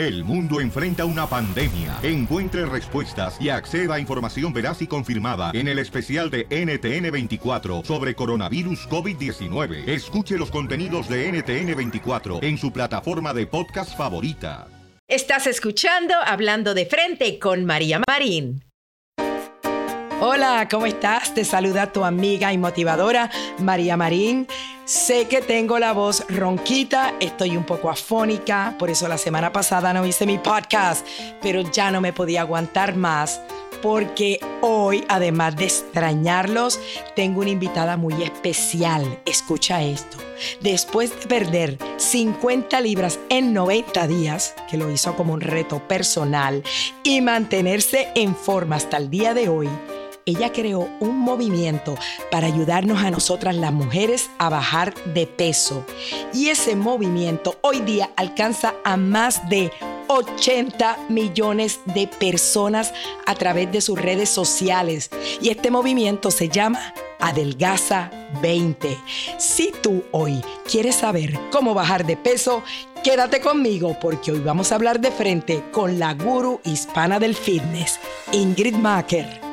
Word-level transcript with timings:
El 0.00 0.24
mundo 0.24 0.62
enfrenta 0.62 1.04
una 1.04 1.26
pandemia. 1.26 1.98
Encuentre 2.02 2.64
respuestas 2.64 3.36
y 3.38 3.50
acceda 3.50 3.96
a 3.96 4.00
información 4.00 4.50
veraz 4.50 4.80
y 4.80 4.86
confirmada 4.86 5.50
en 5.52 5.68
el 5.68 5.78
especial 5.78 6.30
de 6.30 6.48
NTN24 6.48 7.84
sobre 7.84 8.14
coronavirus 8.14 8.88
COVID-19. 8.88 9.86
Escuche 9.86 10.38
los 10.38 10.50
contenidos 10.50 11.06
de 11.10 11.30
NTN24 11.30 12.42
en 12.42 12.56
su 12.56 12.72
plataforma 12.72 13.34
de 13.34 13.46
podcast 13.46 13.94
favorita. 13.94 14.68
Estás 15.06 15.46
escuchando 15.46 16.14
Hablando 16.24 16.72
de 16.72 16.86
Frente 16.86 17.38
con 17.38 17.66
María 17.66 18.00
Marín. 18.08 18.69
Hola, 20.22 20.68
¿cómo 20.70 20.84
estás? 20.84 21.32
Te 21.32 21.46
saluda 21.46 21.92
tu 21.92 22.04
amiga 22.04 22.52
y 22.52 22.58
motivadora 22.58 23.30
María 23.58 23.96
Marín. 23.96 24.46
Sé 24.84 25.28
que 25.28 25.40
tengo 25.40 25.78
la 25.78 25.94
voz 25.94 26.26
ronquita, 26.28 27.14
estoy 27.20 27.56
un 27.56 27.64
poco 27.64 27.88
afónica, 27.88 28.74
por 28.78 28.90
eso 28.90 29.08
la 29.08 29.16
semana 29.16 29.50
pasada 29.50 29.94
no 29.94 30.04
hice 30.04 30.26
mi 30.26 30.36
podcast, 30.36 31.06
pero 31.40 31.62
ya 31.62 31.90
no 31.90 32.02
me 32.02 32.12
podía 32.12 32.42
aguantar 32.42 32.96
más 32.96 33.40
porque 33.80 34.38
hoy, 34.60 35.04
además 35.08 35.56
de 35.56 35.64
extrañarlos, 35.64 36.78
tengo 37.16 37.40
una 37.40 37.48
invitada 37.48 37.96
muy 37.96 38.22
especial. 38.22 39.22
Escucha 39.24 39.82
esto. 39.82 40.18
Después 40.60 41.18
de 41.18 41.26
perder 41.28 41.78
50 41.96 42.78
libras 42.82 43.18
en 43.30 43.54
90 43.54 44.06
días, 44.06 44.54
que 44.68 44.76
lo 44.76 44.90
hizo 44.90 45.16
como 45.16 45.32
un 45.32 45.40
reto 45.40 45.88
personal, 45.88 46.62
y 47.04 47.22
mantenerse 47.22 48.08
en 48.14 48.36
forma 48.36 48.76
hasta 48.76 48.98
el 48.98 49.08
día 49.08 49.32
de 49.32 49.48
hoy, 49.48 49.68
ella 50.30 50.52
creó 50.52 50.88
un 51.00 51.18
movimiento 51.18 51.94
para 52.30 52.46
ayudarnos 52.46 53.02
a 53.02 53.10
nosotras 53.10 53.54
las 53.54 53.72
mujeres 53.72 54.30
a 54.38 54.48
bajar 54.48 54.94
de 55.14 55.26
peso. 55.26 55.84
Y 56.32 56.48
ese 56.48 56.76
movimiento 56.76 57.58
hoy 57.62 57.80
día 57.80 58.10
alcanza 58.16 58.74
a 58.84 58.96
más 58.96 59.48
de 59.48 59.70
80 60.10 61.06
millones 61.08 61.80
de 61.86 62.08
personas 62.08 62.92
a 63.26 63.34
través 63.34 63.70
de 63.70 63.80
sus 63.80 64.00
redes 64.00 64.28
sociales. 64.28 65.10
Y 65.40 65.50
este 65.50 65.70
movimiento 65.70 66.30
se 66.30 66.48
llama 66.48 66.92
Adelgaza 67.20 68.10
20. 68.42 68.98
Si 69.38 69.72
tú 69.82 70.02
hoy 70.10 70.42
quieres 70.68 70.96
saber 70.96 71.38
cómo 71.52 71.74
bajar 71.74 72.04
de 72.06 72.16
peso, 72.16 72.62
quédate 73.04 73.40
conmigo 73.40 73.96
porque 74.00 74.32
hoy 74.32 74.40
vamos 74.40 74.72
a 74.72 74.74
hablar 74.74 75.00
de 75.00 75.12
frente 75.12 75.62
con 75.70 75.98
la 75.98 76.14
guru 76.14 76.60
hispana 76.64 77.20
del 77.20 77.36
fitness, 77.36 78.00
Ingrid 78.32 78.74
Macker. 78.74 79.49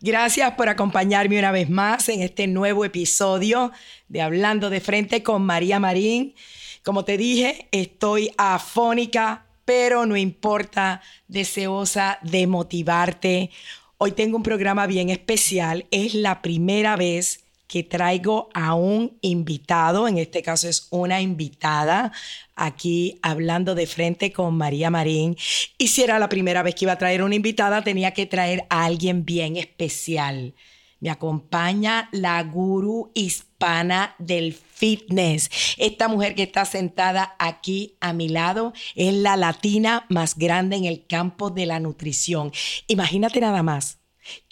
Gracias 0.00 0.52
por 0.52 0.68
acompañarme 0.68 1.40
una 1.40 1.50
vez 1.50 1.68
más 1.68 2.08
en 2.08 2.22
este 2.22 2.46
nuevo 2.46 2.84
episodio 2.84 3.72
de 4.06 4.22
Hablando 4.22 4.70
de 4.70 4.80
Frente 4.80 5.24
con 5.24 5.42
María 5.42 5.80
Marín. 5.80 6.36
Como 6.84 7.04
te 7.04 7.16
dije, 7.16 7.66
estoy 7.72 8.30
afónica, 8.38 9.46
pero 9.64 10.06
no 10.06 10.16
importa, 10.16 11.02
deseosa 11.26 12.20
de 12.22 12.46
motivarte. 12.46 13.50
Hoy 13.96 14.12
tengo 14.12 14.36
un 14.36 14.44
programa 14.44 14.86
bien 14.86 15.10
especial. 15.10 15.84
Es 15.90 16.14
la 16.14 16.42
primera 16.42 16.94
vez 16.94 17.47
que 17.68 17.82
traigo 17.84 18.48
a 18.54 18.74
un 18.74 19.18
invitado, 19.20 20.08
en 20.08 20.18
este 20.18 20.42
caso 20.42 20.68
es 20.68 20.88
una 20.90 21.20
invitada, 21.20 22.12
aquí 22.56 23.20
hablando 23.22 23.74
de 23.74 23.86
frente 23.86 24.32
con 24.32 24.56
María 24.56 24.90
Marín. 24.90 25.36
Y 25.76 25.88
si 25.88 26.02
era 26.02 26.18
la 26.18 26.30
primera 26.30 26.62
vez 26.62 26.74
que 26.74 26.86
iba 26.86 26.92
a 26.92 26.98
traer 26.98 27.22
una 27.22 27.34
invitada, 27.34 27.84
tenía 27.84 28.12
que 28.12 28.26
traer 28.26 28.64
a 28.70 28.86
alguien 28.86 29.24
bien 29.24 29.56
especial. 29.56 30.54
Me 31.00 31.10
acompaña 31.10 32.08
la 32.10 32.42
guru 32.42 33.12
hispana 33.14 34.16
del 34.18 34.52
fitness. 34.54 35.48
Esta 35.76 36.08
mujer 36.08 36.34
que 36.34 36.42
está 36.42 36.64
sentada 36.64 37.36
aquí 37.38 37.96
a 38.00 38.12
mi 38.12 38.28
lado 38.28 38.72
es 38.96 39.14
la 39.14 39.36
latina 39.36 40.06
más 40.08 40.36
grande 40.36 40.76
en 40.76 40.86
el 40.86 41.06
campo 41.06 41.50
de 41.50 41.66
la 41.66 41.78
nutrición. 41.78 42.50
Imagínate 42.88 43.40
nada 43.40 43.62
más 43.62 43.97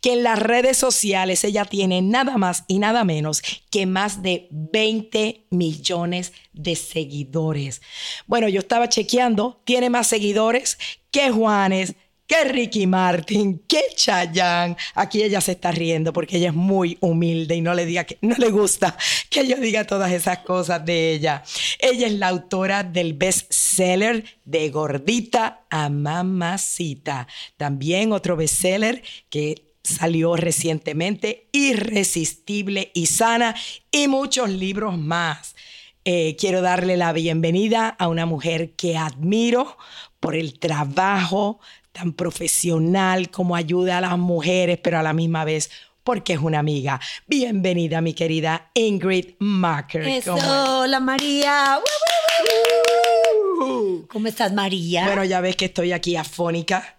que 0.00 0.14
en 0.14 0.22
las 0.22 0.38
redes 0.38 0.76
sociales 0.76 1.44
ella 1.44 1.64
tiene 1.64 2.02
nada 2.02 2.38
más 2.38 2.64
y 2.68 2.78
nada 2.78 3.04
menos 3.04 3.42
que 3.70 3.86
más 3.86 4.22
de 4.22 4.48
20 4.50 5.46
millones 5.50 6.32
de 6.52 6.76
seguidores. 6.76 7.82
Bueno, 8.26 8.48
yo 8.48 8.60
estaba 8.60 8.88
chequeando, 8.88 9.60
tiene 9.64 9.90
más 9.90 10.06
seguidores 10.06 10.78
que 11.10 11.30
Juanes, 11.30 11.94
que 12.26 12.44
Ricky 12.44 12.86
Martin, 12.86 13.64
que 13.66 13.82
Chayanne. 13.94 14.76
Aquí 14.94 15.22
ella 15.22 15.40
se 15.40 15.52
está 15.52 15.70
riendo 15.70 16.12
porque 16.12 16.38
ella 16.38 16.48
es 16.48 16.54
muy 16.54 16.98
humilde 17.00 17.54
y 17.54 17.60
no 17.60 17.74
le 17.74 17.86
diga 17.86 18.04
que 18.04 18.18
no 18.20 18.34
le 18.36 18.50
gusta 18.50 18.96
que 19.30 19.46
yo 19.46 19.56
diga 19.56 19.84
todas 19.84 20.12
esas 20.12 20.38
cosas 20.38 20.84
de 20.84 21.12
ella. 21.12 21.42
Ella 21.78 22.06
es 22.06 22.12
la 22.14 22.28
autora 22.28 22.82
del 22.82 23.14
bestseller 23.14 24.24
de 24.44 24.70
Gordita 24.70 25.66
a 25.70 25.88
Mamacita. 25.88 27.28
También 27.56 28.12
otro 28.12 28.36
bestseller 28.36 29.02
que 29.28 29.65
salió 29.86 30.36
recientemente, 30.36 31.48
Irresistible 31.52 32.90
y 32.94 33.06
Sana, 33.06 33.54
y 33.90 34.08
muchos 34.08 34.50
libros 34.50 34.98
más. 34.98 35.54
Eh, 36.04 36.36
quiero 36.38 36.60
darle 36.60 36.96
la 36.96 37.12
bienvenida 37.12 37.88
a 37.88 38.08
una 38.08 38.26
mujer 38.26 38.72
que 38.72 38.96
admiro 38.96 39.76
por 40.20 40.36
el 40.36 40.58
trabajo 40.58 41.60
tan 41.92 42.12
profesional 42.12 43.30
como 43.30 43.56
ayuda 43.56 43.98
a 43.98 44.00
las 44.00 44.18
mujeres, 44.18 44.78
pero 44.82 44.98
a 44.98 45.02
la 45.02 45.12
misma 45.12 45.44
vez 45.44 45.70
porque 46.04 46.34
es 46.34 46.38
una 46.38 46.60
amiga. 46.60 47.00
Bienvenida, 47.26 48.00
mi 48.00 48.14
querida 48.14 48.70
Ingrid 48.74 49.34
Marker. 49.40 50.22
hola 50.28 51.00
María. 51.00 51.80
¿Cómo 54.08 54.28
estás, 54.28 54.52
María? 54.52 55.06
Bueno, 55.06 55.24
ya 55.24 55.40
ves 55.40 55.56
que 55.56 55.64
estoy 55.64 55.90
aquí 55.92 56.14
afónica 56.14 56.95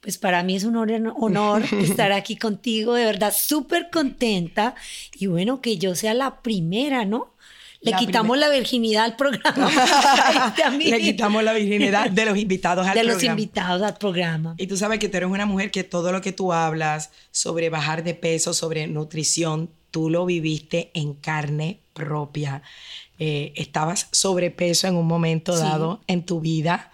pues 0.00 0.18
para 0.18 0.42
mí 0.42 0.56
es 0.56 0.64
un 0.64 0.76
honor, 0.76 1.62
estar 1.80 2.12
aquí 2.12 2.36
contigo, 2.36 2.94
de 2.94 3.04
verdad 3.04 3.34
súper 3.36 3.90
contenta 3.90 4.74
y 5.18 5.26
bueno, 5.26 5.60
que 5.60 5.78
yo 5.78 5.94
sea 5.94 6.14
la 6.14 6.40
primera, 6.42 7.04
¿no? 7.04 7.34
Le 7.80 7.92
quitamos 7.92 8.36
la 8.36 8.48
virginidad 8.48 9.04
al 9.04 9.16
programa. 9.16 9.70
Le 10.78 11.00
quitamos 11.00 11.44
la 11.44 11.52
virginidad 11.52 12.10
de 12.10 12.24
los 12.24 12.36
invitados 12.36 12.86
al 12.86 12.92
programa. 12.92 13.08
De 13.08 13.14
los 13.14 13.22
invitados 13.22 13.82
al 13.82 13.96
programa. 13.96 14.54
Y 14.58 14.66
tú 14.66 14.76
sabes 14.76 14.98
que 14.98 15.08
tú 15.08 15.16
eres 15.16 15.28
una 15.28 15.46
mujer 15.46 15.70
que 15.70 15.84
todo 15.84 16.10
lo 16.10 16.20
que 16.20 16.32
tú 16.32 16.52
hablas 16.52 17.12
sobre 17.30 17.70
bajar 17.70 18.02
de 18.02 18.14
peso, 18.14 18.52
sobre 18.52 18.88
nutrición, 18.88 19.70
tú 19.92 20.10
lo 20.10 20.26
viviste 20.26 20.90
en 20.94 21.14
carne 21.14 21.78
propia. 21.92 22.62
Eh, 23.20 23.52
estabas 23.54 24.08
sobrepeso 24.10 24.88
en 24.88 24.96
un 24.96 25.06
momento 25.06 25.56
dado 25.56 26.00
en 26.08 26.24
tu 26.24 26.40
vida 26.40 26.90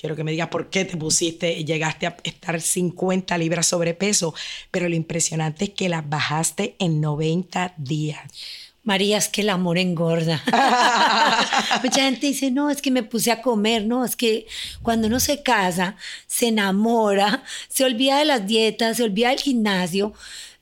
Quiero 0.00 0.14
que 0.14 0.22
me 0.24 0.30
digas 0.30 0.48
por 0.48 0.70
qué 0.70 0.84
te 0.84 0.96
pusiste, 0.96 1.64
llegaste 1.64 2.06
a 2.06 2.16
estar 2.22 2.60
50 2.60 3.36
libras 3.36 3.66
sobrepeso, 3.66 4.32
pero 4.70 4.88
lo 4.88 4.94
impresionante 4.94 5.64
es 5.64 5.70
que 5.70 5.88
las 5.88 6.08
bajaste 6.08 6.76
en 6.78 7.00
90 7.00 7.74
días. 7.78 8.20
María, 8.84 9.18
es 9.18 9.28
que 9.28 9.42
el 9.42 9.50
amor 9.50 9.76
engorda. 9.76 10.42
Mucha 11.82 12.04
gente 12.04 12.28
dice, 12.28 12.50
no, 12.50 12.70
es 12.70 12.80
que 12.80 12.90
me 12.90 13.02
puse 13.02 13.30
a 13.30 13.42
comer, 13.42 13.84
no, 13.84 14.02
es 14.02 14.16
que 14.16 14.46
cuando 14.82 15.08
uno 15.08 15.20
se 15.20 15.42
casa, 15.42 15.96
se 16.26 16.48
enamora, 16.48 17.42
se 17.68 17.84
olvida 17.84 18.18
de 18.18 18.24
las 18.24 18.46
dietas, 18.46 18.96
se 18.96 19.02
olvida 19.02 19.28
del 19.28 19.40
gimnasio. 19.40 20.14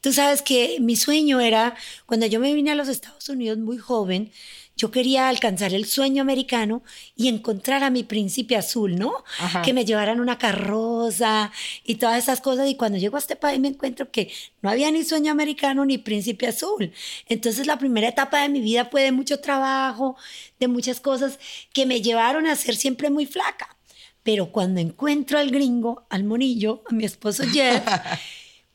Tú 0.07 0.13
sabes 0.13 0.41
que 0.41 0.79
mi 0.79 0.95
sueño 0.95 1.41
era, 1.41 1.75
cuando 2.07 2.27
yo 2.27 2.39
me 2.39 2.55
vine 2.55 2.71
a 2.71 2.77
los 2.77 2.87
Estados 2.87 3.29
Unidos 3.29 3.59
muy 3.59 3.77
joven, 3.77 4.31
yo 4.77 4.93
quería 4.93 5.29
alcanzar 5.29 5.75
el 5.75 5.85
sueño 5.85 6.23
americano 6.23 6.85
y 7.17 7.27
encontrar 7.27 7.83
a 7.83 7.91
mi 7.91 8.05
príncipe 8.05 8.55
azul, 8.55 8.95
¿no? 8.95 9.25
Que 9.65 9.73
me 9.73 9.85
llevaran 9.85 10.21
una 10.21 10.39
carroza 10.39 11.51
y 11.83 11.97
todas 11.97 12.23
esas 12.23 12.41
cosas. 12.41 12.69
Y 12.69 12.77
cuando 12.77 12.99
llego 12.99 13.17
a 13.17 13.19
este 13.19 13.35
país 13.35 13.59
me 13.59 13.67
encuentro 13.67 14.13
que 14.13 14.31
no 14.63 14.71
había 14.71 14.93
ni 14.93 15.03
sueño 15.03 15.33
americano 15.33 15.85
ni 15.85 15.99
príncipe 15.99 16.47
azul. 16.47 16.93
Entonces 17.29 17.67
la 17.67 17.77
primera 17.77 18.07
etapa 18.07 18.41
de 18.43 18.49
mi 18.49 18.61
vida 18.61 18.85
fue 18.85 19.03
de 19.03 19.11
mucho 19.11 19.41
trabajo, 19.41 20.17
de 20.61 20.69
muchas 20.69 21.01
cosas 21.01 21.41
que 21.73 21.85
me 21.85 22.01
llevaron 22.01 22.47
a 22.47 22.55
ser 22.55 22.77
siempre 22.77 23.11
muy 23.11 23.27
flaca. 23.27 23.77
Pero 24.23 24.53
cuando 24.53 24.81
encuentro 24.81 25.41
al 25.41 25.51
gringo, 25.51 26.07
al 26.11 26.23
monillo, 26.23 26.85
a 26.89 26.95
mi 26.95 27.05
esposo 27.05 27.43
Jeff, 27.53 27.83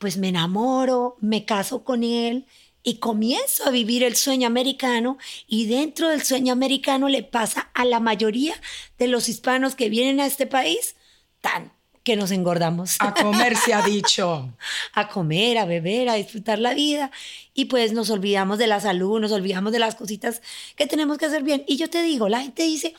pues 0.02 0.16
me 0.16 0.30
enamoro, 0.30 1.16
me 1.20 1.44
caso 1.44 1.84
con 1.84 2.02
él 2.02 2.44
y 2.82 2.96
comienzo 2.96 3.64
a 3.64 3.70
vivir 3.70 4.02
el 4.02 4.16
sueño 4.16 4.48
americano 4.48 5.16
y 5.46 5.66
dentro 5.66 6.08
del 6.08 6.24
sueño 6.24 6.52
americano 6.52 7.08
le 7.08 7.22
pasa 7.22 7.70
a 7.72 7.84
la 7.84 8.00
mayoría 8.00 8.56
de 8.98 9.06
los 9.06 9.28
hispanos 9.28 9.76
que 9.76 9.88
vienen 9.88 10.18
a 10.18 10.26
este 10.26 10.48
país 10.48 10.96
tan 11.40 11.70
que 12.02 12.16
nos 12.16 12.32
engordamos. 12.32 12.96
A 12.98 13.14
comer 13.14 13.56
se 13.56 13.74
ha 13.74 13.82
dicho. 13.82 14.52
a 14.92 15.06
comer, 15.06 15.58
a 15.58 15.66
beber, 15.66 16.08
a 16.08 16.14
disfrutar 16.14 16.58
la 16.58 16.74
vida 16.74 17.12
y 17.54 17.66
pues 17.66 17.92
nos 17.92 18.10
olvidamos 18.10 18.58
de 18.58 18.66
la 18.66 18.80
salud, 18.80 19.20
nos 19.20 19.30
olvidamos 19.30 19.70
de 19.70 19.78
las 19.78 19.94
cositas 19.94 20.42
que 20.74 20.88
tenemos 20.88 21.16
que 21.16 21.26
hacer 21.26 21.44
bien. 21.44 21.62
Y 21.68 21.76
yo 21.76 21.88
te 21.88 22.02
digo, 22.02 22.28
la 22.28 22.40
gente 22.40 22.64
dice, 22.64 22.92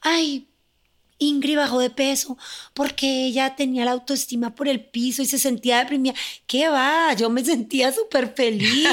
ay, 0.00 0.48
Ingrid 1.22 1.56
bajó 1.56 1.78
de 1.80 1.90
peso 1.90 2.36
porque 2.74 3.26
ella 3.26 3.54
tenía 3.56 3.84
la 3.84 3.92
autoestima 3.92 4.54
por 4.54 4.68
el 4.68 4.84
piso 4.84 5.22
y 5.22 5.26
se 5.26 5.38
sentía 5.38 5.78
deprimida. 5.78 6.14
¿Qué 6.46 6.68
va? 6.68 7.12
Yo 7.14 7.30
me 7.30 7.44
sentía 7.44 7.92
súper 7.92 8.34
feliz. 8.34 8.88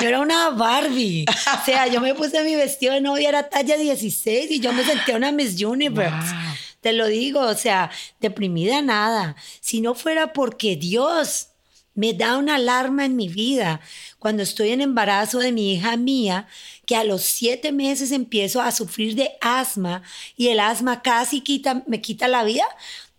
Yo 0.00 0.08
era 0.08 0.20
una 0.20 0.50
Barbie. 0.50 1.24
O 1.28 1.64
sea, 1.64 1.86
yo 1.86 2.00
me 2.00 2.14
puse 2.14 2.42
mi 2.44 2.54
vestido 2.54 2.94
de 2.94 3.00
novia, 3.00 3.28
era 3.28 3.48
talla 3.48 3.76
16 3.76 4.50
y 4.50 4.60
yo 4.60 4.72
me 4.72 4.84
sentía 4.84 5.16
una 5.16 5.32
Miss 5.32 5.60
Universe. 5.62 6.34
Te 6.80 6.92
lo 6.92 7.06
digo, 7.06 7.40
o 7.40 7.54
sea, 7.54 7.90
deprimida 8.20 8.82
nada. 8.82 9.36
Si 9.60 9.80
no 9.80 9.94
fuera 9.94 10.32
porque 10.32 10.76
Dios 10.76 11.48
me 11.94 12.12
da 12.12 12.36
una 12.36 12.56
alarma 12.56 13.04
en 13.04 13.16
mi 13.16 13.28
vida 13.28 13.80
cuando 14.18 14.42
estoy 14.42 14.70
en 14.70 14.80
embarazo 14.80 15.38
de 15.38 15.52
mi 15.52 15.74
hija 15.74 15.96
mía, 15.96 16.48
que 16.86 16.96
a 16.96 17.04
los 17.04 17.22
siete 17.22 17.72
meses 17.72 18.12
empiezo 18.12 18.60
a 18.60 18.72
sufrir 18.72 19.14
de 19.14 19.30
asma 19.40 20.02
y 20.36 20.48
el 20.48 20.60
asma 20.60 21.02
casi 21.02 21.40
quita, 21.40 21.84
me 21.86 22.00
quita 22.00 22.28
la 22.28 22.44
vida. 22.44 22.64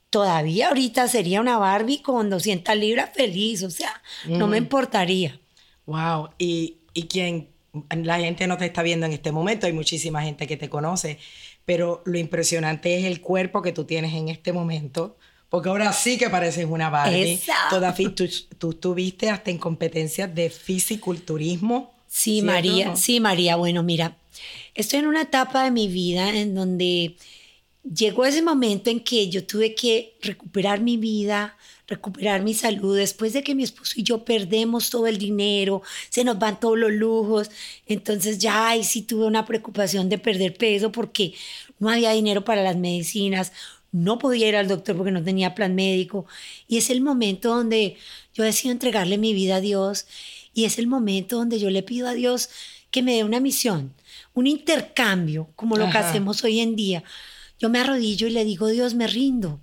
Todavía 0.10 0.69
ahorita 0.69 1.07
sería 1.07 1.42
una 1.42 1.57
Barbie 1.57 2.01
con 2.01 2.30
200 2.30 2.75
libras 2.77 3.12
feliz, 3.13 3.63
o 3.63 3.69
sea, 3.69 4.01
no 4.27 4.48
me 4.48 4.57
importaría. 4.57 5.39
Wow, 5.86 6.30
y, 6.38 6.78
y 6.94 7.07
quien 7.07 7.50
la 7.89 8.19
gente 8.19 8.48
no 8.48 8.57
te 8.57 8.66
está 8.66 8.81
viendo 8.81 9.06
en 9.06 9.13
este 9.13 9.31
momento, 9.31 9.68
hay 9.68 9.74
muchísima 9.74 10.21
gente 10.21 10.48
que 10.48 10.57
te 10.57 10.69
conoce, 10.69 11.19
pero 11.66 12.01
lo 12.06 12.18
impresionante 12.18 12.98
es 12.98 13.06
el 13.06 13.21
cuerpo 13.21 13.62
que 13.62 13.74
tú 13.74 13.86
tienes 13.86 14.13
en 14.13 14.30
este 14.30 14.54
momento 14.54 15.18
porque 15.50 15.69
ahora 15.69 15.94
sí 15.94 16.18
que 16.18 16.30
pareces 16.30 16.65
una 16.69 16.89
Barbie. 16.89 17.39
Toda, 17.69 17.94
tú, 17.94 18.27
tú 18.57 18.71
estuviste 18.71 19.30
hasta 19.30 19.51
en 19.51 19.57
competencias 19.57 20.33
de 20.33 20.50
fisiculturismo. 20.50 21.94
Sí, 22.07 22.42
María, 22.42 22.95
sí, 22.95 23.19
María. 23.19 23.56
Bueno, 23.56 23.83
mira, 23.83 24.18
estoy 24.74 25.00
en 25.00 25.07
una 25.07 25.24
etapa 25.24 25.63
de 25.63 25.71
mi 25.71 25.88
vida 25.88 26.30
en 26.30 26.56
donde 26.56 27.15
llegó 27.83 28.25
ese 28.25 28.42
momento 28.42 28.89
en 28.89 29.00
que 29.01 29.30
yo 29.30 29.45
tuve 29.45 29.75
que 29.75 30.15
recuperar 30.21 30.81
mi 30.81 30.97
vida, 30.97 31.57
recuperar 31.88 32.42
mi 32.42 32.53
salud, 32.53 32.97
después 32.97 33.33
de 33.33 33.44
que 33.44 33.53
mi 33.53 33.63
esposo 33.63 33.94
y 33.97 34.03
yo 34.03 34.25
perdemos 34.25 34.89
todo 34.89 35.07
el 35.07 35.18
dinero, 35.18 35.83
se 36.09 36.24
nos 36.24 36.39
van 36.39 36.59
todos 36.59 36.77
los 36.77 36.92
lujos, 36.92 37.51
entonces 37.86 38.39
ya 38.39 38.69
ahí 38.69 38.83
sí 38.83 39.03
tuve 39.03 39.25
una 39.25 39.45
preocupación 39.45 40.09
de 40.09 40.18
perder 40.18 40.57
peso 40.57 40.92
porque 40.92 41.33
no 41.77 41.89
había 41.89 42.12
dinero 42.12 42.44
para 42.44 42.63
las 42.63 42.75
medicinas, 42.75 43.51
no 43.95 44.19
podía 44.19 44.50
ir 44.50 44.57
al 44.57 44.68
doctor 44.68 44.97
porque 44.97 45.12
no 45.12 45.24
tenía 45.24 45.56
plan 45.56 45.74
médico. 45.74 46.25
Y 46.68 46.77
es 46.77 46.89
el 46.89 47.00
momento 47.00 47.56
donde 47.56 47.95
yo 48.33 48.44
decido 48.44 48.74
entregarle 48.74 49.18
mi 49.18 49.33
vida 49.33 49.56
a 49.56 49.62
Dios. 49.62 50.06
Y 50.53 50.65
es 50.65 50.77
el 50.80 50.88
momento 50.88 51.38
donde 51.38 51.59
yo 51.59 51.69
le 51.69 51.81
pido 51.81 52.09
a 52.09 52.13
Dios 52.13 52.50
que 52.92 53.01
me 53.01 53.15
dé 53.15 53.24
una 53.24 53.39
misión, 53.39 53.94
un 54.33 54.47
intercambio, 54.47 55.50
como 55.56 55.77
lo 55.77 55.89
que 55.89 55.97
hacemos 55.97 56.44
hoy 56.44 56.59
en 56.59 56.75
día. 56.75 57.06
Yo 57.57 57.69
me 57.69 57.80
arrodillo 57.80 58.27
y 58.27 58.31
le 58.31 58.44
digo, 58.44 58.68
Dios, 58.68 58.95
me 58.95 59.07
rindo. 59.07 59.62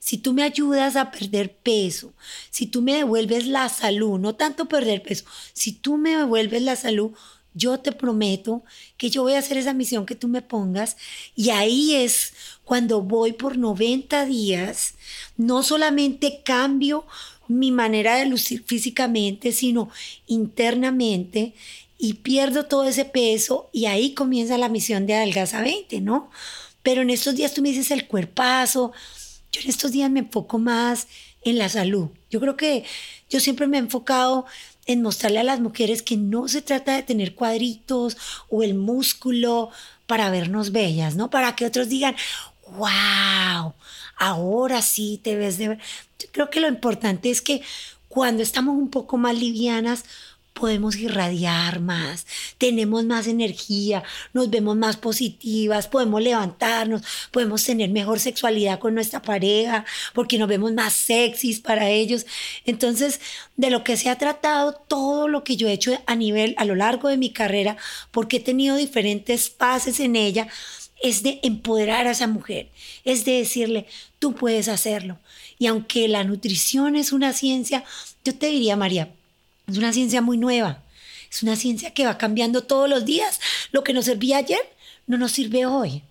Si 0.00 0.18
tú 0.18 0.32
me 0.32 0.42
ayudas 0.42 0.96
a 0.96 1.12
perder 1.12 1.54
peso, 1.54 2.14
si 2.50 2.66
tú 2.66 2.82
me 2.82 2.94
devuelves 2.96 3.46
la 3.46 3.68
salud, 3.68 4.18
no 4.18 4.34
tanto 4.34 4.68
perder 4.68 5.02
peso, 5.02 5.24
si 5.52 5.70
tú 5.70 5.98
me 5.98 6.16
devuelves 6.16 6.62
la 6.62 6.74
salud, 6.74 7.12
yo 7.54 7.78
te 7.80 7.92
prometo 7.92 8.62
que 8.96 9.10
yo 9.10 9.22
voy 9.22 9.34
a 9.34 9.40
hacer 9.40 9.56
esa 9.56 9.74
misión 9.74 10.06
que 10.06 10.14
tú 10.14 10.28
me 10.28 10.42
pongas 10.42 10.96
y 11.34 11.50
ahí 11.50 11.94
es 11.94 12.32
cuando 12.68 13.00
voy 13.00 13.32
por 13.32 13.56
90 13.56 14.26
días, 14.26 14.92
no 15.38 15.62
solamente 15.62 16.42
cambio 16.44 17.06
mi 17.46 17.72
manera 17.72 18.16
de 18.16 18.26
lucir 18.26 18.62
físicamente, 18.62 19.52
sino 19.52 19.88
internamente 20.26 21.54
y 21.96 22.12
pierdo 22.12 22.66
todo 22.66 22.84
ese 22.84 23.06
peso 23.06 23.70
y 23.72 23.86
ahí 23.86 24.12
comienza 24.12 24.58
la 24.58 24.68
misión 24.68 25.06
de 25.06 25.14
Adelgaza 25.14 25.62
20, 25.62 26.02
¿no? 26.02 26.30
Pero 26.82 27.00
en 27.00 27.08
estos 27.08 27.36
días 27.36 27.54
tú 27.54 27.62
me 27.62 27.70
dices 27.70 27.90
el 27.90 28.06
cuerpazo, 28.06 28.92
yo 29.50 29.62
en 29.62 29.70
estos 29.70 29.90
días 29.90 30.10
me 30.10 30.20
enfoco 30.20 30.58
más 30.58 31.08
en 31.44 31.56
la 31.56 31.70
salud. 31.70 32.08
Yo 32.28 32.38
creo 32.38 32.58
que 32.58 32.84
yo 33.30 33.40
siempre 33.40 33.66
me 33.66 33.78
he 33.78 33.80
enfocado 33.80 34.44
en 34.84 35.00
mostrarle 35.00 35.38
a 35.38 35.44
las 35.44 35.60
mujeres 35.60 36.02
que 36.02 36.18
no 36.18 36.48
se 36.48 36.60
trata 36.60 36.96
de 36.96 37.02
tener 37.02 37.34
cuadritos 37.34 38.18
o 38.50 38.62
el 38.62 38.74
músculo 38.74 39.70
para 40.08 40.30
vernos 40.30 40.72
bellas, 40.72 41.16
¿no? 41.16 41.28
Para 41.28 41.54
que 41.54 41.66
otros 41.66 41.90
digan, 41.90 42.16
wow, 42.76 43.74
ahora 44.16 44.82
sí 44.82 45.20
te 45.22 45.36
ves 45.36 45.58
de... 45.58 45.78
Yo 46.18 46.28
creo 46.32 46.50
que 46.50 46.60
lo 46.60 46.68
importante 46.68 47.30
es 47.30 47.42
que 47.42 47.62
cuando 48.08 48.42
estamos 48.42 48.76
un 48.76 48.90
poco 48.90 49.16
más 49.16 49.38
livianas, 49.38 50.04
podemos 50.58 50.96
irradiar 50.96 51.80
más, 51.80 52.26
tenemos 52.58 53.04
más 53.04 53.26
energía, 53.26 54.02
nos 54.32 54.50
vemos 54.50 54.76
más 54.76 54.96
positivas, 54.96 55.86
podemos 55.86 56.20
levantarnos, 56.20 57.02
podemos 57.30 57.62
tener 57.64 57.90
mejor 57.90 58.18
sexualidad 58.18 58.80
con 58.80 58.94
nuestra 58.94 59.22
pareja, 59.22 59.84
porque 60.14 60.36
nos 60.36 60.48
vemos 60.48 60.72
más 60.72 60.94
sexys 60.94 61.60
para 61.60 61.88
ellos. 61.90 62.26
Entonces, 62.64 63.20
de 63.56 63.70
lo 63.70 63.84
que 63.84 63.96
se 63.96 64.10
ha 64.10 64.18
tratado, 64.18 64.72
todo 64.72 65.28
lo 65.28 65.44
que 65.44 65.56
yo 65.56 65.68
he 65.68 65.72
hecho 65.72 65.96
a 66.06 66.16
nivel, 66.16 66.54
a 66.58 66.64
lo 66.64 66.74
largo 66.74 67.08
de 67.08 67.16
mi 67.16 67.30
carrera, 67.30 67.76
porque 68.10 68.38
he 68.38 68.40
tenido 68.40 68.76
diferentes 68.76 69.50
fases 69.50 70.00
en 70.00 70.16
ella, 70.16 70.48
es 71.02 71.22
de 71.22 71.40
empoderar 71.42 72.06
a 72.06 72.12
esa 72.12 72.26
mujer, 72.26 72.68
es 73.04 73.24
de 73.24 73.32
decirle, 73.32 73.86
tú 74.18 74.34
puedes 74.34 74.68
hacerlo. 74.68 75.18
Y 75.58 75.66
aunque 75.66 76.08
la 76.08 76.24
nutrición 76.24 76.96
es 76.96 77.12
una 77.12 77.32
ciencia, 77.32 77.84
yo 78.24 78.34
te 78.34 78.46
diría, 78.46 78.76
María, 78.76 79.10
es 79.66 79.78
una 79.78 79.92
ciencia 79.92 80.20
muy 80.20 80.38
nueva, 80.38 80.82
es 81.30 81.42
una 81.42 81.56
ciencia 81.56 81.92
que 81.92 82.06
va 82.06 82.18
cambiando 82.18 82.62
todos 82.62 82.88
los 82.88 83.04
días. 83.04 83.40
Lo 83.70 83.84
que 83.84 83.92
nos 83.92 84.06
servía 84.06 84.38
ayer 84.38 84.60
no 85.06 85.18
nos 85.18 85.32
sirve 85.32 85.66
hoy 85.66 86.02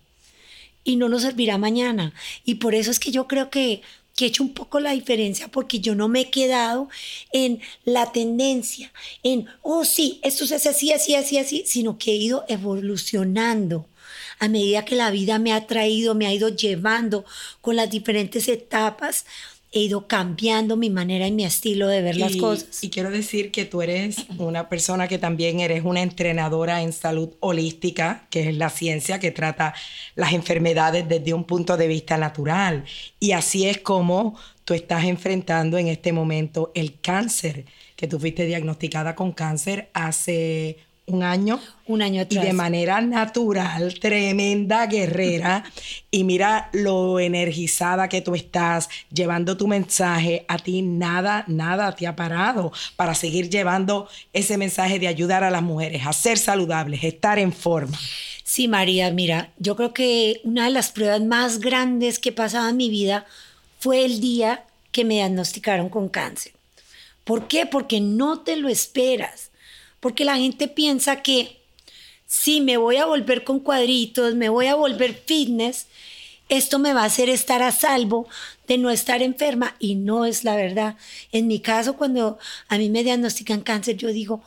y 0.83 0.95
no 0.95 1.09
nos 1.09 1.23
servirá 1.23 1.57
mañana. 1.57 2.13
Y 2.45 2.55
por 2.55 2.75
eso 2.75 2.91
es 2.91 2.99
que 2.99 3.11
yo 3.11 3.27
creo 3.27 3.49
que, 3.49 3.81
que 4.17 4.25
he 4.25 4.27
hecho 4.29 4.43
un 4.43 4.55
poco 4.55 4.79
la 4.79 4.91
diferencia 4.91 5.47
porque 5.47 5.79
yo 5.79 5.93
no 5.93 6.07
me 6.07 6.21
he 6.21 6.29
quedado 6.31 6.89
en 7.31 7.61
la 7.85 8.11
tendencia, 8.11 8.91
en, 9.21 9.45
oh 9.61 9.85
sí, 9.85 10.19
esto 10.23 10.47
se 10.47 10.55
hace 10.55 10.69
así, 10.69 10.91
así, 10.91 11.15
así, 11.15 11.37
así, 11.37 11.63
sino 11.67 11.99
que 11.99 12.11
he 12.11 12.15
ido 12.15 12.43
evolucionando. 12.49 13.85
A 14.39 14.47
medida 14.47 14.85
que 14.85 14.95
la 14.95 15.11
vida 15.11 15.37
me 15.37 15.53
ha 15.53 15.67
traído, 15.67 16.15
me 16.15 16.25
ha 16.25 16.33
ido 16.33 16.49
llevando 16.49 17.25
con 17.61 17.75
las 17.75 17.91
diferentes 17.91 18.47
etapas, 18.47 19.25
he 19.71 19.79
ido 19.81 20.07
cambiando 20.07 20.77
mi 20.77 20.89
manera 20.89 21.27
y 21.27 21.31
mi 21.31 21.43
estilo 21.43 21.87
de 21.87 22.01
ver 22.01 22.15
las 22.17 22.35
cosas. 22.37 22.83
Y 22.83 22.89
quiero 22.89 23.11
decir 23.11 23.51
que 23.51 23.65
tú 23.65 23.81
eres 23.81 24.25
una 24.37 24.69
persona 24.69 25.07
que 25.07 25.17
también 25.17 25.59
eres 25.59 25.83
una 25.83 26.01
entrenadora 26.01 26.81
en 26.81 26.93
salud 26.93 27.29
holística, 27.41 28.27
que 28.29 28.49
es 28.49 28.55
la 28.55 28.69
ciencia 28.69 29.19
que 29.19 29.31
trata 29.31 29.73
las 30.15 30.33
enfermedades 30.33 31.07
desde 31.09 31.33
un 31.33 31.43
punto 31.43 31.75
de 31.75 31.87
vista 31.87 32.17
natural. 32.17 32.85
Y 33.19 33.33
así 33.33 33.67
es 33.67 33.79
como 33.79 34.37
tú 34.63 34.73
estás 34.73 35.03
enfrentando 35.03 35.77
en 35.77 35.87
este 35.87 36.13
momento 36.13 36.71
el 36.73 36.99
cáncer, 36.99 37.65
que 37.95 38.07
tú 38.07 38.19
fuiste 38.19 38.45
diagnosticada 38.45 39.15
con 39.15 39.31
cáncer 39.31 39.89
hace 39.93 40.77
un 41.07 41.23
año. 41.23 41.59
Un 41.85 42.01
año 42.01 42.21
atrás. 42.21 42.43
Y 42.43 42.47
de 42.47 42.53
manera 42.53 42.99
natural, 42.99 43.97
tremenda 43.99 44.85
guerrera. 44.87 45.63
y 46.11 46.23
mira 46.23 46.69
lo 46.73 47.19
energizada 47.19 48.09
que 48.09 48.21
tú 48.21 48.35
estás 48.35 48.89
llevando 49.11 49.55
tu 49.55 49.67
mensaje. 49.67 50.45
A 50.49 50.57
ti 50.57 50.81
nada, 50.81 51.45
nada 51.47 51.95
te 51.95 52.07
ha 52.07 52.15
parado 52.15 52.73
para 52.97 53.15
seguir 53.15 53.49
llevando 53.49 54.09
ese 54.33 54.57
mensaje 54.57 54.99
de 54.99 55.07
ayudar 55.07 55.43
a 55.43 55.49
las 55.49 55.63
mujeres 55.63 56.05
a 56.05 56.11
ser 56.11 56.37
saludables, 56.37 57.03
estar 57.03 57.39
en 57.39 57.53
forma. 57.53 57.97
Sí, 58.43 58.67
María, 58.67 59.09
mira, 59.11 59.51
yo 59.57 59.75
creo 59.75 59.93
que 59.93 60.41
una 60.43 60.65
de 60.65 60.71
las 60.71 60.91
pruebas 60.91 61.21
más 61.21 61.59
grandes 61.59 62.19
que 62.19 62.31
pasaba 62.33 62.69
en 62.69 62.77
mi 62.77 62.89
vida 62.89 63.25
fue 63.79 64.03
el 64.03 64.19
día 64.19 64.65
que 64.91 65.05
me 65.05 65.15
diagnosticaron 65.15 65.89
con 65.89 66.09
cáncer. 66.09 66.51
¿Por 67.23 67.47
qué? 67.47 67.65
Porque 67.65 68.01
no 68.01 68.39
te 68.39 68.57
lo 68.57 68.67
esperas 68.67 69.51
porque 69.99 70.25
la 70.25 70.37
gente 70.37 70.67
piensa 70.67 71.21
que 71.21 71.57
si 72.25 72.61
me 72.61 72.77
voy 72.77 72.97
a 72.97 73.05
volver 73.05 73.43
con 73.43 73.59
cuadritos, 73.59 74.35
me 74.35 74.49
voy 74.49 74.67
a 74.67 74.75
volver 74.75 75.13
fitness, 75.25 75.87
esto 76.49 76.79
me 76.79 76.93
va 76.93 77.03
a 77.03 77.05
hacer 77.05 77.29
estar 77.29 77.61
a 77.61 77.71
salvo 77.71 78.27
de 78.67 78.77
no 78.77 78.89
estar 78.89 79.21
enferma 79.21 79.75
y 79.79 79.95
no 79.95 80.25
es 80.25 80.43
la 80.43 80.55
verdad. 80.55 80.95
En 81.31 81.47
mi 81.47 81.59
caso, 81.59 81.95
cuando 81.95 82.37
a 82.67 82.77
mí 82.77 82.89
me 82.89 83.03
diagnostican 83.03 83.61
cáncer, 83.61 83.97
yo 83.97 84.09
digo, 84.09 84.41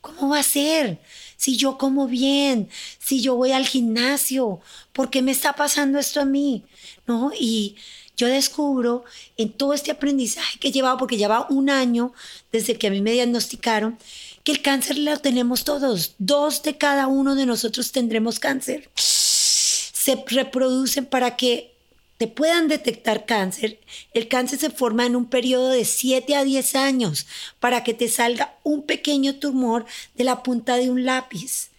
¿cómo 0.00 0.30
va 0.30 0.40
a 0.40 0.44
ser? 0.44 0.98
Si 1.36 1.56
yo 1.56 1.78
como 1.78 2.06
bien, 2.06 2.68
si 2.98 3.20
yo 3.20 3.36
voy 3.36 3.52
al 3.52 3.66
gimnasio, 3.66 4.60
¿por 4.92 5.10
qué 5.10 5.22
me 5.22 5.32
está 5.32 5.52
pasando 5.52 5.98
esto 5.98 6.20
a 6.20 6.24
mí? 6.24 6.64
¿No? 7.06 7.30
Y 7.38 7.76
yo 8.16 8.26
descubro 8.28 9.04
en 9.36 9.52
todo 9.52 9.74
este 9.74 9.90
aprendizaje 9.90 10.58
que 10.58 10.68
he 10.68 10.72
llevado, 10.72 10.96
porque 10.96 11.18
lleva 11.18 11.46
un 11.50 11.70
año 11.70 12.12
desde 12.50 12.78
que 12.78 12.86
a 12.86 12.90
mí 12.90 13.02
me 13.02 13.12
diagnosticaron, 13.12 13.98
que 14.46 14.52
el 14.52 14.62
cáncer 14.62 14.96
lo 14.98 15.18
tenemos 15.18 15.64
todos. 15.64 16.14
Dos 16.18 16.62
de 16.62 16.78
cada 16.78 17.08
uno 17.08 17.34
de 17.34 17.46
nosotros 17.46 17.90
tendremos 17.90 18.38
cáncer. 18.38 18.88
Se 18.94 20.22
reproducen 20.24 21.04
para 21.04 21.34
que 21.34 21.74
te 22.16 22.28
puedan 22.28 22.68
detectar 22.68 23.26
cáncer. 23.26 23.80
El 24.14 24.28
cáncer 24.28 24.60
se 24.60 24.70
forma 24.70 25.04
en 25.04 25.16
un 25.16 25.24
periodo 25.26 25.70
de 25.70 25.84
7 25.84 26.36
a 26.36 26.44
10 26.44 26.76
años 26.76 27.26
para 27.58 27.82
que 27.82 27.92
te 27.92 28.08
salga 28.08 28.54
un 28.62 28.82
pequeño 28.82 29.34
tumor 29.34 29.84
de 30.14 30.22
la 30.22 30.44
punta 30.44 30.76
de 30.76 30.90
un 30.90 31.04
lápiz. 31.04 31.70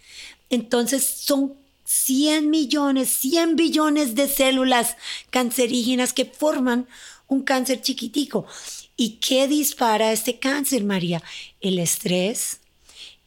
Entonces 0.49 1.05
son 1.05 1.53
100 1.85 2.49
millones, 2.49 3.07
100 3.07 3.55
billones 3.55 4.13
de 4.13 4.27
células 4.27 4.97
cancerígenas 5.29 6.11
que 6.11 6.25
forman 6.25 6.85
un 7.29 7.43
cáncer 7.43 7.81
chiquitico. 7.81 8.45
¿Y 8.97 9.19
qué 9.21 9.47
dispara 9.47 10.11
este 10.11 10.39
cáncer, 10.39 10.83
María? 10.83 11.23
El 11.61 11.79
estrés, 11.79 12.59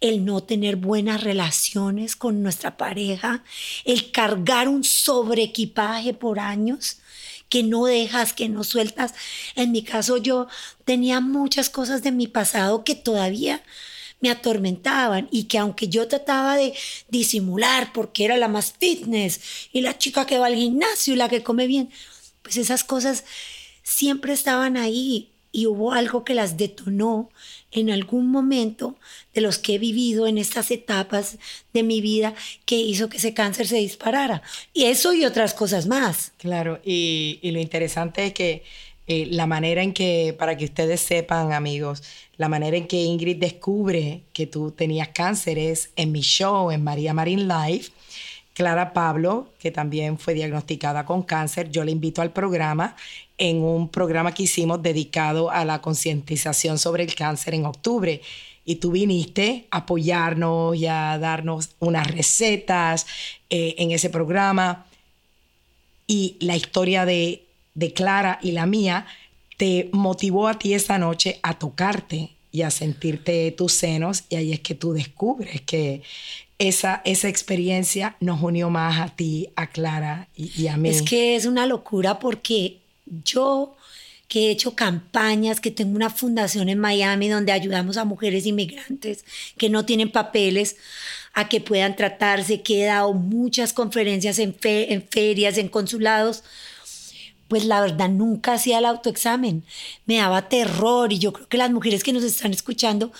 el 0.00 0.24
no 0.24 0.42
tener 0.42 0.76
buenas 0.76 1.22
relaciones 1.22 2.16
con 2.16 2.42
nuestra 2.42 2.76
pareja, 2.76 3.44
el 3.84 4.10
cargar 4.10 4.68
un 4.68 4.84
sobreequipaje 4.84 6.14
por 6.14 6.40
años 6.40 6.98
que 7.48 7.62
no 7.62 7.84
dejas, 7.84 8.32
que 8.32 8.48
no 8.48 8.64
sueltas. 8.64 9.12
En 9.56 9.72
mi 9.72 9.82
caso 9.82 10.16
yo 10.16 10.46
tenía 10.84 11.20
muchas 11.20 11.68
cosas 11.68 12.02
de 12.02 12.12
mi 12.12 12.28
pasado 12.28 12.84
que 12.84 12.94
todavía 12.94 13.62
me 14.20 14.30
atormentaban 14.30 15.28
y 15.30 15.44
que 15.44 15.58
aunque 15.58 15.88
yo 15.88 16.06
trataba 16.06 16.56
de 16.56 16.74
disimular 17.08 17.92
porque 17.92 18.24
era 18.24 18.36
la 18.36 18.48
más 18.48 18.72
fitness 18.78 19.40
y 19.72 19.80
la 19.80 19.98
chica 19.98 20.26
que 20.26 20.38
va 20.38 20.46
al 20.46 20.54
gimnasio 20.54 21.14
y 21.14 21.16
la 21.16 21.28
que 21.28 21.42
come 21.42 21.66
bien, 21.66 21.90
pues 22.42 22.56
esas 22.56 22.84
cosas 22.84 23.24
siempre 23.82 24.32
estaban 24.32 24.76
ahí 24.76 25.30
y 25.52 25.66
hubo 25.66 25.92
algo 25.92 26.24
que 26.24 26.34
las 26.34 26.56
detonó 26.56 27.30
en 27.72 27.90
algún 27.90 28.30
momento 28.30 28.96
de 29.34 29.40
los 29.40 29.58
que 29.58 29.74
he 29.74 29.78
vivido 29.78 30.26
en 30.26 30.38
estas 30.38 30.70
etapas 30.70 31.38
de 31.72 31.82
mi 31.82 32.00
vida 32.00 32.34
que 32.64 32.76
hizo 32.76 33.08
que 33.08 33.18
ese 33.18 33.34
cáncer 33.34 33.66
se 33.66 33.76
disparara. 33.76 34.42
Y 34.72 34.84
eso 34.84 35.12
y 35.12 35.24
otras 35.24 35.54
cosas 35.54 35.86
más. 35.86 36.32
Claro, 36.38 36.80
y, 36.84 37.38
lo 37.42 37.60
interesante 37.60 38.26
es 38.26 38.34
que 38.34 38.64
eh, 39.06 39.26
la 39.30 39.46
manera 39.46 39.82
en 39.82 39.92
que, 39.92 40.34
para 40.38 40.56
que 40.56 40.64
ustedes 40.64 41.00
sepan, 41.00 41.52
amigos, 41.52 42.02
la 42.36 42.48
manera 42.48 42.76
en 42.76 42.86
que 42.86 43.02
Ingrid 43.02 43.36
descubre 43.36 44.22
que 44.32 44.46
tú 44.46 44.70
tenías 44.70 45.08
cáncer 45.08 45.58
es 45.58 45.90
en 45.96 46.12
mi 46.12 46.22
show, 46.22 46.70
en 46.70 46.82
María 46.82 47.12
Marín 47.12 47.48
Live. 47.48 47.86
Clara 48.60 48.92
Pablo, 48.92 49.54
que 49.58 49.70
también 49.70 50.18
fue 50.18 50.34
diagnosticada 50.34 51.06
con 51.06 51.22
cáncer, 51.22 51.70
yo 51.70 51.82
le 51.82 51.92
invito 51.92 52.20
al 52.20 52.30
programa 52.30 52.94
en 53.38 53.62
un 53.62 53.88
programa 53.88 54.34
que 54.34 54.42
hicimos 54.42 54.82
dedicado 54.82 55.50
a 55.50 55.64
la 55.64 55.80
concientización 55.80 56.78
sobre 56.78 57.04
el 57.04 57.14
cáncer 57.14 57.54
en 57.54 57.64
octubre. 57.64 58.20
Y 58.66 58.74
tú 58.74 58.90
viniste 58.90 59.66
a 59.70 59.78
apoyarnos 59.78 60.76
y 60.76 60.84
a 60.84 61.16
darnos 61.18 61.70
unas 61.78 62.10
recetas 62.10 63.06
eh, 63.48 63.76
en 63.78 63.92
ese 63.92 64.10
programa. 64.10 64.84
Y 66.06 66.36
la 66.40 66.54
historia 66.54 67.06
de, 67.06 67.46
de 67.72 67.94
Clara 67.94 68.40
y 68.42 68.52
la 68.52 68.66
mía 68.66 69.06
te 69.56 69.88
motivó 69.92 70.48
a 70.48 70.58
ti 70.58 70.74
esa 70.74 70.98
noche 70.98 71.40
a 71.42 71.58
tocarte 71.58 72.32
y 72.52 72.60
a 72.60 72.70
sentirte 72.70 73.52
tus 73.52 73.72
senos. 73.72 74.24
Y 74.28 74.36
ahí 74.36 74.52
es 74.52 74.60
que 74.60 74.74
tú 74.74 74.92
descubres 74.92 75.62
que 75.62 76.02
esa, 76.60 77.00
esa 77.06 77.28
experiencia 77.28 78.16
nos 78.20 78.42
unió 78.42 78.68
más 78.68 79.00
a 79.00 79.08
ti, 79.08 79.48
a 79.56 79.68
Clara 79.68 80.28
y, 80.36 80.66
a 80.66 80.76
mí. 80.76 80.90
Es 80.90 81.00
que 81.00 81.34
es 81.34 81.46
una 81.46 81.66
locura 81.66 82.18
porque 82.18 82.80
yo 83.24 83.74
que 84.28 84.46
he 84.46 84.50
hecho 84.50 84.76
campañas, 84.76 85.58
que 85.58 85.70
tengo 85.70 85.96
una 85.96 86.10
fundación 86.10 86.68
en 86.68 86.78
Miami 86.78 87.28
donde 87.28 87.50
ayudamos 87.50 87.96
a 87.96 88.04
mujeres 88.04 88.46
inmigrantes 88.46 89.24
que 89.56 89.70
no 89.70 89.86
tienen 89.86 90.12
papeles 90.12 90.76
a 91.32 91.48
que 91.48 91.62
puedan 91.62 91.96
tratarse, 91.96 92.60
que 92.60 92.82
he 92.82 92.86
dado 92.86 93.14
muchas 93.14 93.72
conferencias 93.72 94.38
en, 94.38 94.54
en 94.62 95.08
ferias, 95.08 95.56
en 95.56 95.68
consulados, 95.68 96.44
pues 97.48 97.64
la 97.64 97.80
verdad 97.80 98.10
nunca 98.10 98.52
hacía 98.52 98.78
el 98.78 98.84
autoexamen, 98.84 99.64
me 100.04 100.18
daba 100.18 100.48
terror 100.48 101.10
y 101.12 101.18
yo 101.18 101.32
creo 101.32 101.48
que 101.48 101.56
las 101.56 101.70
mujeres 101.70 102.04
que 102.04 102.12
nos 102.12 102.22
están 102.22 102.52
escuchando 102.52 103.12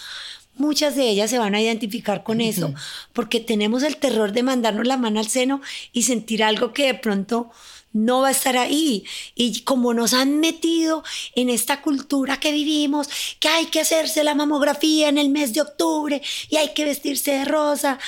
muchas 0.61 0.95
de 0.95 1.09
ellas 1.09 1.31
se 1.31 1.38
van 1.38 1.55
a 1.55 1.61
identificar 1.61 2.23
con 2.23 2.40
eso, 2.40 2.73
porque 3.12 3.40
tenemos 3.40 3.83
el 3.83 3.97
terror 3.97 4.33
de 4.33 4.43
mandarnos 4.43 4.87
la 4.87 4.97
mano 4.97 5.19
al 5.19 5.29
seno 5.29 5.61
y 5.93 6.02
sentir 6.02 6.45
algo 6.45 6.73
que 6.73 6.87
de 6.87 6.95
pronto 6.95 7.50
no 7.93 8.21
va 8.21 8.29
a 8.29 8.33
estar 8.33 8.57
ahí. 8.57 9.05
Y 9.35 9.62
como 9.62 9.95
nos 9.95 10.14
han 10.14 10.38
metido 10.38 11.02
en 11.35 11.50
esta 11.50 11.83
cultura 11.83 12.38
que 12.38 12.52
vivimos, 12.52 13.09
que 13.40 13.49
hay 13.49 13.67
que 13.67 13.81
hacerse 13.81 14.23
la 14.23 14.35
mamografía 14.35 15.09
en 15.09 15.19
el 15.19 15.31
mes 15.31 15.52
de 15.55 15.62
octubre 15.62 16.23
y 16.49 16.57
hay 16.57 16.73
que 16.75 16.85
vestirse 16.85 17.33
de 17.33 17.45
rosa, 17.45 17.99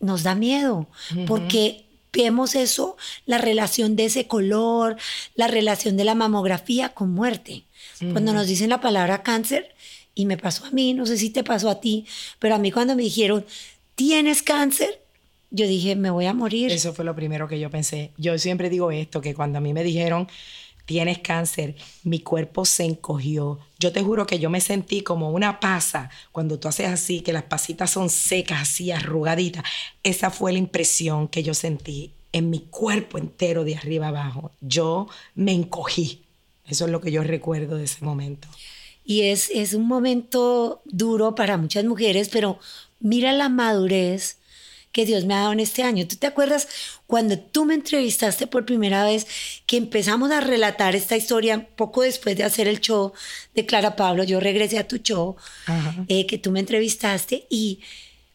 nos 0.00 0.22
da 0.22 0.34
miedo, 0.34 0.86
porque 1.26 1.84
vemos 2.12 2.54
eso, 2.54 2.96
la 3.26 3.38
relación 3.38 3.96
de 3.96 4.06
ese 4.06 4.26
color, 4.26 4.96
la 5.34 5.48
relación 5.48 5.96
de 5.96 6.04
la 6.04 6.14
mamografía 6.14 6.90
con 6.90 7.10
muerte. 7.10 7.64
Cuando 8.12 8.32
nos 8.32 8.46
dicen 8.46 8.70
la 8.70 8.80
palabra 8.80 9.22
cáncer, 9.22 9.74
y 10.14 10.26
me 10.26 10.36
pasó 10.36 10.64
a 10.66 10.70
mí, 10.70 10.94
no 10.94 11.06
sé 11.06 11.18
si 11.18 11.30
te 11.30 11.44
pasó 11.44 11.70
a 11.70 11.80
ti, 11.80 12.06
pero 12.38 12.54
a 12.54 12.58
mí 12.58 12.70
cuando 12.70 12.94
me 12.96 13.02
dijeron, 13.02 13.44
tienes 13.94 14.42
cáncer, 14.42 15.00
yo 15.50 15.66
dije, 15.66 15.96
me 15.96 16.10
voy 16.10 16.26
a 16.26 16.34
morir. 16.34 16.70
Eso 16.72 16.92
fue 16.92 17.04
lo 17.04 17.14
primero 17.14 17.46
que 17.46 17.60
yo 17.60 17.70
pensé. 17.70 18.10
Yo 18.16 18.36
siempre 18.38 18.70
digo 18.70 18.90
esto, 18.90 19.20
que 19.20 19.34
cuando 19.34 19.58
a 19.58 19.60
mí 19.60 19.72
me 19.72 19.84
dijeron, 19.84 20.28
tienes 20.84 21.18
cáncer, 21.18 21.76
mi 22.02 22.20
cuerpo 22.20 22.64
se 22.64 22.84
encogió. 22.84 23.60
Yo 23.78 23.92
te 23.92 24.02
juro 24.02 24.26
que 24.26 24.38
yo 24.38 24.50
me 24.50 24.60
sentí 24.60 25.02
como 25.02 25.30
una 25.30 25.60
pasa 25.60 26.10
cuando 26.32 26.58
tú 26.58 26.68
haces 26.68 26.88
así, 26.88 27.20
que 27.20 27.32
las 27.32 27.44
pasitas 27.44 27.90
son 27.90 28.10
secas, 28.10 28.62
así 28.62 28.90
arrugaditas. 28.90 29.64
Esa 30.02 30.30
fue 30.30 30.52
la 30.52 30.58
impresión 30.58 31.28
que 31.28 31.42
yo 31.42 31.54
sentí 31.54 32.10
en 32.32 32.50
mi 32.50 32.60
cuerpo 32.60 33.18
entero 33.18 33.64
de 33.64 33.76
arriba 33.76 34.08
abajo. 34.08 34.50
Yo 34.60 35.06
me 35.36 35.52
encogí. 35.52 36.22
Eso 36.66 36.86
es 36.86 36.90
lo 36.90 37.00
que 37.00 37.12
yo 37.12 37.22
recuerdo 37.22 37.76
de 37.76 37.84
ese 37.84 38.04
momento. 38.04 38.48
Y 39.04 39.22
es, 39.22 39.50
es 39.52 39.74
un 39.74 39.86
momento 39.86 40.82
duro 40.84 41.34
para 41.34 41.56
muchas 41.56 41.84
mujeres, 41.84 42.28
pero 42.30 42.58
mira 43.00 43.32
la 43.32 43.48
madurez 43.48 44.38
que 44.94 45.04
Dios 45.04 45.24
me 45.24 45.34
ha 45.34 45.40
dado 45.40 45.52
en 45.52 45.60
este 45.60 45.82
año. 45.82 46.06
¿Tú 46.06 46.14
te 46.14 46.28
acuerdas 46.28 46.68
cuando 47.08 47.36
tú 47.36 47.64
me 47.64 47.74
entrevistaste 47.74 48.46
por 48.46 48.64
primera 48.64 49.04
vez 49.04 49.26
que 49.66 49.76
empezamos 49.76 50.30
a 50.30 50.40
relatar 50.40 50.94
esta 50.94 51.16
historia 51.16 51.66
poco 51.74 52.02
después 52.02 52.36
de 52.36 52.44
hacer 52.44 52.68
el 52.68 52.80
show 52.80 53.12
de 53.56 53.66
Clara 53.66 53.96
Pablo? 53.96 54.22
Yo 54.22 54.38
regresé 54.38 54.78
a 54.78 54.86
tu 54.86 54.98
show, 54.98 55.34
eh, 56.06 56.26
que 56.26 56.38
tú 56.38 56.52
me 56.52 56.60
entrevistaste 56.60 57.44
y, 57.50 57.80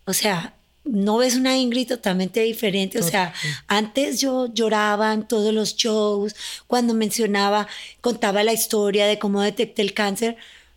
o 0.04 0.12
sea, 0.12 0.54
no 0.84 1.18
ves 1.18 1.36
una 1.36 1.58
Ingrid 1.58 1.88
totalmente 1.88 2.42
diferente. 2.42 3.00
O 3.00 3.04
sea, 3.04 3.34
antes 3.68 4.20
yo 4.20 4.54
lloraba 4.54 5.14
en 5.14 5.28
todos 5.28 5.54
los 5.54 5.78
shows, 5.78 6.36
cuando 6.68 6.94
mencionaba, 6.94 7.68
contaba 8.02 8.44
la 8.44 8.52
historia 8.52 9.08
de 9.08 9.18
cómo 9.18 9.42
detecté 9.42 9.82
el 9.82 9.94
cáncer, 9.94 10.36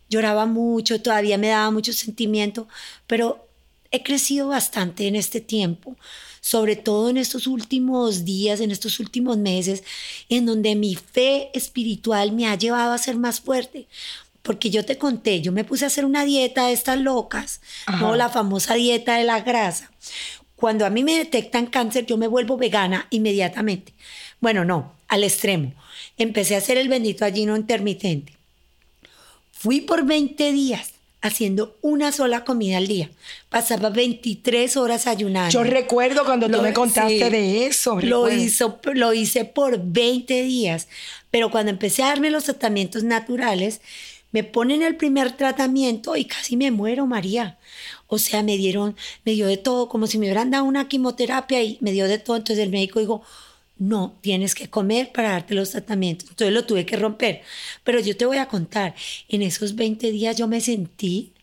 lloraba 0.09 0.45
mucho, 0.45 1.01
todavía 1.01 1.37
me 1.37 1.47
daba 1.47 1.71
mucho 1.71 1.93
sentimiento, 1.93 2.67
pero 3.07 3.47
he 3.91 4.01
crecido 4.01 4.47
bastante 4.47 5.07
en 5.07 5.15
este 5.15 5.39
tiempo, 5.39 5.95
sobre 6.41 6.75
todo 6.75 7.09
en 7.09 7.17
estos 7.17 7.45
últimos 7.47 8.25
días, 8.25 8.59
en 8.59 8.71
estos 8.71 8.99
últimos 8.99 9.37
meses, 9.37 9.83
en 10.29 10.45
donde 10.45 10.75
mi 10.75 10.95
fe 10.95 11.51
espiritual 11.53 12.31
me 12.31 12.47
ha 12.47 12.55
llevado 12.55 12.91
a 12.91 12.97
ser 12.97 13.15
más 13.15 13.39
fuerte. 13.39 13.87
Porque 14.41 14.69
yo 14.69 14.83
te 14.83 14.97
conté, 14.97 15.41
yo 15.41 15.51
me 15.53 15.63
puse 15.63 15.85
a 15.85 15.87
hacer 15.87 16.03
una 16.03 16.25
dieta 16.25 16.67
de 16.67 16.73
estas 16.73 16.99
locas, 16.99 17.61
¿no? 17.99 18.15
la 18.15 18.29
famosa 18.29 18.73
dieta 18.73 19.15
de 19.15 19.23
la 19.23 19.39
grasa. 19.39 19.89
Cuando 20.55 20.85
a 20.85 20.89
mí 20.89 21.03
me 21.03 21.17
detectan 21.17 21.67
cáncer, 21.67 22.05
yo 22.05 22.17
me 22.17 22.27
vuelvo 22.27 22.57
vegana 22.57 23.07
inmediatamente. 23.09 23.93
Bueno, 24.41 24.65
no, 24.65 24.93
al 25.07 25.23
extremo. 25.23 25.73
Empecé 26.17 26.55
a 26.55 26.57
hacer 26.57 26.77
el 26.77 26.89
bendito 26.89 27.25
ayuno 27.25 27.55
intermitente. 27.55 28.37
Fui 29.63 29.79
por 29.79 30.03
20 30.03 30.51
días 30.51 30.91
haciendo 31.21 31.77
una 31.81 32.11
sola 32.11 32.43
comida 32.43 32.75
al 32.75 32.87
día. 32.87 33.09
Pasaba 33.47 33.91
23 33.91 34.75
horas 34.75 35.07
ayunando. 35.07 35.51
Yo 35.51 35.63
recuerdo 35.63 36.25
cuando 36.25 36.49
tú 36.49 36.61
me 36.61 36.73
contaste 36.73 37.29
de 37.29 37.65
eso. 37.65 37.97
Lo, 38.01 38.29
hizo, 38.29 38.81
lo 38.93 39.13
hice 39.13 39.45
por 39.45 39.81
20 39.81 40.43
días, 40.43 40.89
pero 41.31 41.49
cuando 41.49 41.69
empecé 41.69 42.03
a 42.03 42.07
darme 42.07 42.29
los 42.29 42.43
tratamientos 42.43 43.05
naturales, 43.05 43.79
me 44.33 44.43
ponen 44.43 44.81
el 44.81 44.97
primer 44.97 45.31
tratamiento 45.31 46.17
y 46.17 46.25
casi 46.25 46.57
me 46.57 46.69
muero, 46.69 47.07
María. 47.07 47.57
O 48.07 48.17
sea, 48.17 48.43
me 48.43 48.57
dieron, 48.57 48.97
me 49.23 49.31
dio 49.31 49.47
de 49.47 49.55
todo, 49.55 49.87
como 49.87 50.07
si 50.07 50.17
me 50.17 50.25
hubieran 50.25 50.51
dado 50.51 50.65
una 50.65 50.89
quimioterapia 50.89 51.63
y 51.63 51.77
me 51.79 51.93
dio 51.93 52.09
de 52.09 52.17
todo. 52.17 52.35
Entonces 52.35 52.61
el 52.61 52.69
médico 52.69 52.99
dijo, 52.99 53.21
no, 53.77 54.17
tienes 54.21 54.55
que 54.55 54.69
comer 54.69 55.11
para 55.11 55.31
darte 55.31 55.53
los 55.53 55.71
tratamientos. 55.71 56.29
Entonces 56.29 56.53
lo 56.53 56.65
tuve 56.65 56.85
que 56.85 56.95
romper. 56.95 57.41
Pero 57.83 57.99
yo 57.99 58.15
te 58.15 58.25
voy 58.25 58.37
a 58.37 58.47
contar, 58.47 58.95
en 59.27 59.41
esos 59.41 59.75
20 59.75 60.11
días 60.11 60.37
yo 60.37 60.47
me 60.47 60.61
sentí 60.61 61.33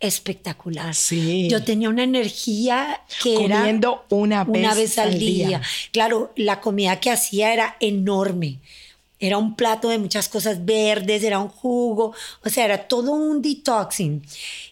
espectacular. 0.00 0.94
Sí. 0.94 1.48
Yo 1.48 1.62
tenía 1.62 1.88
una 1.88 2.04
energía 2.04 3.00
que 3.22 3.34
Comiendo 3.34 4.04
era 4.10 4.16
una 4.16 4.44
vez, 4.44 4.62
una 4.62 4.74
vez 4.74 4.98
al, 4.98 5.18
día. 5.18 5.62
Claro, 5.92 6.32
la 6.36 6.60
comida 6.60 7.00
que 7.00 7.10
hacía 7.10 7.52
era 7.52 7.76
enorme. 7.80 8.60
Era 9.24 9.38
un 9.38 9.56
plato 9.56 9.88
de 9.88 9.98
muchas 9.98 10.28
cosas 10.28 10.66
verdes, 10.66 11.22
era 11.24 11.38
un 11.38 11.48
jugo, 11.48 12.12
o 12.44 12.48
sea, 12.50 12.66
era 12.66 12.88
todo 12.88 13.12
un 13.12 13.40
detoxing. 13.40 14.22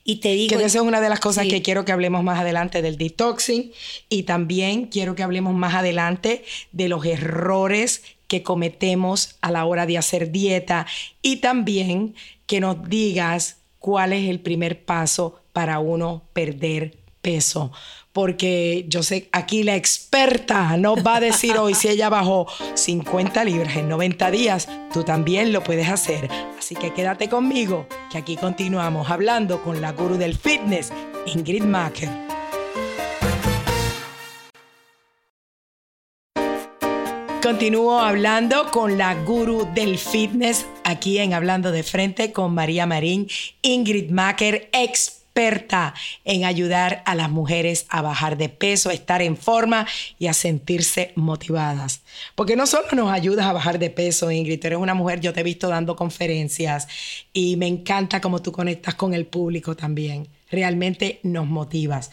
Y 0.05 0.17
te 0.17 0.33
digo... 0.33 0.59
Que 0.59 0.65
esa 0.65 0.79
es 0.79 0.85
una 0.85 1.01
de 1.01 1.09
las 1.09 1.21
cosas 1.21 1.47
que 1.47 1.63
quiero 1.63 1.87
que 1.87 1.93
hablemos 1.93 2.23
más 2.23 2.39
adelante 2.39 2.83
del 2.83 2.99
detoxing 2.99 3.73
y 4.11 4.25
también 4.25 4.87
quiero 4.87 5.15
que 5.15 5.23
hablemos 5.23 5.55
más 5.55 5.75
adelante 5.75 6.45
de 6.73 6.89
los 6.91 7.07
errores 7.07 8.03
que 8.29 8.43
cometemos 8.43 9.37
a 9.41 9.51
la 9.51 9.65
hora 9.65 9.87
de 9.87 9.97
hacer 9.97 10.31
dieta 10.31 10.87
y 11.23 11.37
también 11.37 12.15
que 12.47 12.61
nos 12.61 12.89
digas 12.91 13.57
cuál 13.79 14.13
es 14.13 14.29
el 14.29 14.41
primer 14.41 14.85
paso 14.85 15.41
para 15.55 15.79
uno 15.79 16.23
perder 16.35 17.02
peso. 17.23 17.73
Porque 18.13 18.85
yo 18.89 19.03
sé, 19.03 19.31
aquí 19.33 19.63
la 19.63 19.75
experta 19.75 20.77
nos 20.77 20.99
va 20.99 21.17
a 21.17 21.21
decir 21.21 21.57
hoy 21.57 21.75
si 21.75 21.89
ella 21.89 22.11
bajó 22.11 22.47
50 22.75 23.43
libras 23.45 23.77
en 23.77 23.89
90 23.89 24.31
días, 24.31 24.69
tú 24.93 25.03
también 25.03 25.51
lo 25.51 25.65
puedes 25.65 25.89
hacer. 25.89 26.29
Así 26.59 26.75
que 26.75 26.93
quédate 26.93 27.31
conmigo, 27.31 27.87
que 28.11 28.19
aquí 28.19 28.37
continuamos 28.37 29.11
hablando 29.11 29.63
con 29.63 29.81
la 29.81 29.93
guru 29.93 30.19
del 30.19 30.37
fitness, 30.37 30.93
Ingrid 31.25 31.65
Macker. 31.65 32.11
Continúo 37.43 37.99
hablando 37.99 38.71
con 38.71 38.99
la 38.99 39.15
guru 39.15 39.67
del 39.75 39.99
fitness 39.99 40.67
aquí 40.85 41.19
en 41.19 41.33
Hablando 41.33 41.73
de 41.73 41.83
Frente 41.83 42.31
con 42.31 42.55
María 42.55 42.87
Marín, 42.87 43.27
Ingrid 43.63 44.11
Macker, 44.11 44.69
experta 44.73 45.22
en 46.25 46.45
ayudar 46.45 47.03
a 47.07 47.15
las 47.15 47.31
mujeres 47.31 47.87
a 47.89 48.03
bajar 48.03 48.37
de 48.37 48.49
peso, 48.49 48.91
a 48.91 48.95
estar 48.95 49.23
en 49.23 49.37
forma 49.37 49.87
y 50.19 50.27
a 50.27 50.35
sentirse 50.35 51.13
motivadas. 51.17 52.03
Porque 52.35 52.57
no 52.57 52.67
solo 52.67 52.89
nos 52.93 53.11
ayudas 53.11 53.47
a 53.47 53.53
bajar 53.53 53.79
de 53.79 53.91
peso, 53.91 54.31
Ingrid, 54.31 54.61
tú 54.61 54.67
eres 54.67 54.79
una 54.79 54.95
mujer, 54.95 55.21
yo 55.21 55.33
te 55.33 55.41
he 55.41 55.45
visto 55.45 55.69
dando 55.69 55.97
conferencias 55.97 56.87
y 57.33 57.57
me 57.57 57.67
encanta 57.67 58.21
cómo 58.21 58.43
tú 58.43 58.53
conectas 58.53 58.95
con 58.95 59.15
el 59.15 59.27
público 59.27 59.75
también. 59.75 60.29
Realmente 60.51 61.21
nos 61.23 61.47
motivas. 61.47 62.11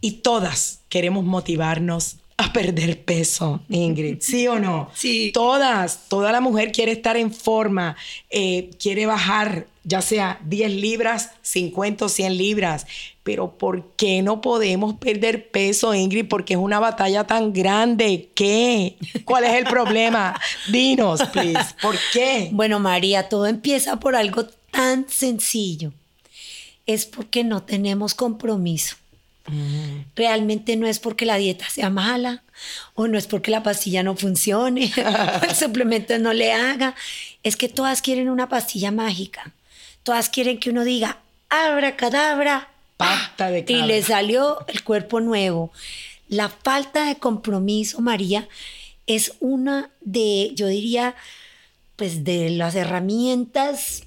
Y 0.00 0.22
todas 0.22 0.80
queremos 0.88 1.24
motivarnos 1.24 2.18
a 2.38 2.52
perder 2.52 3.04
peso, 3.04 3.60
Ingrid. 3.68 4.18
¿Sí 4.20 4.46
o 4.46 4.58
no? 4.58 4.90
Sí. 4.94 5.32
Todas, 5.34 6.08
toda 6.08 6.32
la 6.32 6.40
mujer 6.40 6.72
quiere 6.72 6.92
estar 6.92 7.16
en 7.16 7.32
forma, 7.32 7.96
eh, 8.30 8.70
quiere 8.80 9.06
bajar, 9.06 9.66
ya 9.82 10.00
sea 10.00 10.40
10 10.44 10.70
libras, 10.72 11.32
50 11.42 12.04
o 12.04 12.08
100 12.08 12.38
libras. 12.38 12.86
Pero 13.24 13.58
¿por 13.58 13.84
qué 13.96 14.22
no 14.22 14.40
podemos 14.40 14.94
perder 14.94 15.50
peso, 15.50 15.92
Ingrid? 15.94 16.28
Porque 16.28 16.54
es 16.54 16.60
una 16.60 16.78
batalla 16.78 17.26
tan 17.26 17.52
grande. 17.52 18.30
¿Qué? 18.34 18.96
¿Cuál 19.24 19.44
es 19.44 19.54
el 19.54 19.64
problema? 19.64 20.40
Dinos, 20.72 21.20
please. 21.32 21.74
¿Por 21.82 21.96
qué? 22.12 22.50
Bueno, 22.52 22.78
María, 22.78 23.28
todo 23.28 23.46
empieza 23.46 23.98
por 23.98 24.14
algo 24.14 24.46
tan 24.70 25.08
sencillo. 25.08 25.92
Es 26.86 27.04
porque 27.04 27.42
no 27.42 27.64
tenemos 27.64 28.14
compromiso. 28.14 28.96
Realmente 30.14 30.76
no 30.76 30.86
es 30.86 30.98
porque 30.98 31.26
la 31.26 31.36
dieta 31.36 31.68
sea 31.68 31.90
mala 31.90 32.42
o 32.94 33.08
no 33.08 33.18
es 33.18 33.26
porque 33.26 33.50
la 33.50 33.62
pastilla 33.62 34.02
no 34.02 34.16
funcione 34.16 34.92
o 34.96 35.44
el 35.44 35.54
suplemento 35.54 36.18
no 36.18 36.32
le 36.32 36.52
haga. 36.52 36.94
Es 37.42 37.56
que 37.56 37.68
todas 37.68 38.02
quieren 38.02 38.28
una 38.28 38.48
pastilla 38.48 38.90
mágica. 38.90 39.52
Todas 40.02 40.28
quieren 40.28 40.58
que 40.58 40.70
uno 40.70 40.84
diga, 40.84 41.18
abra 41.48 41.96
cadabra. 41.96 42.68
Pasta 42.96 43.50
de 43.50 43.64
Y 43.68 43.82
le 43.82 44.02
salió 44.02 44.66
el 44.66 44.82
cuerpo 44.82 45.20
nuevo. 45.20 45.72
La 46.28 46.48
falta 46.48 47.06
de 47.06 47.16
compromiso, 47.16 48.00
María, 48.00 48.48
es 49.06 49.32
una 49.40 49.90
de, 50.00 50.50
yo 50.54 50.66
diría, 50.66 51.14
pues 51.96 52.24
de 52.24 52.50
las 52.50 52.74
herramientas 52.74 54.02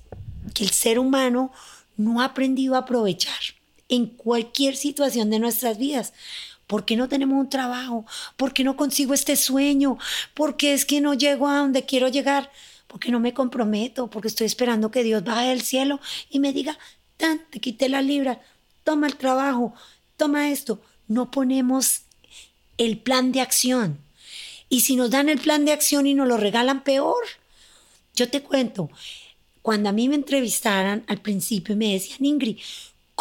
que 0.53 0.63
el 0.63 0.71
ser 0.71 0.99
humano 0.99 1.51
no 1.97 2.21
ha 2.21 2.25
aprendido 2.25 2.75
a 2.75 2.79
aprovechar 2.79 3.39
en 3.91 4.07
cualquier 4.07 4.75
situación 4.75 5.29
de 5.29 5.37
nuestras 5.37 5.77
vidas. 5.77 6.13
¿Por 6.65 6.85
qué 6.85 6.95
no 6.95 7.09
tenemos 7.09 7.37
un 7.37 7.49
trabajo? 7.49 8.05
¿Por 8.37 8.53
qué 8.53 8.63
no 8.63 8.77
consigo 8.77 9.13
este 9.13 9.35
sueño? 9.35 9.97
¿Por 10.33 10.55
qué 10.55 10.73
es 10.73 10.85
que 10.85 11.01
no 11.01 11.13
llego 11.13 11.47
a 11.49 11.57
donde 11.57 11.85
quiero 11.85 12.07
llegar? 12.07 12.49
Porque 12.87 13.11
no 13.11 13.19
me 13.19 13.33
comprometo, 13.33 14.09
porque 14.09 14.29
estoy 14.29 14.47
esperando 14.47 14.89
que 14.89 15.03
Dios 15.03 15.23
baje 15.25 15.49
del 15.49 15.61
cielo 15.61 15.99
y 16.29 16.39
me 16.39 16.53
diga, 16.53 16.79
tan, 17.17 17.41
te 17.49 17.59
quité 17.59 17.89
la 17.89 18.01
libra, 18.01 18.41
toma 18.85 19.07
el 19.07 19.17
trabajo, 19.17 19.73
toma 20.15 20.49
esto. 20.49 20.81
No 21.09 21.29
ponemos 21.29 22.03
el 22.77 22.97
plan 22.97 23.33
de 23.33 23.41
acción. 23.41 23.99
Y 24.69 24.81
si 24.81 24.95
nos 24.95 25.11
dan 25.11 25.27
el 25.27 25.39
plan 25.39 25.65
de 25.65 25.73
acción 25.73 26.07
y 26.07 26.13
nos 26.13 26.29
lo 26.29 26.37
regalan 26.37 26.85
peor, 26.85 27.21
yo 28.15 28.29
te 28.29 28.41
cuento, 28.41 28.89
cuando 29.61 29.89
a 29.89 29.91
mí 29.91 30.07
me 30.07 30.15
entrevistaran 30.15 31.03
al 31.07 31.19
principio 31.19 31.75
me 31.75 31.91
decían, 31.91 32.23
Ingrid, 32.23 32.57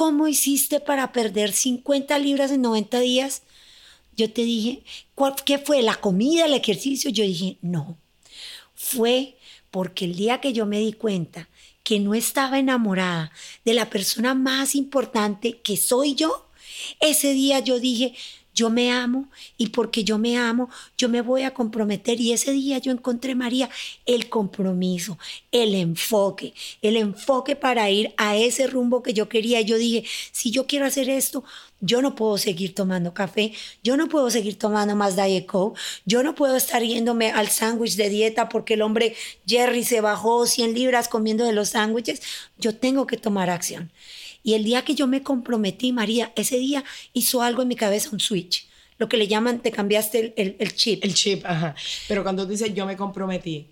¿cómo 0.00 0.28
hiciste 0.28 0.80
para 0.80 1.12
perder 1.12 1.52
50 1.52 2.18
libras 2.20 2.50
en 2.50 2.62
90 2.62 3.00
días? 3.00 3.42
Yo 4.16 4.32
te 4.32 4.44
dije, 4.44 4.82
¿qué 5.44 5.58
fue? 5.58 5.82
¿La 5.82 5.96
comida, 5.96 6.46
el 6.46 6.54
ejercicio? 6.54 7.10
Yo 7.10 7.22
dije, 7.22 7.58
no. 7.60 7.98
Fue 8.74 9.36
porque 9.70 10.06
el 10.06 10.16
día 10.16 10.40
que 10.40 10.54
yo 10.54 10.64
me 10.64 10.78
di 10.78 10.94
cuenta 10.94 11.50
que 11.82 12.00
no 12.00 12.14
estaba 12.14 12.58
enamorada 12.58 13.30
de 13.66 13.74
la 13.74 13.90
persona 13.90 14.32
más 14.32 14.74
importante 14.74 15.58
que 15.58 15.76
soy 15.76 16.14
yo, 16.14 16.48
ese 17.00 17.34
día 17.34 17.58
yo 17.58 17.78
dije, 17.78 18.14
yo 18.54 18.70
me 18.70 18.90
amo 18.92 19.28
y 19.56 19.68
porque 19.68 20.04
yo 20.04 20.18
me 20.18 20.38
amo, 20.38 20.68
yo 20.98 21.08
me 21.08 21.20
voy 21.20 21.42
a 21.42 21.54
comprometer. 21.54 22.20
Y 22.20 22.32
ese 22.32 22.52
día 22.52 22.78
yo 22.78 22.92
encontré, 22.92 23.34
María, 23.34 23.70
el 24.06 24.28
compromiso, 24.28 25.18
el 25.52 25.74
enfoque, 25.74 26.54
el 26.82 26.96
enfoque 26.96 27.56
para 27.56 27.90
ir 27.90 28.12
a 28.16 28.36
ese 28.36 28.66
rumbo 28.66 29.02
que 29.02 29.14
yo 29.14 29.28
quería. 29.28 29.60
Y 29.60 29.64
yo 29.64 29.78
dije, 29.78 30.04
si 30.32 30.50
yo 30.50 30.66
quiero 30.66 30.86
hacer 30.86 31.08
esto, 31.08 31.44
yo 31.80 32.02
no 32.02 32.14
puedo 32.14 32.36
seguir 32.36 32.74
tomando 32.74 33.14
café, 33.14 33.52
yo 33.82 33.96
no 33.96 34.08
puedo 34.08 34.30
seguir 34.30 34.58
tomando 34.58 34.94
más 34.96 35.16
Diet 35.16 35.46
Coke, 35.46 35.80
yo 36.04 36.22
no 36.22 36.34
puedo 36.34 36.56
estar 36.56 36.82
yéndome 36.82 37.30
al 37.30 37.48
sándwich 37.48 37.96
de 37.96 38.10
dieta 38.10 38.48
porque 38.48 38.74
el 38.74 38.82
hombre 38.82 39.16
Jerry 39.46 39.84
se 39.84 40.00
bajó 40.00 40.46
100 40.46 40.74
libras 40.74 41.08
comiendo 41.08 41.44
de 41.44 41.52
los 41.52 41.70
sándwiches. 41.70 42.20
Yo 42.58 42.76
tengo 42.76 43.06
que 43.06 43.16
tomar 43.16 43.48
acción. 43.48 43.90
Y 44.42 44.54
el 44.54 44.64
día 44.64 44.82
que 44.82 44.94
yo 44.94 45.06
me 45.06 45.22
comprometí, 45.22 45.92
María, 45.92 46.32
ese 46.36 46.58
día 46.58 46.84
hizo 47.12 47.42
algo 47.42 47.62
en 47.62 47.68
mi 47.68 47.76
cabeza, 47.76 48.10
un 48.12 48.20
switch. 48.20 48.68
Lo 48.98 49.08
que 49.08 49.16
le 49.16 49.28
llaman, 49.28 49.60
te 49.60 49.70
cambiaste 49.70 50.34
el, 50.36 50.56
el, 50.58 50.74
chip. 50.74 51.04
El 51.04 51.14
chip, 51.14 51.44
ajá. 51.46 51.74
Pero 52.08 52.22
cuando 52.22 52.44
tú 52.44 52.50
dices 52.50 52.74
yo 52.74 52.84
me 52.86 52.96
comprometí, 52.96 53.66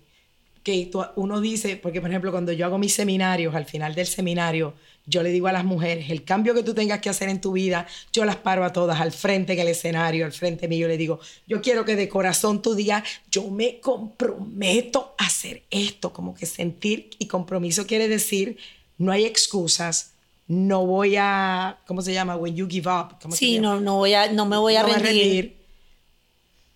que 0.63 0.91
uno 1.15 1.39
dice, 1.41 1.77
porque 1.77 2.01
por 2.01 2.09
ejemplo, 2.09 2.31
cuando 2.31 2.51
yo 2.51 2.65
hago 2.65 2.77
mis 2.77 2.93
seminarios, 2.93 3.55
al 3.55 3.65
final 3.65 3.95
del 3.95 4.07
seminario, 4.07 4.73
yo 5.05 5.23
le 5.23 5.29
digo 5.29 5.47
a 5.47 5.51
las 5.51 5.63
mujeres, 5.63 6.09
el 6.09 6.23
cambio 6.23 6.53
que 6.53 6.63
tú 6.63 6.73
tengas 6.73 6.99
que 6.99 7.09
hacer 7.09 7.29
en 7.29 7.41
tu 7.41 7.53
vida, 7.53 7.87
yo 8.13 8.25
las 8.25 8.35
paro 8.35 8.63
a 8.63 8.73
todas 8.73 8.99
al 8.99 9.11
frente 9.11 9.53
en 9.53 9.59
el 9.59 9.69
escenario, 9.69 10.25
al 10.25 10.31
frente 10.31 10.67
mío, 10.67 10.87
le 10.87 10.97
digo, 10.97 11.19
yo 11.47 11.61
quiero 11.61 11.85
que 11.85 11.95
de 11.95 12.09
corazón 12.09 12.61
tú 12.61 12.75
digas, 12.75 13.03
yo 13.31 13.49
me 13.49 13.79
comprometo 13.79 15.15
a 15.17 15.25
hacer 15.25 15.63
esto, 15.71 16.13
como 16.13 16.35
que 16.35 16.45
sentir 16.45 17.09
y 17.17 17.27
compromiso 17.27 17.87
quiere 17.87 18.07
decir, 18.07 18.57
no 18.97 19.11
hay 19.11 19.25
excusas, 19.25 20.13
no 20.49 20.83
voy 20.83 21.15
a, 21.15 21.77
¿cómo 21.85 22.01
se 22.01 22.11
llama? 22.11 22.35
When 22.35 22.55
you 22.55 22.67
give 22.67 22.89
up. 22.89 23.15
sí, 23.31 23.59
no, 23.59 23.79
no, 23.79 23.97
voy 23.97 24.15
a, 24.15 24.31
no 24.31 24.47
me 24.47 24.57
voy 24.57 24.75
a, 24.75 24.83
rendir. 24.83 25.59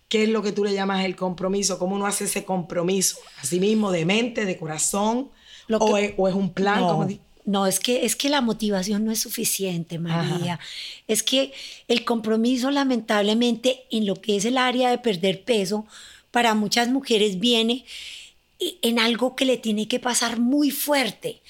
¿Qué 0.08 0.22
es 0.22 0.28
lo 0.28 0.42
que 0.42 0.52
tú 0.52 0.64
le 0.64 0.72
llamas 0.72 1.04
el 1.04 1.16
compromiso? 1.16 1.76
¿Cómo 1.76 1.96
uno 1.96 2.06
hace 2.06 2.24
ese 2.24 2.44
compromiso? 2.44 3.18
¿Así 3.42 3.58
mismo, 3.58 3.90
de 3.90 4.04
mente, 4.04 4.44
de 4.44 4.56
corazón? 4.56 5.30
o, 5.68 5.98
es, 5.98 6.14
un 6.16 6.52
plan? 6.52 6.80
No, 6.80 7.08
no, 7.46 7.66
es, 7.66 7.80
que, 7.80 8.06
es 8.06 8.14
que 8.14 8.28
la 8.28 8.40
motivación 8.40 9.04
no 9.04 9.10
es 9.10 9.18
suficiente, 9.18 9.98
María. 9.98 10.60
Es 11.08 11.24
que 11.24 11.52
el 11.88 12.04
compromiso, 12.04 12.70
lamentablemente, 12.70 13.86
en 13.90 14.06
lo 14.06 14.14
que 14.14 14.36
es 14.36 14.44
el 14.44 14.56
área 14.56 14.90
de 14.90 14.98
perder 14.98 15.42
peso, 15.42 15.84
para 16.30 16.54
muchas 16.54 16.90
mujeres 16.90 17.40
viene 17.40 17.84
en 18.82 19.00
algo 19.00 19.34
que 19.34 19.44
le 19.46 19.56
tiene 19.56 19.88
que 19.88 19.98
pasar 19.98 20.38
muy 20.38 20.70
fuerte 20.70 21.42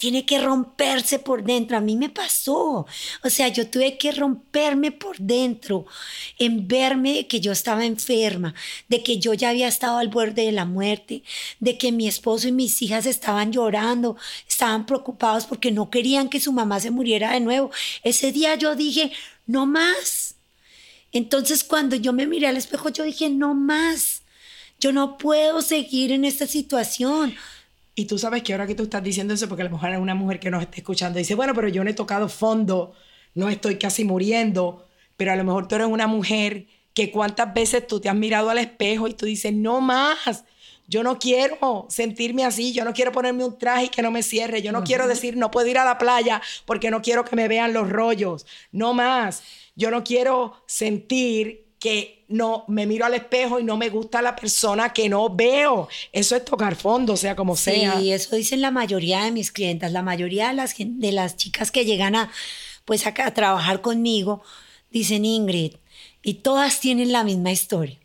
tiene 0.00 0.24
que 0.24 0.40
romperse 0.40 1.18
por 1.18 1.44
dentro. 1.44 1.76
A 1.76 1.80
mí 1.82 1.94
me 1.94 2.08
pasó. 2.08 2.86
O 3.22 3.28
sea, 3.28 3.48
yo 3.48 3.68
tuve 3.68 3.98
que 3.98 4.12
romperme 4.12 4.92
por 4.92 5.18
dentro 5.18 5.84
en 6.38 6.66
verme 6.66 7.26
que 7.26 7.40
yo 7.40 7.52
estaba 7.52 7.84
enferma, 7.84 8.54
de 8.88 9.02
que 9.02 9.18
yo 9.18 9.34
ya 9.34 9.50
había 9.50 9.68
estado 9.68 9.98
al 9.98 10.08
borde 10.08 10.46
de 10.46 10.52
la 10.52 10.64
muerte, 10.64 11.22
de 11.60 11.76
que 11.76 11.92
mi 11.92 12.08
esposo 12.08 12.48
y 12.48 12.52
mis 12.52 12.80
hijas 12.80 13.04
estaban 13.04 13.52
llorando, 13.52 14.16
estaban 14.48 14.86
preocupados 14.86 15.44
porque 15.44 15.70
no 15.70 15.90
querían 15.90 16.30
que 16.30 16.40
su 16.40 16.50
mamá 16.50 16.80
se 16.80 16.90
muriera 16.90 17.32
de 17.32 17.40
nuevo. 17.40 17.70
Ese 18.02 18.32
día 18.32 18.54
yo 18.54 18.74
dije, 18.76 19.12
no 19.46 19.66
más. 19.66 20.36
Entonces 21.12 21.62
cuando 21.62 21.94
yo 21.94 22.14
me 22.14 22.26
miré 22.26 22.46
al 22.46 22.56
espejo, 22.56 22.88
yo 22.88 23.04
dije, 23.04 23.28
no 23.28 23.52
más. 23.52 24.22
Yo 24.78 24.92
no 24.92 25.18
puedo 25.18 25.60
seguir 25.60 26.10
en 26.10 26.24
esta 26.24 26.46
situación. 26.46 27.34
Y 28.00 28.06
tú 28.06 28.16
sabes 28.16 28.42
que 28.42 28.54
ahora 28.54 28.66
que 28.66 28.74
tú 28.74 28.84
estás 28.84 29.02
diciendo 29.02 29.34
eso, 29.34 29.46
porque 29.46 29.60
a 29.60 29.66
lo 29.66 29.72
mejor 29.72 29.90
es 29.90 29.98
una 29.98 30.14
mujer 30.14 30.40
que 30.40 30.50
nos 30.50 30.62
está 30.62 30.78
escuchando, 30.78 31.18
dice, 31.18 31.34
bueno, 31.34 31.52
pero 31.54 31.68
yo 31.68 31.84
no 31.84 31.90
he 31.90 31.92
tocado 31.92 32.30
fondo, 32.30 32.94
no 33.34 33.50
estoy 33.50 33.76
casi 33.76 34.04
muriendo, 34.04 34.88
pero 35.18 35.32
a 35.32 35.36
lo 35.36 35.44
mejor 35.44 35.68
tú 35.68 35.74
eres 35.74 35.86
una 35.86 36.06
mujer 36.06 36.64
que 36.94 37.10
cuántas 37.10 37.52
veces 37.52 37.86
tú 37.86 38.00
te 38.00 38.08
has 38.08 38.16
mirado 38.16 38.48
al 38.48 38.56
espejo 38.56 39.06
y 39.06 39.12
tú 39.12 39.26
dices, 39.26 39.52
no 39.52 39.82
más, 39.82 40.44
yo 40.88 41.02
no 41.02 41.18
quiero 41.18 41.88
sentirme 41.90 42.42
así, 42.42 42.72
yo 42.72 42.86
no 42.86 42.94
quiero 42.94 43.12
ponerme 43.12 43.44
un 43.44 43.58
traje 43.58 43.84
y 43.84 43.88
que 43.90 44.00
no 44.00 44.10
me 44.10 44.22
cierre, 44.22 44.62
yo 44.62 44.72
no 44.72 44.82
quiero 44.82 45.06
decir, 45.06 45.36
no 45.36 45.50
puedo 45.50 45.68
ir 45.68 45.76
a 45.76 45.84
la 45.84 45.98
playa 45.98 46.40
porque 46.64 46.90
no 46.90 47.02
quiero 47.02 47.26
que 47.26 47.36
me 47.36 47.48
vean 47.48 47.74
los 47.74 47.90
rollos, 47.90 48.46
no 48.72 48.94
más, 48.94 49.42
yo 49.76 49.90
no 49.90 50.04
quiero 50.04 50.54
sentir 50.64 51.66
que 51.80 52.24
no 52.28 52.64
me 52.68 52.86
miro 52.86 53.06
al 53.06 53.14
espejo 53.14 53.58
y 53.58 53.64
no 53.64 53.76
me 53.76 53.88
gusta 53.88 54.22
la 54.22 54.36
persona 54.36 54.92
que 54.92 55.08
no 55.08 55.34
veo. 55.34 55.88
Eso 56.12 56.36
es 56.36 56.44
tocar 56.44 56.76
fondo, 56.76 57.16
sea 57.16 57.34
como 57.34 57.56
sea. 57.56 57.98
Sí, 57.98 58.12
eso 58.12 58.36
dicen 58.36 58.60
la 58.60 58.70
mayoría 58.70 59.24
de 59.24 59.32
mis 59.32 59.50
clientas, 59.50 59.90
la 59.90 60.02
mayoría 60.02 60.48
de 60.48 60.54
las, 60.54 60.74
de 60.78 61.12
las 61.12 61.36
chicas 61.36 61.72
que 61.72 61.84
llegan 61.84 62.14
a 62.14 62.30
pues 62.84 63.06
a, 63.06 63.14
a 63.24 63.34
trabajar 63.34 63.80
conmigo, 63.80 64.42
dicen 64.90 65.24
Ingrid, 65.24 65.76
y 66.22 66.34
todas 66.34 66.80
tienen 66.80 67.12
la 67.12 67.24
misma 67.24 67.50
historia. 67.50 67.98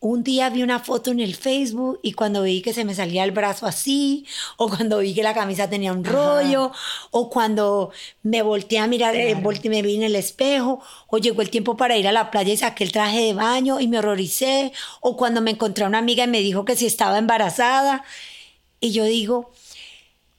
Un 0.00 0.22
día 0.22 0.48
vi 0.48 0.62
una 0.62 0.78
foto 0.78 1.10
en 1.10 1.18
el 1.18 1.34
Facebook 1.34 1.98
y 2.04 2.12
cuando 2.12 2.44
vi 2.44 2.62
que 2.62 2.72
se 2.72 2.84
me 2.84 2.94
salía 2.94 3.24
el 3.24 3.32
brazo 3.32 3.66
así, 3.66 4.26
o 4.56 4.68
cuando 4.68 4.98
vi 4.98 5.12
que 5.12 5.24
la 5.24 5.34
camisa 5.34 5.68
tenía 5.68 5.92
un 5.92 6.04
rollo, 6.04 6.70
o 7.10 7.28
cuando 7.28 7.90
me 8.22 8.42
volteé 8.42 8.78
a 8.78 8.86
mirar, 8.86 9.16
eh, 9.16 9.34
volteé, 9.34 9.70
me 9.70 9.82
vi 9.82 9.96
en 9.96 10.04
el 10.04 10.14
espejo, 10.14 10.80
o 11.08 11.18
llegó 11.18 11.42
el 11.42 11.50
tiempo 11.50 11.76
para 11.76 11.96
ir 11.96 12.06
a 12.06 12.12
la 12.12 12.30
playa 12.30 12.52
y 12.52 12.56
saqué 12.56 12.84
el 12.84 12.92
traje 12.92 13.20
de 13.20 13.34
baño 13.34 13.80
y 13.80 13.88
me 13.88 13.98
horroricé, 13.98 14.72
o 15.00 15.16
cuando 15.16 15.40
me 15.40 15.50
encontré 15.50 15.84
a 15.84 15.88
una 15.88 15.98
amiga 15.98 16.22
y 16.22 16.28
me 16.28 16.42
dijo 16.42 16.64
que 16.64 16.76
si 16.76 16.86
estaba 16.86 17.18
embarazada. 17.18 18.04
Y 18.80 18.92
yo 18.92 19.04
digo, 19.04 19.50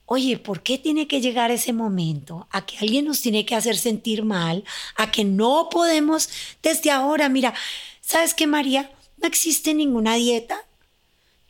oye, 0.05 0.37
¿por 0.37 0.63
qué 0.63 0.77
tiene 0.77 1.05
que 1.05 1.19
llegar 1.19 1.51
ese 1.51 1.73
momento? 1.73 2.47
A 2.49 2.65
que 2.65 2.77
alguien 2.77 3.05
nos 3.05 3.21
tiene 3.21 3.45
que 3.45 3.55
hacer 3.55 3.77
sentir 3.77 4.23
mal, 4.23 4.63
a 4.95 5.11
que 5.11 5.25
no 5.25 5.67
podemos 5.69 6.29
desde 6.63 6.91
ahora, 6.91 7.27
mira, 7.27 7.53
¿sabes 7.99 8.33
qué, 8.33 8.47
María? 8.47 8.89
No 9.21 9.27
existe 9.27 9.73
ninguna 9.73 10.15
dieta 10.15 10.65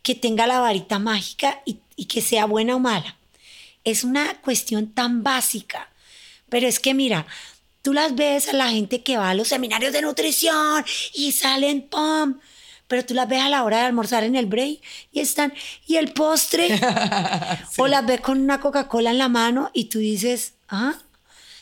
que 0.04 0.16
tenga 0.16 0.48
la 0.48 0.60
varita 0.60 1.00
mágica 1.00 1.62
y, 1.66 1.80
y, 1.96 2.06
que 2.06 2.22
sea 2.22 2.46
buena 2.46 2.76
o 2.76 2.80
mala. 2.80 3.18
Es 3.84 4.04
una 4.04 4.40
cuestión 4.42 4.92
tan 4.92 5.24
básica. 5.24 5.90
Pero 6.50 6.68
es 6.68 6.80
que 6.80 6.94
mira, 6.94 7.28
tú 7.82 7.94
las 7.94 8.16
ves 8.16 8.50
a 8.50 8.54
la 8.54 8.70
gente 8.70 9.04
que 9.04 9.18
va 9.18 9.30
a 9.30 9.34
los 9.34 9.50
seminarios 9.50 9.94
de 9.94 10.02
nutrición 10.02 10.84
y 11.14 11.32
salen, 11.32 11.88
¡pum! 11.88 12.40
Pero 12.88 13.06
tú 13.06 13.14
las 13.14 13.30
ves 13.30 13.42
a 13.42 13.50
la 13.50 13.64
hora 13.64 13.78
de 13.78 13.86
almorzar 13.86 14.24
en 14.24 14.36
el 14.36 14.48
break 14.48 14.82
y 15.12 15.20
están, 15.20 15.54
¿y 15.86 15.98
el 15.98 16.12
postre? 16.12 16.76
sí. 17.70 17.82
O 17.82 17.88
las 17.88 18.06
ves 18.06 18.20
con 18.20 18.40
una 18.40 18.60
Coca-Cola 18.60 19.12
en 19.12 19.20
la 19.20 19.30
mano 19.30 19.70
y 19.74 19.86
tú 19.86 20.00
dices, 20.00 20.54
¿ah? 20.70 20.96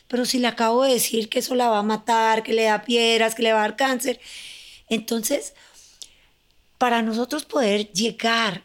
Pero 0.07 0.25
si 0.25 0.39
le 0.39 0.47
acabo 0.47 0.83
de 0.83 0.93
decir 0.93 1.27
que 1.27 1.39
eso 1.39 1.53
la 1.53 1.67
va 1.67 1.79
a 1.79 1.83
matar, 1.83 2.43
que 2.43 2.53
le 2.53 2.63
da 2.63 2.83
piedras, 2.83 3.35
que 3.35 3.43
le 3.43 3.51
va 3.51 3.59
a 3.59 3.63
dar 3.63 3.75
cáncer. 3.75 4.21
Entonces, 4.87 5.53
para 6.77 7.01
nosotros 7.01 7.45
poder 7.45 7.91
llegar 7.91 8.63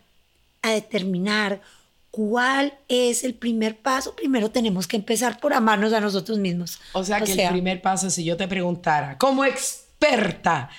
a 0.62 0.70
determinar 0.70 1.60
cuál 2.10 2.74
es 2.88 3.24
el 3.24 3.34
primer 3.34 3.78
paso, 3.78 4.14
primero 4.14 4.50
tenemos 4.50 4.86
que 4.86 4.96
empezar 4.96 5.40
por 5.40 5.54
amarnos 5.54 5.92
a 5.92 6.00
nosotros 6.00 6.38
mismos. 6.38 6.78
O 6.92 7.02
sea 7.02 7.20
que 7.20 7.34
sea, 7.34 7.48
el 7.48 7.54
primer 7.54 7.80
paso, 7.80 8.10
si 8.10 8.22
yo 8.22 8.36
te 8.36 8.46
preguntara, 8.46 9.16
como 9.18 9.44
experta 9.44 10.70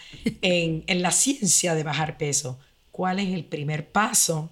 en, 0.41 0.83
en 0.85 1.01
la 1.01 1.11
ciencia 1.11 1.73
de 1.73 1.83
bajar 1.83 2.17
peso, 2.17 2.59
¿cuál 2.91 3.19
es 3.19 3.33
el 3.33 3.43
primer 3.45 3.87
paso 3.87 4.51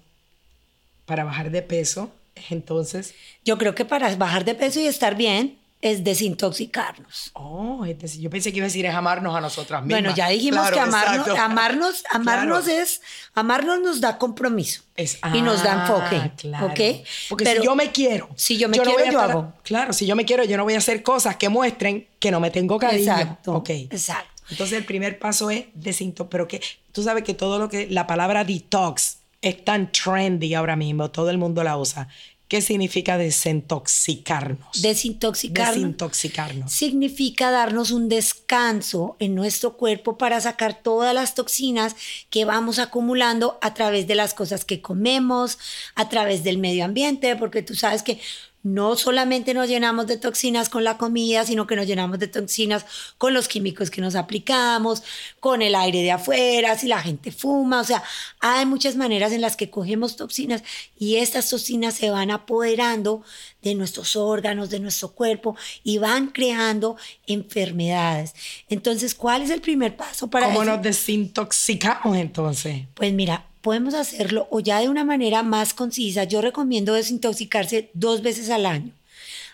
para 1.06 1.24
bajar 1.24 1.50
de 1.50 1.62
peso? 1.62 2.12
Entonces... 2.50 3.14
Yo 3.44 3.58
creo 3.58 3.74
que 3.74 3.84
para 3.84 4.14
bajar 4.16 4.44
de 4.44 4.56
peso 4.56 4.80
y 4.80 4.86
estar 4.86 5.14
bien, 5.14 5.58
es 5.82 6.04
desintoxicarnos. 6.04 7.32
Oh, 7.34 7.84
yo 7.84 8.30
pensé 8.30 8.52
que 8.52 8.58
iba 8.58 8.64
a 8.64 8.68
decir 8.68 8.86
es 8.86 8.94
amarnos 8.94 9.34
a 9.34 9.40
nosotras 9.40 9.82
mismas. 9.82 10.00
Bueno, 10.00 10.16
ya 10.16 10.28
dijimos 10.28 10.60
claro, 10.60 10.74
que 10.76 10.80
amarnos, 10.80 11.28
amarnos, 11.36 12.02
amarnos 12.10 12.64
claro. 12.64 12.82
es, 12.82 13.00
amarnos 13.34 13.80
nos 13.80 14.00
da 14.00 14.16
compromiso 14.16 14.84
es, 14.96 15.18
ah, 15.22 15.36
y 15.36 15.42
nos 15.42 15.64
da 15.64 15.82
enfoque, 15.82 16.30
claro. 16.36 16.66
¿ok? 16.66 17.04
Porque 17.28 17.44
Pero, 17.44 17.60
si 17.60 17.66
yo 17.66 17.74
me 17.74 17.90
quiero, 17.90 18.28
si 18.36 18.58
yo 18.58 18.68
me 18.68 18.76
yo 18.76 18.84
quiero, 18.84 18.98
no 19.00 19.04
yo 19.04 19.10
estar, 19.10 19.30
hago. 19.30 19.52
Claro, 19.64 19.92
si 19.92 20.06
yo 20.06 20.14
me 20.14 20.24
quiero, 20.24 20.44
yo 20.44 20.56
no 20.56 20.62
voy 20.62 20.74
a 20.74 20.78
hacer 20.78 21.02
cosas 21.02 21.34
que 21.34 21.48
muestren 21.48 22.06
que 22.20 22.30
no 22.30 22.38
me 22.38 22.52
tengo 22.52 22.78
cariño. 22.78 23.12
Exacto, 23.12 23.54
okay. 23.54 23.88
exacto. 23.90 24.30
Entonces 24.50 24.78
el 24.78 24.84
primer 24.84 25.18
paso 25.18 25.50
es 25.50 25.64
desintoxicar, 25.74 26.30
pero 26.30 26.46
que 26.46 26.60
tú 26.92 27.02
sabes 27.02 27.24
que 27.24 27.34
todo 27.34 27.58
lo 27.58 27.68
que, 27.68 27.88
la 27.90 28.06
palabra 28.06 28.44
detox 28.44 29.18
es 29.40 29.64
tan 29.64 29.90
trendy 29.90 30.54
ahora 30.54 30.76
mismo, 30.76 31.10
todo 31.10 31.28
el 31.28 31.38
mundo 31.38 31.64
la 31.64 31.76
usa. 31.76 32.08
¿Qué 32.52 32.60
significa 32.60 33.16
desintoxicarnos? 33.16 34.82
Desintoxicarnos. 34.82 35.74
Desintoxicarnos. 35.74 36.70
Significa 36.70 37.50
darnos 37.50 37.92
un 37.92 38.10
descanso 38.10 39.16
en 39.20 39.34
nuestro 39.34 39.78
cuerpo 39.78 40.18
para 40.18 40.38
sacar 40.38 40.82
todas 40.82 41.14
las 41.14 41.34
toxinas 41.34 41.96
que 42.28 42.44
vamos 42.44 42.78
acumulando 42.78 43.58
a 43.62 43.72
través 43.72 44.06
de 44.06 44.16
las 44.16 44.34
cosas 44.34 44.66
que 44.66 44.82
comemos, 44.82 45.58
a 45.94 46.10
través 46.10 46.44
del 46.44 46.58
medio 46.58 46.84
ambiente, 46.84 47.36
porque 47.36 47.62
tú 47.62 47.74
sabes 47.74 48.02
que 48.02 48.20
no 48.62 48.96
solamente 48.96 49.54
nos 49.54 49.68
llenamos 49.68 50.06
de 50.06 50.16
toxinas 50.16 50.68
con 50.68 50.84
la 50.84 50.98
comida, 50.98 51.44
sino 51.44 51.66
que 51.66 51.76
nos 51.76 51.86
llenamos 51.86 52.18
de 52.18 52.28
toxinas 52.28 52.86
con 53.18 53.34
los 53.34 53.48
químicos 53.48 53.90
que 53.90 54.00
nos 54.00 54.14
aplicamos, 54.14 55.02
con 55.40 55.62
el 55.62 55.74
aire 55.74 56.02
de 56.02 56.12
afuera, 56.12 56.78
si 56.78 56.86
la 56.86 57.02
gente 57.02 57.32
fuma, 57.32 57.80
o 57.80 57.84
sea, 57.84 58.02
hay 58.40 58.66
muchas 58.66 58.96
maneras 58.96 59.32
en 59.32 59.40
las 59.40 59.56
que 59.56 59.70
cogemos 59.70 60.16
toxinas 60.16 60.62
y 60.98 61.16
estas 61.16 61.50
toxinas 61.50 61.94
se 61.94 62.10
van 62.10 62.30
apoderando 62.30 63.22
de 63.62 63.74
nuestros 63.74 64.16
órganos, 64.16 64.70
de 64.70 64.80
nuestro 64.80 65.12
cuerpo 65.12 65.56
y 65.82 65.98
van 65.98 66.28
creando 66.28 66.96
enfermedades. 67.26 68.34
Entonces, 68.68 69.14
¿cuál 69.14 69.42
es 69.42 69.50
el 69.50 69.60
primer 69.60 69.96
paso 69.96 70.28
para 70.28 70.46
¿Cómo 70.46 70.62
eso? 70.62 70.72
nos 70.72 70.82
desintoxicamos 70.82 72.16
entonces? 72.16 72.82
Pues 72.94 73.12
mira, 73.12 73.46
podemos 73.62 73.94
hacerlo 73.94 74.48
o 74.50 74.60
ya 74.60 74.80
de 74.80 74.88
una 74.88 75.04
manera 75.04 75.42
más 75.42 75.72
concisa. 75.72 76.24
Yo 76.24 76.42
recomiendo 76.42 76.94
desintoxicarse 76.94 77.90
dos 77.94 78.20
veces 78.20 78.50
al 78.50 78.66
año, 78.66 78.92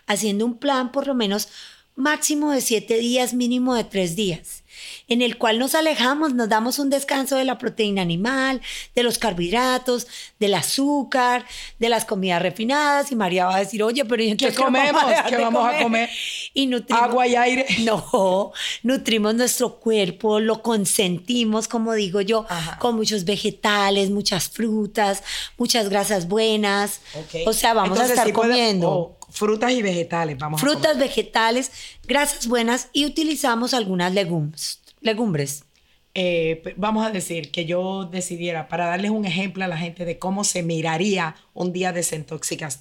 haciendo 0.07 0.45
un 0.45 0.59
plan 0.59 0.91
por 0.91 1.07
lo 1.07 1.15
menos 1.15 1.49
máximo 1.95 2.51
de 2.51 2.61
siete 2.61 2.99
días, 2.99 3.35
mínimo 3.35 3.75
de 3.75 3.85
tres 3.85 4.17
días, 4.17 4.65
en 5.09 5.23
el 5.23 5.39
cual 5.39 5.59
nos 5.59 5.75
alejamos, 5.75 6.35
nos 6.35 6.49
damos 6.49 6.79
un 6.79 6.91
descanso 6.91 7.37
de 7.37 7.45
la 7.45 7.59
proteína 7.59 8.03
animal, 8.03 8.61
de 8.95 9.03
los 9.03 9.19
carbohidratos, 9.19 10.07
del 10.39 10.55
azúcar, 10.55 11.45
de 11.79 11.89
las 11.89 12.05
comidas 12.05 12.43
refinadas. 12.43 13.11
Y 13.13 13.17
María 13.17 13.47
va 13.47 13.57
a 13.57 13.61
decir, 13.61 13.83
oye, 13.83 14.05
pero 14.05 14.23
¿y 14.23 14.31
entonces 14.31 14.57
¿qué 14.57 14.63
comemos? 14.63 15.03
¿Qué 15.29 15.37
vamos 15.37 15.63
comer? 15.63 15.81
a 15.81 15.83
comer? 15.83 16.11
Y 16.55 16.67
nutrimos, 16.67 17.03
Agua 17.03 17.27
y 17.27 17.37
aire. 17.37 17.67
No, 17.79 18.53
nutrimos 18.83 19.35
nuestro 19.35 19.79
cuerpo, 19.79 20.41
lo 20.41 20.63
consentimos, 20.63 21.69
como 21.69 21.95
digo 21.95 22.21
yo, 22.21 22.45
Ajá. 22.49 22.79
con 22.79 22.97
muchos 22.97 23.25
vegetales, 23.25 24.11
muchas 24.11 24.49
frutas, 24.49 25.23
muchas 25.57 25.89
grasas 25.89 26.29
buenas. 26.29 27.01
Okay. 27.15 27.45
O 27.47 27.53
sea, 27.53 27.73
vamos 27.75 27.99
entonces, 27.99 28.19
a 28.19 28.23
estar 28.23 28.33
comiendo. 28.35 28.89
Puede, 28.89 29.01
oh, 29.01 29.18
frutas 29.31 29.73
y 29.73 29.83
vegetales, 29.83 30.39
vamos 30.39 30.61
Frutas, 30.61 30.99
vegetales, 30.99 31.71
grasas 32.07 32.47
buenas 32.47 32.89
y 32.93 33.07
utilizamos 33.07 33.75
algunas 33.75 34.13
legumbres. 34.13 34.81
legumbres. 35.01 35.65
Eh, 36.15 36.75
vamos 36.77 37.07
a 37.07 37.11
decir 37.11 37.53
que 37.53 37.65
yo 37.65 38.05
decidiera, 38.05 38.67
para 38.67 38.87
darles 38.87 39.13
un 39.13 39.25
ejemplo 39.25 39.65
a 39.65 39.69
la 39.69 39.77
gente 39.77 40.05
de 40.05 40.19
cómo 40.19 40.43
se 40.43 40.63
miraría 40.63 41.37
un 41.55 41.73
día 41.73 41.93
de 41.93 42.05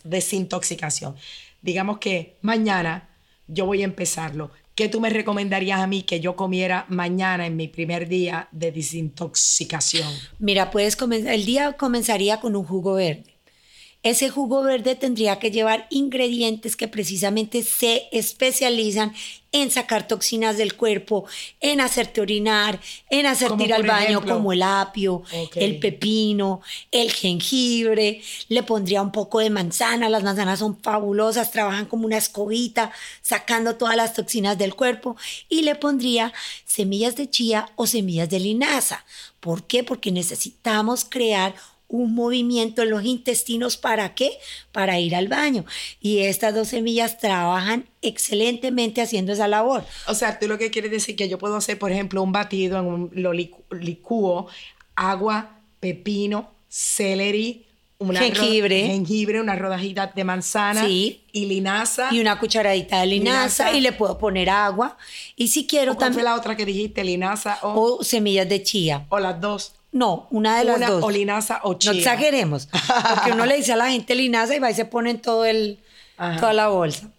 desintoxicación. 0.04 1.16
Digamos 1.62 2.00
que 2.00 2.38
mañana 2.42 3.10
yo 3.48 3.66
voy 3.66 3.82
a 3.82 3.86
empezarlo. 3.86 4.50
¿Qué 4.74 4.90
tú 4.90 5.02
me 5.02 5.10
recomendarías 5.10 5.80
a 5.80 5.88
mí 5.88 6.04
que 6.04 6.20
yo 6.20 6.36
comiera 6.36 6.86
mañana 6.88 7.46
en 7.46 7.56
mi 7.56 7.68
primer 7.68 8.08
día 8.08 8.48
de 8.52 8.72
desintoxicación? 8.72 10.12
Mira, 10.40 10.72
puedes 10.72 10.96
comenzar, 10.96 11.34
el 11.34 11.46
día 11.46 11.74
comenzaría 11.74 12.40
con 12.40 12.56
un 12.56 12.64
jugo 12.64 12.94
verde. 12.94 13.37
Ese 14.08 14.30
jugo 14.30 14.64
verde 14.64 14.96
tendría 14.96 15.38
que 15.38 15.52
llevar 15.52 15.86
ingredientes 15.90 16.78
que 16.78 16.88
precisamente 16.88 17.62
se 17.62 18.08
especializan 18.14 19.14
en 19.52 19.70
sacar 19.70 20.08
toxinas 20.08 20.56
del 20.56 20.76
cuerpo, 20.76 21.26
en 21.60 21.82
hacerte 21.82 22.22
orinar, 22.22 22.80
en 23.10 23.26
hacerte 23.26 23.66
ir 23.66 23.74
al 23.74 23.84
baño, 23.84 24.20
ejemplo? 24.20 24.36
como 24.36 24.54
el 24.54 24.64
apio, 24.64 25.24
okay. 25.34 25.62
el 25.62 25.80
pepino, 25.80 26.62
el 26.90 27.12
jengibre. 27.12 28.22
Le 28.48 28.64
pondría 28.64 29.02
un 29.02 29.12
poco 29.12 29.40
de 29.40 29.50
manzana. 29.50 30.08
Las 30.08 30.24
manzanas 30.24 30.60
son 30.60 30.82
fabulosas, 30.82 31.52
trabajan 31.52 31.86
como 31.86 32.06
una 32.06 32.18
escobita, 32.18 32.94
sacando 33.22 33.76
todas 33.76 33.98
las 33.98 34.14
toxinas 34.14 34.58
del 34.58 34.74
cuerpo. 34.74 35.18
Y 35.50 35.64
le 35.64 35.76
pondría 35.76 36.32
semillas 36.66 37.18
de 37.18 37.30
chía 37.30 37.70
o 37.76 37.88
semillas 37.88 38.30
de 38.30 38.40
linaza. 38.40 39.04
¿Por 39.42 39.68
qué? 39.68 39.84
Porque 39.84 40.14
necesitamos 40.14 41.04
crear 41.04 41.56
un 41.88 42.14
movimiento 42.14 42.84
en 42.84 42.90
los 42.90 43.04
intestinos. 43.06 43.78
¿Para 43.78 44.14
qué? 44.14 44.32
Para 44.72 45.00
ir 45.00 45.16
al 45.16 45.28
baño. 45.28 45.66
Y 46.02 46.20
estas 46.20 46.54
dos 46.54 46.70
semillas 46.70 47.18
trabajan 47.18 47.86
excelentemente 48.02 49.02
haciendo 49.02 49.34
esa 49.34 49.48
labor. 49.48 49.84
O 50.08 50.14
sea, 50.14 50.40
tú 50.40 50.48
lo 50.48 50.58
que 50.58 50.72
quieres 50.72 50.92
decir 50.92 51.16
que 51.16 51.30
yo 51.30 51.38
puedo 51.38 51.56
hacer, 51.56 51.80
por 51.80 51.92
ejemplo, 51.92 52.22
un 52.22 52.32
batido 52.32 52.80
en 52.80 52.86
un 52.86 53.12
lo 53.14 53.34
licu 53.34 53.64
licúo, 53.72 54.48
agua, 54.96 55.60
pepino, 55.80 56.52
celery, 56.70 57.66
una 58.00 58.20
jengibre, 58.20 58.86
jengibre, 58.88 59.42
una 59.42 59.56
rodajita 59.56 60.12
de 60.14 60.24
manzana 60.24 60.86
sí. 60.86 61.24
y 61.32 61.46
linaza. 61.46 62.10
Y 62.12 62.20
una 62.20 62.40
cucharadita 62.40 63.00
de 63.00 63.08
linaza, 63.08 63.66
linaza. 63.66 63.78
y 63.78 63.82
le 63.82 63.92
puedo 63.92 64.18
poner 64.18 64.50
agua. 64.50 64.98
Y 65.36 65.48
si 65.48 65.66
quiero 65.66 65.96
también... 65.96 66.26
la 66.26 66.36
otra 66.36 66.56
que 66.56 66.66
dijiste? 66.66 67.04
¿Linaza 67.04 67.58
o...? 67.64 67.98
O 67.98 68.04
semillas 68.04 68.48
de 68.48 68.62
chía. 68.62 69.08
O 69.10 69.20
las 69.20 69.42
dos. 69.42 69.74
No, 69.98 70.28
una 70.30 70.60
de 70.60 70.66
las 70.66 70.78
una 70.78 70.90
dos. 70.90 71.04
O 71.04 71.10
linaza 71.10 71.60
o 71.64 71.74
chía. 71.74 71.92
No 71.92 71.98
exageremos. 71.98 72.68
Porque 72.68 73.32
uno 73.32 73.46
le 73.46 73.58
dice 73.58 73.74
a 73.74 73.76
la 73.76 73.90
gente 73.90 74.14
linaza 74.16 74.56
y 74.56 74.60
va 74.60 74.70
y 74.70 74.76
se 74.76 74.86
ponen 74.86 75.20
todo 75.20 75.46
el, 75.46 75.80
Ajá. 76.18 76.40
toda 76.40 76.54
la 76.54 76.68
bolsa. 76.68 77.10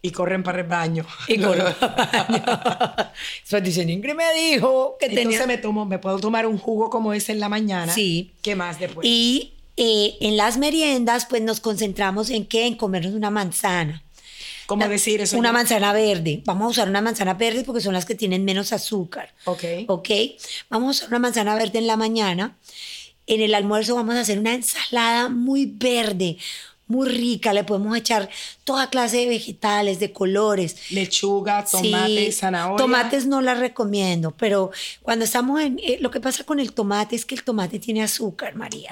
Y 0.00 0.12
corren 0.12 0.44
para 0.44 0.60
el 0.60 0.66
baño. 0.68 1.04
Y 1.26 1.38
corren 1.42 1.74
para 1.80 2.04
el 2.04 2.42
baño. 2.42 2.44
Después 3.40 3.64
dicen, 3.64 3.90
Ingrid 3.90 4.14
me 4.14 4.32
dijo 4.34 4.96
que 5.00 5.06
Entonces 5.06 5.40
tenía... 5.40 5.46
me, 5.46 5.58
tomo, 5.58 5.84
me 5.84 5.98
puedo 5.98 6.18
tomar 6.20 6.46
un 6.46 6.58
jugo 6.58 6.90
como 6.90 7.12
ese 7.12 7.32
en 7.32 7.40
la 7.40 7.48
mañana. 7.48 7.92
Sí. 7.92 8.30
¿Qué 8.40 8.54
más 8.54 8.78
después? 8.78 9.06
Y 9.06 9.54
eh, 9.76 10.16
en 10.20 10.36
las 10.36 10.58
meriendas, 10.58 11.26
pues 11.26 11.42
nos 11.42 11.60
concentramos 11.60 12.30
en 12.30 12.46
qué? 12.46 12.66
En 12.66 12.76
comernos 12.76 13.14
una 13.14 13.30
manzana. 13.30 14.02
¿Cómo 14.68 14.82
La- 14.82 14.88
decir 14.90 15.22
eso? 15.22 15.38
Una 15.38 15.50
manzana 15.50 15.94
verde. 15.94 16.42
Vamos 16.44 16.66
a 16.66 16.68
usar 16.72 16.88
una 16.90 17.00
manzana 17.00 17.32
verde 17.32 17.64
porque 17.64 17.80
son 17.80 17.94
las 17.94 18.04
que 18.04 18.14
tienen 18.14 18.44
menos 18.44 18.74
azúcar. 18.74 19.32
Ok. 19.46 19.64
¿Ok? 19.86 20.08
Vamos 20.68 20.88
a 20.88 20.90
usar 20.90 21.08
una 21.08 21.18
manzana 21.18 21.54
verde 21.54 21.78
en 21.78 21.86
la 21.86 21.96
mañana. 21.96 22.54
En 23.26 23.40
el 23.40 23.54
almuerzo 23.54 23.94
vamos 23.94 24.14
a 24.16 24.20
hacer 24.20 24.38
una 24.38 24.52
ensalada 24.52 25.30
muy 25.30 25.64
verde, 25.74 26.36
muy 26.88 27.08
rica. 27.08 27.52
Le 27.52 27.64
podemos 27.64 27.96
echar 27.96 28.28
toda 28.64 28.90
clase 28.90 29.18
de 29.18 29.28
vegetales, 29.28 30.00
de 30.00 30.12
colores. 30.12 30.90
Lechuga, 30.90 31.64
tomate, 31.64 32.26
Sí, 32.26 32.32
zanahoria. 32.32 32.76
Tomates 32.78 33.26
no 33.26 33.40
las 33.40 33.58
recomiendo, 33.58 34.32
pero 34.32 34.70
cuando 35.02 35.24
estamos 35.24 35.60
en... 35.60 35.78
eh, 35.78 35.98
lo 36.00 36.10
que 36.10 36.20
pasa 36.20 36.44
con 36.44 36.58
el 36.60 36.72
tomate 36.72 37.14
es 37.14 37.24
que 37.24 37.34
el 37.34 37.44
tomate 37.44 37.78
tiene 37.78 38.02
azúcar, 38.02 38.54
María. 38.56 38.90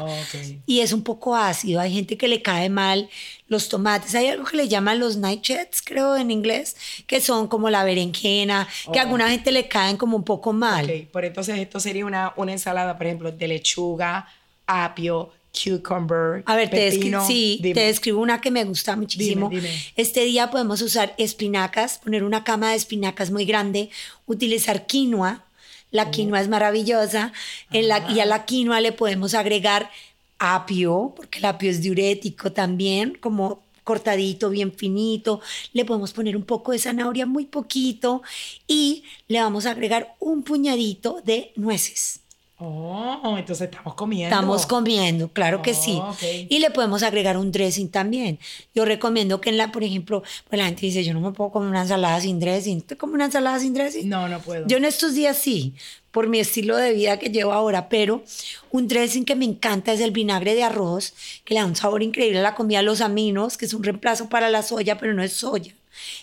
Y 0.66 0.80
es 0.80 0.92
un 0.92 1.02
poco 1.02 1.34
ácido. 1.34 1.80
Hay 1.80 1.92
gente 1.92 2.16
que 2.16 2.28
le 2.28 2.42
cae 2.42 2.68
mal 2.68 3.08
los 3.48 3.68
tomates. 3.68 4.14
Hay 4.14 4.26
algo 4.28 4.44
que 4.44 4.56
le 4.56 4.68
llaman 4.68 4.98
los 4.98 5.16
nightshades, 5.16 5.82
creo 5.82 6.16
en 6.16 6.30
inglés, 6.30 6.76
que 7.06 7.20
son 7.20 7.48
como 7.48 7.70
la 7.70 7.84
berenjena, 7.84 8.66
que 8.92 8.98
a 8.98 9.02
alguna 9.02 9.28
gente 9.30 9.52
le 9.52 9.68
caen 9.68 9.96
como 9.96 10.16
un 10.16 10.24
poco 10.24 10.52
mal. 10.52 10.84
Ok, 10.84 11.10
por 11.12 11.24
entonces 11.24 11.58
esto 11.58 11.80
sería 11.80 12.04
una, 12.06 12.32
una 12.36 12.52
ensalada, 12.52 12.96
por 12.96 13.06
ejemplo, 13.06 13.32
de 13.32 13.48
lechuga, 13.48 14.28
apio, 14.66 15.30
cucumber, 15.64 16.42
A 16.46 16.56
ver, 16.56 16.70
te, 16.70 16.90
pepino. 16.90 17.26
sí, 17.26 17.58
Dime. 17.62 17.74
te 17.74 17.80
describo 17.86 18.20
una 18.20 18.40
que 18.40 18.50
me 18.50 18.64
gusta 18.64 18.96
muchísimo. 18.96 19.48
Dime, 19.48 19.62
dime. 19.62 19.74
Este 19.96 20.24
día 20.24 20.50
podemos 20.50 20.82
usar 20.82 21.14
espinacas, 21.18 21.98
poner 21.98 22.22
una 22.24 22.44
cama 22.44 22.70
de 22.70 22.76
espinacas 22.76 23.30
muy 23.30 23.44
grande, 23.44 23.90
utilizar 24.26 24.86
quinoa. 24.86 25.44
La 25.90 26.10
quinoa 26.10 26.40
es 26.40 26.48
maravillosa. 26.48 27.32
En 27.72 27.88
la, 27.88 28.10
y 28.12 28.20
a 28.20 28.26
la 28.26 28.44
quinoa 28.44 28.80
le 28.80 28.92
podemos 28.92 29.34
agregar 29.34 29.90
apio, 30.38 31.14
porque 31.16 31.38
el 31.38 31.44
apio 31.46 31.70
es 31.70 31.80
diurético 31.80 32.52
también, 32.52 33.16
como 33.20 33.62
cortadito, 33.84 34.50
bien 34.50 34.72
finito. 34.72 35.40
Le 35.72 35.84
podemos 35.84 36.12
poner 36.12 36.36
un 36.36 36.42
poco 36.42 36.72
de 36.72 36.78
zanahoria, 36.80 37.24
muy 37.24 37.46
poquito. 37.46 38.22
Y 38.66 39.04
le 39.28 39.40
vamos 39.40 39.64
a 39.64 39.70
agregar 39.70 40.16
un 40.18 40.42
puñadito 40.42 41.22
de 41.24 41.52
nueces. 41.54 42.20
Oh, 42.58 43.36
entonces 43.36 43.68
estamos 43.70 43.94
comiendo. 43.94 44.34
Estamos 44.34 44.64
comiendo, 44.64 45.28
claro 45.28 45.60
que 45.60 45.74
sí. 45.74 46.00
Y 46.48 46.58
le 46.58 46.70
podemos 46.70 47.02
agregar 47.02 47.36
un 47.36 47.52
dressing 47.52 47.90
también. 47.90 48.38
Yo 48.74 48.86
recomiendo 48.86 49.42
que 49.42 49.50
en 49.50 49.58
la, 49.58 49.72
por 49.72 49.84
ejemplo, 49.84 50.22
pues 50.48 50.58
la 50.58 50.64
gente 50.64 50.86
dice, 50.86 51.04
yo 51.04 51.12
no 51.12 51.20
me 51.20 51.32
puedo 51.32 51.50
comer 51.50 51.68
una 51.68 51.82
ensalada 51.82 52.18
sin 52.20 52.40
dressing. 52.40 52.80
¿Te 52.80 52.96
comes 52.96 53.14
una 53.14 53.26
ensalada 53.26 53.60
sin 53.60 53.74
dressing? 53.74 54.08
No, 54.08 54.26
no 54.26 54.40
puedo. 54.40 54.66
Yo 54.66 54.78
en 54.78 54.86
estos 54.86 55.14
días 55.14 55.36
sí, 55.36 55.74
por 56.10 56.28
mi 56.28 56.38
estilo 56.38 56.78
de 56.78 56.94
vida 56.94 57.18
que 57.18 57.28
llevo 57.28 57.52
ahora, 57.52 57.90
pero 57.90 58.24
un 58.70 58.88
dressing 58.88 59.26
que 59.26 59.36
me 59.36 59.44
encanta 59.44 59.92
es 59.92 60.00
el 60.00 60.12
vinagre 60.12 60.54
de 60.54 60.62
arroz, 60.62 61.12
que 61.44 61.52
le 61.52 61.60
da 61.60 61.66
un 61.66 61.76
sabor 61.76 62.02
increíble 62.02 62.38
a 62.38 62.42
la 62.42 62.54
comida, 62.54 62.80
los 62.80 63.02
aminos, 63.02 63.58
que 63.58 63.66
es 63.66 63.74
un 63.74 63.82
reemplazo 63.82 64.30
para 64.30 64.48
la 64.48 64.62
soya, 64.62 64.96
pero 64.96 65.12
no 65.12 65.22
es 65.22 65.34
soya, 65.34 65.74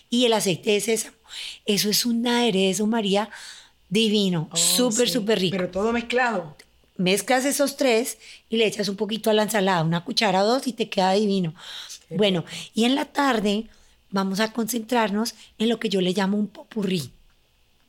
y 0.10 0.26
el 0.26 0.34
aceite 0.34 0.72
de 0.72 0.82
sésamo. 0.82 1.16
Eso 1.68 1.92
es 1.92 2.08
un 2.08 2.26
aderezo, 2.26 2.88
María, 2.88 3.30
divino, 3.94 4.50
Oh, 4.52 4.58
súper, 4.58 5.08
sí. 5.08 5.14
súper 5.14 5.40
rico 5.40 5.56
Pero 5.58 5.70
todo 5.70 5.94
mezclado. 5.94 6.56
mezclas 6.98 7.46
esos 7.46 7.78
tres 7.78 8.18
y 8.50 8.58
le 8.58 8.66
echas 8.66 8.88
un 8.90 8.96
poquito 8.96 9.30
a 9.30 9.34
la 9.34 9.44
ensalada, 9.44 9.84
una 9.84 10.04
cuchara 10.04 10.44
o 10.44 10.48
dos 10.48 10.68
y 10.68 10.74
te 10.74 10.90
queda 10.90 11.12
divino. 11.14 11.54
Bueno, 12.10 12.44
y 12.74 12.84
en 12.86 12.96
la 12.96 13.06
tarde 13.06 13.68
vamos 14.12 14.40
a 14.40 14.52
concentrarnos 14.54 15.36
en 15.58 15.70
lo 15.70 15.80
que 15.80 15.90
yo 15.90 16.02
le 16.02 16.12
llamo 16.14 16.38
un 16.38 16.48
popurrí. 16.48 17.12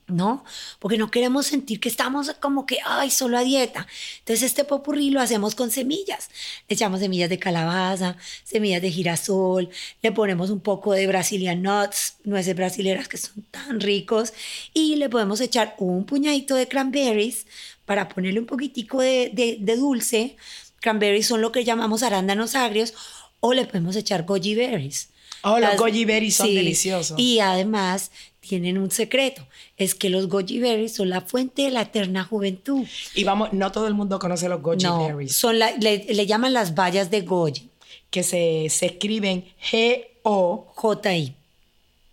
¿No? 0.07 0.45
Porque 0.81 0.99
no 0.99 1.11
queremos 1.11 1.47
sentir 1.47 1.81
que 1.81 1.89
estamos 1.89 2.31
como 2.39 2.67
que, 2.67 2.77
ay, 2.85 3.11
solo 3.11 3.39
a 3.39 3.43
dieta. 3.43 3.87
Entonces, 4.19 4.43
este 4.43 4.65
popurrí 4.65 5.09
lo 5.09 5.19
hacemos 5.19 5.55
con 5.55 5.71
semillas. 5.71 6.29
Le 6.69 6.75
echamos 6.75 7.01
semillas 7.01 7.31
de 7.31 7.39
calabaza, 7.39 8.19
semillas 8.45 8.83
de 8.83 8.91
girasol, 8.91 9.71
le 10.03 10.13
ponemos 10.13 10.51
un 10.51 10.61
poco 10.61 10.93
de 10.93 11.07
Brazilian 11.07 11.63
nuts, 11.63 12.17
nueces 12.25 12.55
brasileras 12.55 13.09
que 13.09 13.17
son 13.17 13.45
tan 13.51 13.81
ricos, 13.81 14.35
y 14.75 14.97
le 14.97 15.09
podemos 15.09 15.41
echar 15.41 15.75
un 15.79 16.05
puñadito 16.05 16.55
de 16.55 16.69
cranberries 16.69 17.47
para 17.87 18.07
ponerle 18.11 18.41
un 18.41 18.47
poquitico 18.47 19.01
de, 19.01 19.31
de- 19.33 19.77
dulce. 19.77 20.37
Cranberries 20.81 21.27
son 21.29 21.41
lo 21.41 21.51
que 21.51 21.65
llamamos 21.65 22.03
arándanos 22.03 22.55
agrios, 22.57 22.93
o 23.41 23.55
le 23.55 23.65
podemos 23.65 23.97
echar 23.97 24.25
goji 24.25 24.55
berries. 24.55 25.09
Oh, 25.45 25.59
los 25.59 25.77
goji 25.77 26.05
berries 26.05 26.37
son 26.37 26.47
deliciosos. 26.55 27.19
Y 27.19 27.39
además 27.41 28.11
tienen 28.41 28.77
un 28.79 28.91
secreto, 28.91 29.47
es 29.77 29.95
que 29.95 30.11
los 30.11 30.29
goji 30.29 30.59
berries 30.59 30.95
son 30.95 31.09
la 31.11 31.21
fuente 31.21 31.63
de 31.63 31.71
la 31.71 31.83
eterna 31.83 32.25
juventud. 32.25 32.85
Y 33.15 33.25
vamos, 33.25 33.53
no 33.53 33.71
todo 33.73 33.87
el 33.87 33.95
mundo 33.95 34.19
conoce 34.19 34.49
los 34.49 34.61
goji 34.63 34.85
no, 34.85 35.07
berries, 35.07 35.37
son 35.37 35.59
la- 35.59 35.73
le, 35.73 36.05
le 36.09 36.27
llaman 36.27 36.53
las 36.53 36.75
bayas 36.75 37.11
de 37.11 37.21
goji, 37.23 37.69
que 38.11 38.23
se, 38.23 38.67
se 38.71 38.87
escriben 38.87 39.45
G-O, 39.71 40.67
J-I. 40.75 41.35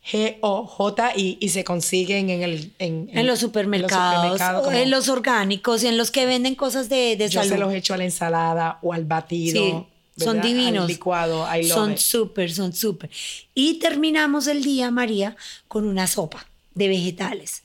G-O-J-I 0.03 1.37
y 1.39 1.49
se 1.49 1.63
consiguen 1.63 2.29
en, 2.29 2.41
el, 2.41 2.71
en, 2.79 3.09
En 3.13 3.27
los 3.27 3.39
supermercados, 3.39 4.15
supermercados, 4.15 4.61
o 4.61 4.65
como- 4.65 4.77
en 4.77 4.89
los 4.89 5.09
orgánicos, 5.09 5.83
en 5.83 5.97
los 5.97 6.11
que 6.11 6.25
venden 6.25 6.55
cosas 6.55 6.89
de, 6.89 7.15
de 7.17 7.29
Yo 7.29 7.41
salud. 7.41 7.53
se 7.53 7.57
los 7.59 7.73
echo 7.73 7.93
a 7.93 7.97
la 7.97 8.05
ensalada 8.05 8.79
o 8.81 8.93
al 8.93 9.05
batido. 9.05 9.63
Sí, 9.63 9.73
son 10.17 10.41
divinos. 10.41 10.83
Al 10.83 10.87
licuado, 10.87 11.47
I 11.55 11.63
love 11.67 11.71
son 11.73 11.97
súper, 11.97 12.51
son 12.53 12.73
súper. 12.73 13.09
Y 13.53 13.75
terminamos 13.75 14.47
el 14.47 14.63
día, 14.63 14.91
María, 14.91 15.35
con 15.67 15.85
una 15.87 16.07
sopa 16.07 16.45
de 16.75 16.87
vegetales. 16.87 17.63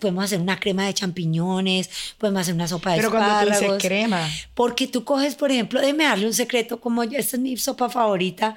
Podemos 0.00 0.24
hacer 0.24 0.40
una 0.40 0.60
crema 0.60 0.86
de 0.86 0.94
champiñones, 0.94 1.90
podemos 2.18 2.42
hacer 2.42 2.54
una 2.54 2.68
sopa 2.68 2.90
de 2.92 2.98
Pero 2.98 3.10
cuando 3.10 3.28
tú 3.44 3.50
espárragos. 3.52 3.76
dices 3.78 3.88
crema, 3.88 4.30
Porque 4.54 4.86
tú 4.86 5.02
coges, 5.04 5.34
por 5.34 5.50
ejemplo, 5.50 5.80
déjeme 5.80 6.04
darle 6.04 6.26
un 6.26 6.34
secreto, 6.34 6.80
como 6.80 7.02
yo- 7.02 7.18
esta 7.18 7.36
es 7.36 7.42
mi 7.42 7.56
sopa 7.56 7.88
favorita, 7.88 8.54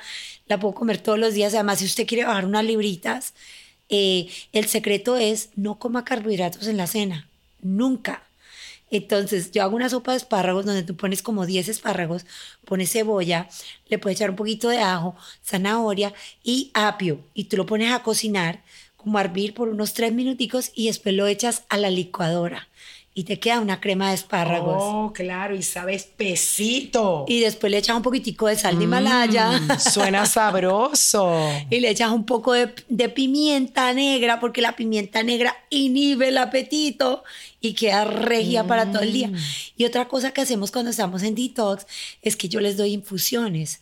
la 0.48 0.60
puedo 0.60 0.76
comer 0.76 1.00
todos 1.00 1.18
los 1.18 1.34
días. 1.34 1.54
Además, 1.56 1.80
si 1.80 1.86
usted 1.86 2.06
quiere 2.06 2.26
bajar 2.26 2.46
unas 2.46 2.64
libritas, 2.64 3.34
eh, 3.90 4.28
el 4.54 4.66
secreto 4.68 5.18
es 5.18 5.50
no 5.56 5.80
coma 5.80 6.04
carbohidratos 6.06 6.68
en 6.68 6.78
la 6.78 6.86
cena, 6.88 7.28
nunca. 7.62 8.22
Entonces, 8.92 9.52
yo 9.52 9.64
hago 9.64 9.76
una 9.76 9.90
sopa 9.90 10.12
de 10.12 10.18
espárragos 10.18 10.66
donde 10.66 10.84
tú 10.84 10.96
pones 10.96 11.22
como 11.22 11.46
10 11.46 11.70
espárragos, 11.70 12.26
pones 12.66 12.92
cebolla, 12.92 13.50
le 13.88 13.98
puedes 14.00 14.20
echar 14.20 14.30
un 14.30 14.36
poquito 14.36 14.70
de 14.70 14.80
ajo, 14.80 15.16
zanahoria 15.44 16.14
y 16.44 16.72
apio, 16.74 17.24
y 17.34 17.46
tú 17.46 17.58
lo 17.58 17.66
pones 17.66 17.92
a 17.92 18.04
cocinar, 18.04 18.64
como 18.96 19.18
a 19.18 19.22
hervir 19.22 19.54
por 19.54 19.70
unos 19.70 19.94
3 19.94 20.14
minuticos 20.14 20.72
y 20.76 20.88
después 20.88 21.16
lo 21.16 21.28
echas 21.28 21.64
a 21.70 21.78
la 21.78 21.90
licuadora 21.90 22.68
y 23.18 23.24
te 23.24 23.40
queda 23.40 23.62
una 23.62 23.80
crema 23.80 24.10
de 24.10 24.16
espárragos. 24.16 24.76
oh, 24.78 25.14
claro, 25.14 25.56
y 25.56 25.64
sabe 25.64 25.96
espesito. 25.96 27.24
Y 27.30 27.40
después 27.40 27.72
le 27.72 27.78
echas 27.78 27.96
un 27.96 28.02
poquitico 28.02 28.48
de 28.48 28.58
sal 28.58 28.78
de 28.78 28.84
Himalaya. 28.84 29.52
Mm, 29.52 29.80
suena 29.80 30.26
sabroso. 30.26 31.50
Y 31.70 31.80
le 31.80 31.92
echas 31.92 32.12
un 32.12 32.26
poco 32.26 32.52
de, 32.52 32.74
de 32.90 33.08
pimienta 33.08 33.94
negra, 33.94 34.42
porque 34.42 34.62
la 34.62 34.76
pimienta 34.76 35.24
negra 35.24 35.56
inhibe 35.70 36.28
el 36.28 36.38
apetito 36.38 37.24
y 37.62 37.74
queda 37.74 38.04
regia 38.04 38.68
para 38.68 38.92
todo 38.92 39.04
el 39.04 39.14
día. 39.14 39.30
Mm. 39.30 39.38
Y 39.78 39.86
otra 39.86 40.10
cosa 40.10 40.32
que 40.32 40.42
hacemos 40.42 40.72
cuando 40.72 40.92
estamos 40.92 41.24
en 41.24 41.36
detox 41.36 41.88
es 42.22 42.36
que 42.36 42.50
yo 42.50 42.60
les 42.60 42.76
doy 42.76 42.92
infusiones. 42.92 43.80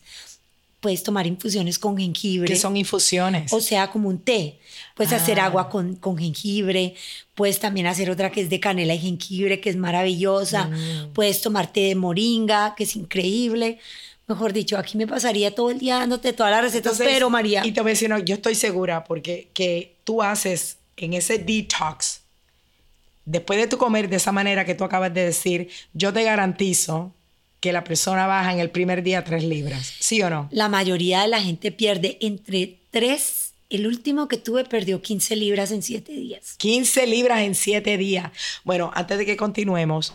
Puedes 0.84 1.02
tomar 1.02 1.26
infusiones 1.26 1.78
con 1.78 1.96
jengibre. 1.96 2.46
Que 2.46 2.56
son 2.56 2.76
infusiones. 2.76 3.50
O 3.54 3.62
sea, 3.62 3.90
como 3.90 4.10
un 4.10 4.18
té. 4.18 4.58
Puedes 4.94 5.14
hacer 5.14 5.40
Ah. 5.40 5.46
agua 5.46 5.70
con, 5.70 5.96
con 5.96 6.18
jengibre. 6.18 6.94
Puedes 7.34 7.58
también 7.58 7.86
hacer 7.86 8.10
otra 8.10 8.30
que 8.30 8.42
es 8.42 8.50
de 8.50 8.60
canela 8.60 8.92
y 8.94 8.98
jengibre, 8.98 9.60
que 9.62 9.70
es 9.70 9.76
maravillosa. 9.76 10.66
Mm. 10.66 11.14
Puedes 11.14 11.40
tomar 11.40 11.72
té 11.72 11.80
de 11.80 11.94
moringa, 11.94 12.74
que 12.76 12.84
es 12.84 12.96
increíble. 12.96 13.78
Mejor 14.26 14.52
dicho, 14.52 14.76
aquí 14.76 14.98
me 14.98 15.06
pasaría 15.06 15.54
todo 15.54 15.70
el 15.70 15.78
día 15.78 16.00
dándote 16.00 16.34
todas 16.34 16.52
las 16.52 16.60
recetas, 16.60 16.92
Entonces, 16.92 17.14
pero 17.14 17.30
María. 17.30 17.64
Y 17.64 17.72
te 17.72 17.80
voy 17.80 17.92
a 17.92 17.94
decir, 17.94 18.10
no, 18.10 18.18
yo 18.18 18.34
estoy 18.34 18.54
segura 18.54 19.04
porque 19.04 19.48
que 19.54 19.96
tú 20.04 20.22
haces 20.22 20.76
en 20.98 21.14
ese 21.14 21.38
detox, 21.38 22.20
después 23.24 23.58
de 23.58 23.68
tu 23.68 23.78
comer 23.78 24.10
de 24.10 24.16
esa 24.16 24.32
manera 24.32 24.66
que 24.66 24.74
tú 24.74 24.84
acabas 24.84 25.14
de 25.14 25.24
decir, 25.24 25.70
yo 25.94 26.12
te 26.12 26.22
garantizo 26.24 27.10
que 27.64 27.72
la 27.72 27.82
persona 27.82 28.26
baja 28.26 28.52
en 28.52 28.60
el 28.60 28.68
primer 28.70 29.02
día 29.02 29.24
tres 29.24 29.42
libras. 29.42 29.90
¿Sí 29.98 30.20
o 30.20 30.28
no? 30.28 30.48
La 30.52 30.68
mayoría 30.68 31.22
de 31.22 31.28
la 31.28 31.40
gente 31.40 31.72
pierde 31.72 32.18
entre 32.20 32.76
3, 32.90 33.52
el 33.70 33.86
último 33.86 34.28
que 34.28 34.36
tuve 34.36 34.64
perdió 34.64 35.00
15 35.00 35.34
libras 35.36 35.70
en 35.72 35.82
7 35.82 36.12
días. 36.12 36.56
15 36.58 37.06
libras 37.06 37.40
en 37.40 37.54
7 37.54 37.96
días. 37.96 38.30
Bueno, 38.64 38.90
antes 38.94 39.16
de 39.16 39.24
que 39.24 39.38
continuemos, 39.38 40.12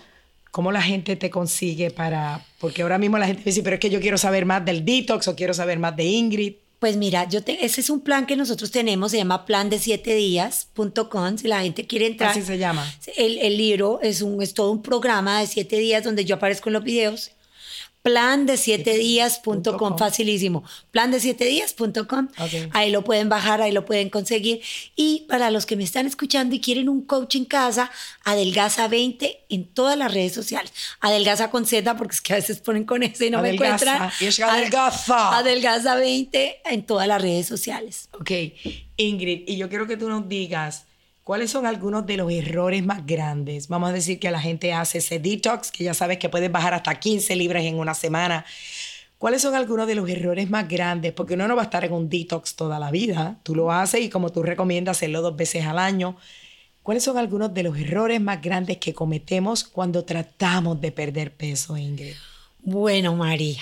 ¿cómo 0.52 0.72
la 0.72 0.82
gente 0.84 1.16
te 1.16 1.32
consigue 1.32 1.90
para...? 1.90 2.46
Porque 2.60 2.84
ahora 2.84 3.00
mismo 3.00 3.18
la 3.18 3.26
gente 3.26 3.42
dice, 3.44 3.64
pero 3.64 3.74
es 3.78 3.80
que 3.80 3.90
yo 3.90 4.00
quiero 4.00 4.20
saber 4.20 4.46
más 4.46 4.64
del 4.64 4.86
detox 4.86 5.28
o 5.28 5.36
quiero 5.36 5.56
saber 5.56 5.80
más 5.80 5.96
de 5.96 6.04
Ingrid. 6.06 6.54
Pues 6.78 6.96
mira, 6.98 7.28
yo 7.28 7.44
te- 7.44 7.66
ese 7.66 7.82
es 7.82 7.90
un 7.90 8.00
plan 8.02 8.26
que 8.28 8.36
nosotros 8.38 8.70
tenemos, 8.72 9.12
se 9.12 9.18
llama 9.18 9.46
plan 9.46 9.70
de 9.72 9.80
7 9.80 10.14
días.com, 10.16 11.38
si 11.38 11.48
la 11.48 11.62
gente 11.64 11.86
quiere 11.88 12.06
entrar. 12.06 12.30
Así 12.30 12.42
se 12.44 12.58
llama. 12.60 12.86
El, 13.18 13.38
el 13.40 13.58
libro 13.58 14.00
es, 14.02 14.22
un, 14.22 14.42
es 14.42 14.54
todo 14.54 14.72
un 14.72 14.82
programa 14.82 15.42
de 15.42 15.48
7 15.48 15.78
días 15.78 16.04
donde 16.04 16.24
yo 16.26 16.36
aparezco 16.36 16.70
en 16.70 16.74
los 16.74 16.84
videos. 16.84 17.32
Plan 18.12 18.46
de 18.46 18.58
7 18.58 18.98
días.com, 18.98 19.98
facilísimo. 19.98 20.64
Plan 20.92 21.12
de 21.12 21.20
7 21.20 21.46
días.com. 21.46 22.28
Ahí 22.72 22.92
lo 22.92 23.04
pueden 23.04 23.30
bajar, 23.30 23.62
ahí 23.62 23.72
lo 23.72 23.86
pueden 23.86 24.10
conseguir. 24.10 24.62
Y 24.96 25.26
para 25.30 25.52
los 25.52 25.66
que 25.66 25.76
me 25.76 25.84
están 25.84 26.08
escuchando 26.08 26.56
y 26.56 26.60
quieren 26.60 26.90
un 26.90 27.04
coach 27.04 27.36
en 27.36 27.46
casa, 27.46 27.92
Adelgaza 28.24 28.88
20 28.88 29.46
en 29.50 29.66
todas 29.66 29.98
las 29.98 30.14
redes 30.14 30.34
sociales. 30.34 30.74
Adelgaza 31.02 31.52
con 31.52 31.66
Z, 31.66 31.96
porque 31.98 32.16
es 32.16 32.22
que 32.22 32.34
a 32.34 32.38
veces 32.38 32.60
ponen 32.60 32.86
con 32.86 33.04
S 33.04 33.26
y 33.26 33.30
no 33.30 33.42
me 33.42 33.52
encuentran. 33.52 34.12
Y 34.20 34.26
es 34.26 34.40
adelgaza. 34.40 35.38
Adelgaza 35.38 35.96
20 35.96 36.62
en 36.66 36.86
todas 36.86 37.08
las 37.08 37.22
redes 37.22 37.48
sociales. 37.48 38.10
Ok, 38.14 38.32
Ingrid, 38.98 39.44
y 39.48 39.58
yo 39.58 39.70
quiero 39.70 39.88
que 39.88 39.98
tú 39.98 40.10
nos 40.10 40.28
digas 40.28 40.89
¿Cuáles 41.30 41.52
son 41.52 41.68
algunos 41.68 42.08
de 42.08 42.18
los 42.18 42.32
errores 42.32 42.84
más 42.84 43.06
grandes? 43.06 43.68
Vamos 43.68 43.92
a 43.92 43.94
decir 43.94 44.18
que 44.18 44.32
la 44.32 44.40
gente 44.40 44.74
hace 44.74 44.98
ese 44.98 45.20
detox, 45.20 45.70
que 45.70 45.84
ya 45.84 45.94
sabes 45.94 46.18
que 46.18 46.28
puedes 46.28 46.52
bajar 46.52 46.74
hasta 46.74 47.00
15 47.00 47.36
libras 47.36 47.66
en 47.66 47.78
una 47.78 47.94
semana. 47.94 48.48
¿Cuáles 49.20 49.44
son 49.44 49.54
algunos 49.54 49.86
de 49.86 49.94
los 49.94 50.10
errores 50.10 50.50
más 50.50 50.68
grandes? 50.68 51.14
Porque 51.14 51.36
uno 51.36 51.48
no 51.48 51.56
va 51.56 51.62
a 51.62 51.66
estar 51.66 51.86
en 51.86 51.94
un 51.94 52.10
detox 52.10 52.56
toda 52.56 52.80
la 52.80 52.90
vida. 52.90 53.38
Tú 53.44 53.54
lo 53.54 53.72
haces 53.72 54.02
y 54.02 54.10
como 54.10 54.32
tú 54.32 54.42
recomiendas 54.42 54.98
hacerlo 54.98 55.22
dos 55.22 55.36
veces 55.36 55.68
al 55.68 55.78
año. 55.78 56.18
¿Cuáles 56.82 57.04
son 57.04 57.16
algunos 57.20 57.54
de 57.54 57.62
los 57.62 57.78
errores 57.78 58.20
más 58.20 58.42
grandes 58.42 58.78
que 58.78 58.96
cometemos 58.96 59.64
cuando 59.64 60.06
tratamos 60.06 60.82
de 60.82 60.92
perder 60.92 61.36
peso, 61.36 61.78
Ingrid? 61.78 62.16
Bueno, 62.64 63.16
María, 63.16 63.62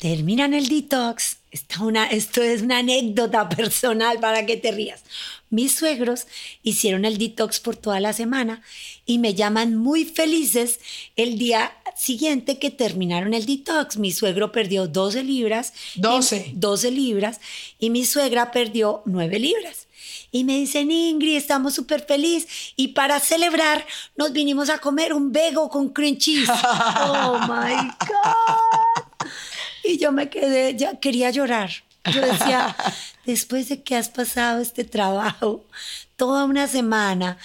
terminan 0.00 0.54
el 0.54 0.68
detox. 0.68 1.36
una, 1.80 2.06
esto 2.06 2.42
es 2.42 2.62
una 2.62 2.78
anécdota 2.78 3.48
personal 3.56 4.18
para 4.18 4.46
que 4.46 4.56
te 4.56 4.72
rías. 4.72 5.04
Mis 5.50 5.74
suegros 5.74 6.26
hicieron 6.62 7.04
el 7.04 7.18
detox 7.18 7.60
por 7.60 7.76
toda 7.76 8.00
la 8.00 8.12
semana 8.12 8.62
y 9.04 9.18
me 9.18 9.34
llaman 9.34 9.76
muy 9.76 10.04
felices 10.04 10.80
el 11.16 11.38
día 11.38 11.72
siguiente 11.96 12.58
que 12.58 12.70
terminaron 12.70 13.34
el 13.34 13.46
detox. 13.46 13.98
Mi 13.98 14.10
suegro 14.10 14.52
perdió 14.52 14.86
12 14.86 15.22
libras. 15.22 15.74
12. 15.96 16.52
12 16.54 16.90
libras 16.90 17.40
y 17.78 17.90
mi 17.90 18.06
suegra 18.06 18.52
perdió 18.52 19.02
9 19.04 19.38
libras. 19.38 19.86
Y 20.32 20.44
me 20.44 20.56
dicen, 20.56 20.90
Ingrid, 20.90 21.36
estamos 21.36 21.74
súper 21.74 22.06
felices. 22.06 22.72
Y 22.76 22.88
para 22.88 23.18
celebrar, 23.20 23.84
nos 24.16 24.32
vinimos 24.32 24.70
a 24.70 24.78
comer 24.78 25.12
un 25.12 25.32
vego 25.32 25.68
con 25.68 25.90
cream 25.90 26.16
cheese. 26.16 26.48
oh 27.00 27.40
my 27.48 27.90
God. 28.06 29.09
Y 29.84 29.98
yo 29.98 30.12
me 30.12 30.28
quedé, 30.28 30.76
ya 30.76 30.98
quería 30.98 31.30
llorar. 31.30 31.70
Yo 32.12 32.20
decía, 32.20 32.76
después 33.26 33.68
de 33.68 33.82
que 33.82 33.96
has 33.96 34.08
pasado 34.08 34.60
este 34.60 34.84
trabajo 34.84 35.64
toda 36.16 36.44
una 36.44 36.66
semana, 36.66 37.38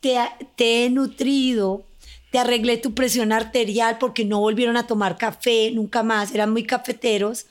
te, 0.00 0.16
te 0.56 0.84
he 0.84 0.90
nutrido, 0.90 1.84
te 2.30 2.38
arreglé 2.38 2.76
tu 2.76 2.94
presión 2.94 3.32
arterial 3.32 3.98
porque 3.98 4.24
no 4.24 4.40
volvieron 4.40 4.76
a 4.76 4.86
tomar 4.86 5.16
café 5.16 5.70
nunca 5.72 6.02
más, 6.02 6.34
eran 6.34 6.52
muy 6.52 6.64
cafeteros, 6.64 7.46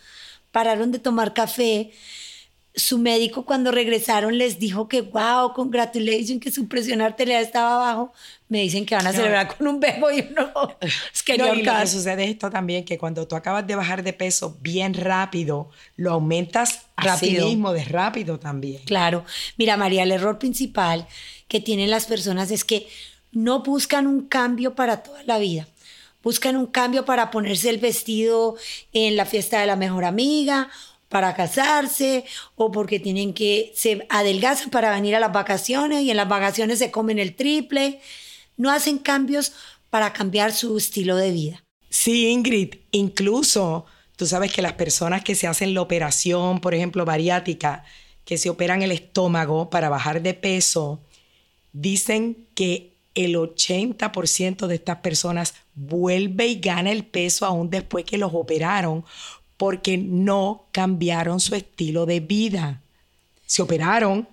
pararon 0.51 0.91
de 0.91 0.99
tomar 0.99 1.33
café 1.33 1.91
su 2.75 2.97
médico 2.97 3.45
cuando 3.45 3.71
regresaron 3.71 4.37
les 4.37 4.59
dijo 4.59 4.87
que, 4.87 5.01
wow, 5.01 5.53
congratulations, 5.53 6.41
que 6.41 6.51
su 6.51 6.67
presión 6.67 7.01
arterial 7.01 7.41
estaba 7.41 7.75
abajo. 7.75 8.13
Me 8.49 8.61
dicen 8.61 8.85
que 8.85 8.95
van 8.95 9.07
a 9.07 9.13
celebrar 9.13 9.55
con 9.55 9.67
un 9.67 9.79
bebo 9.79 10.11
y 10.11 10.23
no. 10.35 10.77
Es 10.81 11.23
que 11.23 11.37
no, 11.37 11.53
y 11.53 11.63
lo 11.63 11.73
que 11.79 11.87
sucede 11.87 12.25
es 12.25 12.31
esto 12.31 12.49
también, 12.49 12.83
que 12.83 12.97
cuando 12.97 13.27
tú 13.27 13.35
acabas 13.35 13.65
de 13.65 13.75
bajar 13.75 14.03
de 14.03 14.13
peso 14.13 14.57
bien 14.61 14.93
rápido, 14.93 15.69
lo 15.95 16.11
aumentas 16.11 16.81
rápido. 16.97 17.47
mismo, 17.47 17.71
de 17.71 17.85
rápido 17.85 18.39
también. 18.39 18.83
Claro. 18.85 19.23
Mira, 19.57 19.77
María, 19.77 20.03
el 20.03 20.11
error 20.11 20.37
principal 20.37 21.07
que 21.47 21.61
tienen 21.61 21.89
las 21.89 22.05
personas 22.05 22.51
es 22.51 22.65
que 22.65 22.87
no 23.31 23.63
buscan 23.63 24.05
un 24.05 24.27
cambio 24.27 24.75
para 24.75 25.03
toda 25.03 25.23
la 25.23 25.37
vida 25.37 25.67
buscan 26.23 26.55
un 26.55 26.65
cambio 26.65 27.05
para 27.05 27.29
ponerse 27.29 27.69
el 27.69 27.77
vestido 27.77 28.55
en 28.93 29.15
la 29.15 29.25
fiesta 29.25 29.59
de 29.59 29.67
la 29.67 29.75
mejor 29.75 30.05
amiga 30.05 30.71
para 31.09 31.33
casarse 31.35 32.25
o 32.55 32.71
porque 32.71 32.99
tienen 32.99 33.33
que 33.33 33.71
se 33.75 34.05
adelgazan 34.09 34.69
para 34.69 34.91
venir 34.91 35.15
a 35.15 35.19
las 35.19 35.31
vacaciones 35.31 36.03
y 36.03 36.11
en 36.11 36.17
las 36.17 36.27
vacaciones 36.27 36.79
se 36.79 36.91
comen 36.91 37.19
el 37.19 37.35
triple. 37.35 37.99
No 38.57 38.71
hacen 38.71 38.97
cambios 38.97 39.53
para 39.89 40.13
cambiar 40.13 40.51
su 40.53 40.77
estilo 40.77 41.15
de 41.15 41.31
vida. 41.31 41.63
Sí, 41.89 42.27
Ingrid, 42.27 42.75
incluso 42.91 43.85
tú 44.15 44.25
sabes 44.25 44.51
que 44.51 44.61
las 44.61 44.73
personas 44.73 45.23
que 45.23 45.35
se 45.35 45.47
hacen 45.47 45.73
la 45.73 45.81
operación, 45.81 46.59
por 46.59 46.73
ejemplo, 46.73 47.05
bariátrica, 47.05 47.85
que 48.25 48.37
se 48.37 48.49
operan 48.49 48.81
el 48.81 48.91
estómago 48.91 49.69
para 49.69 49.87
bajar 49.87 50.21
de 50.21 50.33
peso, 50.33 51.01
dicen 51.71 52.47
que 52.55 52.95
el 53.13 53.35
80% 53.35 54.67
de 54.67 54.75
estas 54.75 54.97
personas 54.97 55.53
vuelve 55.73 56.47
y 56.47 56.59
gana 56.59 56.91
el 56.91 57.05
peso 57.05 57.45
aún 57.45 57.69
después 57.69 58.03
que 58.03 58.17
los 58.17 58.31
operaron 58.33 59.05
porque 59.57 59.97
no 59.97 60.65
cambiaron 60.71 61.39
su 61.39 61.55
estilo 61.55 62.05
de 62.05 62.19
vida. 62.19 62.81
Se 63.45 63.61
operaron, 63.61 64.27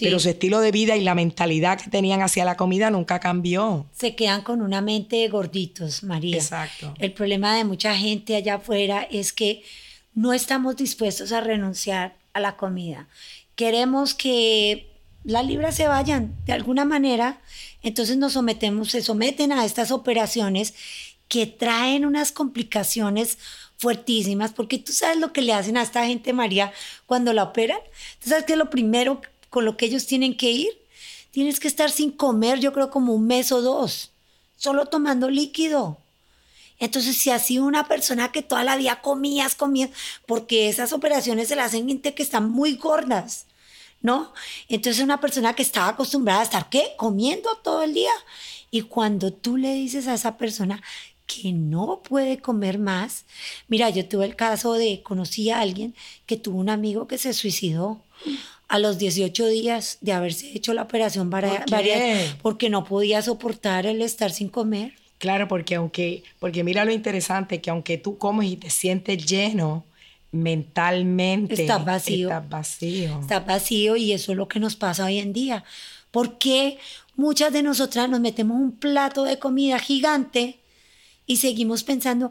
pero 0.00 0.18
su 0.18 0.30
estilo 0.30 0.60
de 0.60 0.70
vida 0.70 0.96
y 0.96 1.02
la 1.02 1.14
mentalidad 1.14 1.80
que 1.80 1.90
tenían 1.90 2.22
hacia 2.22 2.44
la 2.44 2.56
comida 2.56 2.90
nunca 2.90 3.20
cambió. 3.20 3.86
Se 3.92 4.14
quedan 4.14 4.42
con 4.42 4.62
una 4.62 4.80
mente 4.80 5.28
gorditos, 5.28 6.02
María. 6.02 6.36
Exacto. 6.36 6.94
El 6.98 7.12
problema 7.12 7.56
de 7.56 7.64
mucha 7.64 7.94
gente 7.94 8.36
allá 8.36 8.54
afuera 8.54 9.02
es 9.10 9.32
que 9.32 9.62
no 10.14 10.32
estamos 10.32 10.76
dispuestos 10.76 11.32
a 11.32 11.40
renunciar 11.40 12.16
a 12.32 12.40
la 12.40 12.56
comida. 12.56 13.08
Queremos 13.54 14.14
que 14.14 14.88
las 15.24 15.46
libras 15.46 15.76
se 15.76 15.88
vayan 15.88 16.34
de 16.46 16.52
alguna 16.52 16.84
manera, 16.84 17.40
entonces 17.82 18.16
nos 18.16 18.32
sometemos, 18.32 18.90
se 18.90 19.02
someten 19.02 19.52
a 19.52 19.64
estas 19.64 19.90
operaciones 19.90 20.74
que 21.28 21.46
traen 21.46 22.04
unas 22.04 22.32
complicaciones 22.32 23.38
fuertísimas, 23.82 24.52
porque 24.52 24.78
tú 24.78 24.92
sabes 24.92 25.18
lo 25.18 25.32
que 25.32 25.42
le 25.42 25.52
hacen 25.52 25.76
a 25.76 25.82
esta 25.82 26.06
gente, 26.06 26.32
María, 26.32 26.72
cuando 27.04 27.32
la 27.32 27.42
operan. 27.42 27.80
¿Tú 28.22 28.30
sabes 28.30 28.44
qué 28.44 28.52
es 28.52 28.58
lo 28.58 28.70
primero 28.70 29.20
con 29.50 29.64
lo 29.64 29.76
que 29.76 29.86
ellos 29.86 30.06
tienen 30.06 30.36
que 30.36 30.52
ir? 30.52 30.68
Tienes 31.32 31.58
que 31.58 31.66
estar 31.66 31.90
sin 31.90 32.12
comer, 32.12 32.60
yo 32.60 32.72
creo, 32.72 32.90
como 32.90 33.12
un 33.12 33.26
mes 33.26 33.50
o 33.50 33.60
dos, 33.60 34.12
solo 34.56 34.86
tomando 34.86 35.28
líquido. 35.30 35.98
Entonces, 36.78 37.16
si 37.16 37.30
así 37.30 37.58
una 37.58 37.88
persona 37.88 38.30
que 38.30 38.42
toda 38.42 38.62
la 38.62 38.76
vida 38.76 39.02
comías, 39.02 39.56
comías, 39.56 39.90
porque 40.26 40.68
esas 40.68 40.92
operaciones 40.92 41.48
se 41.48 41.56
las 41.56 41.66
hacen 41.66 41.88
gente 41.88 42.14
que 42.14 42.22
están 42.22 42.50
muy 42.50 42.76
gordas, 42.76 43.46
¿no? 44.00 44.32
Entonces, 44.68 45.02
una 45.02 45.20
persona 45.20 45.54
que 45.54 45.62
estaba 45.62 45.88
acostumbrada 45.88 46.40
a 46.40 46.44
estar, 46.44 46.68
¿qué? 46.68 46.92
Comiendo 46.96 47.56
todo 47.64 47.82
el 47.82 47.94
día. 47.94 48.12
Y 48.70 48.82
cuando 48.82 49.32
tú 49.32 49.56
le 49.56 49.74
dices 49.74 50.06
a 50.06 50.14
esa 50.14 50.36
persona 50.38 50.82
que 51.26 51.52
no 51.52 52.02
puede 52.02 52.38
comer 52.38 52.78
más. 52.78 53.24
Mira, 53.68 53.90
yo 53.90 54.06
tuve 54.06 54.26
el 54.26 54.36
caso 54.36 54.74
de, 54.74 55.02
conocí 55.02 55.50
a 55.50 55.60
alguien 55.60 55.94
que 56.26 56.36
tuvo 56.36 56.58
un 56.58 56.68
amigo 56.68 57.06
que 57.06 57.18
se 57.18 57.32
suicidó 57.32 58.02
a 58.68 58.78
los 58.78 58.98
18 58.98 59.48
días 59.48 59.98
de 60.00 60.12
haberse 60.12 60.50
hecho 60.56 60.72
la 60.72 60.82
operación 60.82 61.28
¿Por 61.28 61.44
porque 62.40 62.70
no 62.70 62.84
podía 62.84 63.20
soportar 63.20 63.84
el 63.84 64.00
estar 64.00 64.30
sin 64.30 64.48
comer. 64.48 64.94
Claro, 65.18 65.46
porque 65.46 65.74
aunque, 65.74 66.24
porque 66.38 66.64
mira 66.64 66.84
lo 66.84 66.90
interesante, 66.90 67.60
que 67.60 67.68
aunque 67.68 67.98
tú 67.98 68.16
comes 68.16 68.50
y 68.50 68.56
te 68.56 68.70
sientes 68.70 69.26
lleno, 69.26 69.84
mentalmente 70.30 71.62
estás 71.62 71.84
vacío. 71.84 72.28
Estás 72.28 72.48
vacío. 72.48 73.20
Estás 73.20 73.46
vacío 73.46 73.96
y 73.96 74.12
eso 74.12 74.32
es 74.32 74.38
lo 74.38 74.48
que 74.48 74.58
nos 74.58 74.74
pasa 74.74 75.04
hoy 75.04 75.18
en 75.18 75.34
día. 75.34 75.64
Porque 76.10 76.78
muchas 77.14 77.52
de 77.52 77.62
nosotras 77.62 78.08
nos 78.08 78.20
metemos 78.20 78.58
un 78.58 78.72
plato 78.72 79.24
de 79.24 79.38
comida 79.38 79.78
gigante 79.78 80.61
y 81.32 81.36
seguimos 81.38 81.82
pensando, 81.82 82.30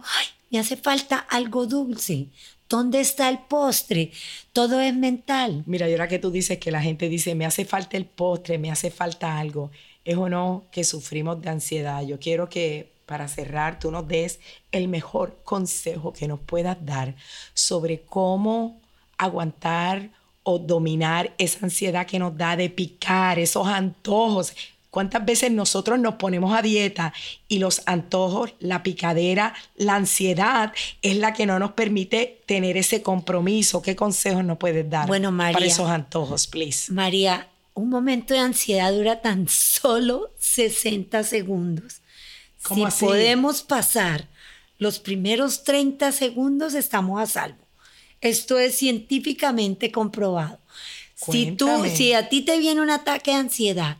me 0.51 0.59
hace 0.59 0.77
falta 0.77 1.17
algo 1.17 1.65
dulce. 1.65 2.27
¿Dónde 2.69 3.01
está 3.01 3.29
el 3.29 3.39
postre? 3.39 4.11
Todo 4.53 4.79
es 4.79 4.93
mental. 4.93 5.63
Mira, 5.65 5.89
y 5.89 5.93
ahora 5.93 6.07
que 6.07 6.19
tú 6.19 6.29
dices 6.29 6.59
que 6.59 6.69
la 6.69 6.83
gente 6.83 7.09
dice, 7.09 7.33
me 7.33 7.47
hace 7.47 7.65
falta 7.65 7.97
el 7.97 8.05
postre, 8.05 8.59
me 8.59 8.69
hace 8.69 8.91
falta 8.91 9.39
algo, 9.39 9.71
es 10.05 10.15
o 10.17 10.29
no 10.29 10.65
que 10.71 10.83
sufrimos 10.83 11.41
de 11.41 11.49
ansiedad. 11.49 12.03
Yo 12.03 12.19
quiero 12.19 12.47
que 12.47 12.93
para 13.07 13.27
cerrar 13.27 13.79
tú 13.79 13.89
nos 13.89 14.07
des 14.07 14.39
el 14.71 14.87
mejor 14.87 15.41
consejo 15.43 16.13
que 16.13 16.27
nos 16.27 16.39
puedas 16.39 16.77
dar 16.85 17.15
sobre 17.55 18.03
cómo 18.03 18.79
aguantar 19.17 20.11
o 20.43 20.59
dominar 20.59 21.33
esa 21.39 21.65
ansiedad 21.65 22.05
que 22.05 22.19
nos 22.19 22.37
da 22.37 22.55
de 22.55 22.69
picar, 22.69 23.39
esos 23.39 23.65
antojos, 23.67 24.53
¿Cuántas 24.91 25.25
veces 25.25 25.51
nosotros 25.51 25.97
nos 25.99 26.15
ponemos 26.15 26.55
a 26.55 26.61
dieta 26.61 27.13
y 27.47 27.57
los 27.57 27.81
antojos, 27.87 28.53
la 28.59 28.83
picadera, 28.83 29.55
la 29.75 29.95
ansiedad 29.95 30.73
es 31.01 31.15
la 31.15 31.33
que 31.33 31.47
no 31.47 31.57
nos 31.57 31.71
permite 31.71 32.41
tener 32.45 32.77
ese 32.77 33.01
compromiso? 33.01 33.81
¿Qué 33.81 33.95
consejos 33.95 34.43
nos 34.43 34.59
puedes 34.59 34.87
dar 34.89 35.07
bueno, 35.07 35.31
María, 35.31 35.53
para 35.53 35.65
esos 35.65 35.89
antojos, 35.89 36.45
please? 36.45 36.91
María, 36.91 37.47
un 37.73 37.89
momento 37.89 38.35
de 38.35 38.41
ansiedad 38.41 38.93
dura 38.93 39.21
tan 39.21 39.47
solo 39.47 40.29
60 40.37 41.23
segundos. 41.23 42.01
¿Cómo 42.61 42.91
si 42.91 43.05
podemos 43.05 43.63
pasar 43.63 44.27
los 44.81 44.97
primeros 44.97 45.63
30 45.63 46.11
segundos, 46.11 46.73
estamos 46.73 47.21
a 47.21 47.27
salvo. 47.27 47.63
Esto 48.19 48.57
es 48.57 48.75
científicamente 48.75 49.91
comprobado. 49.91 50.59
Si, 51.13 51.51
tú, 51.51 51.85
si 51.85 52.13
a 52.13 52.29
ti 52.29 52.41
te 52.41 52.57
viene 52.57 52.81
un 52.81 52.89
ataque 52.89 53.29
de 53.29 53.37
ansiedad, 53.37 53.97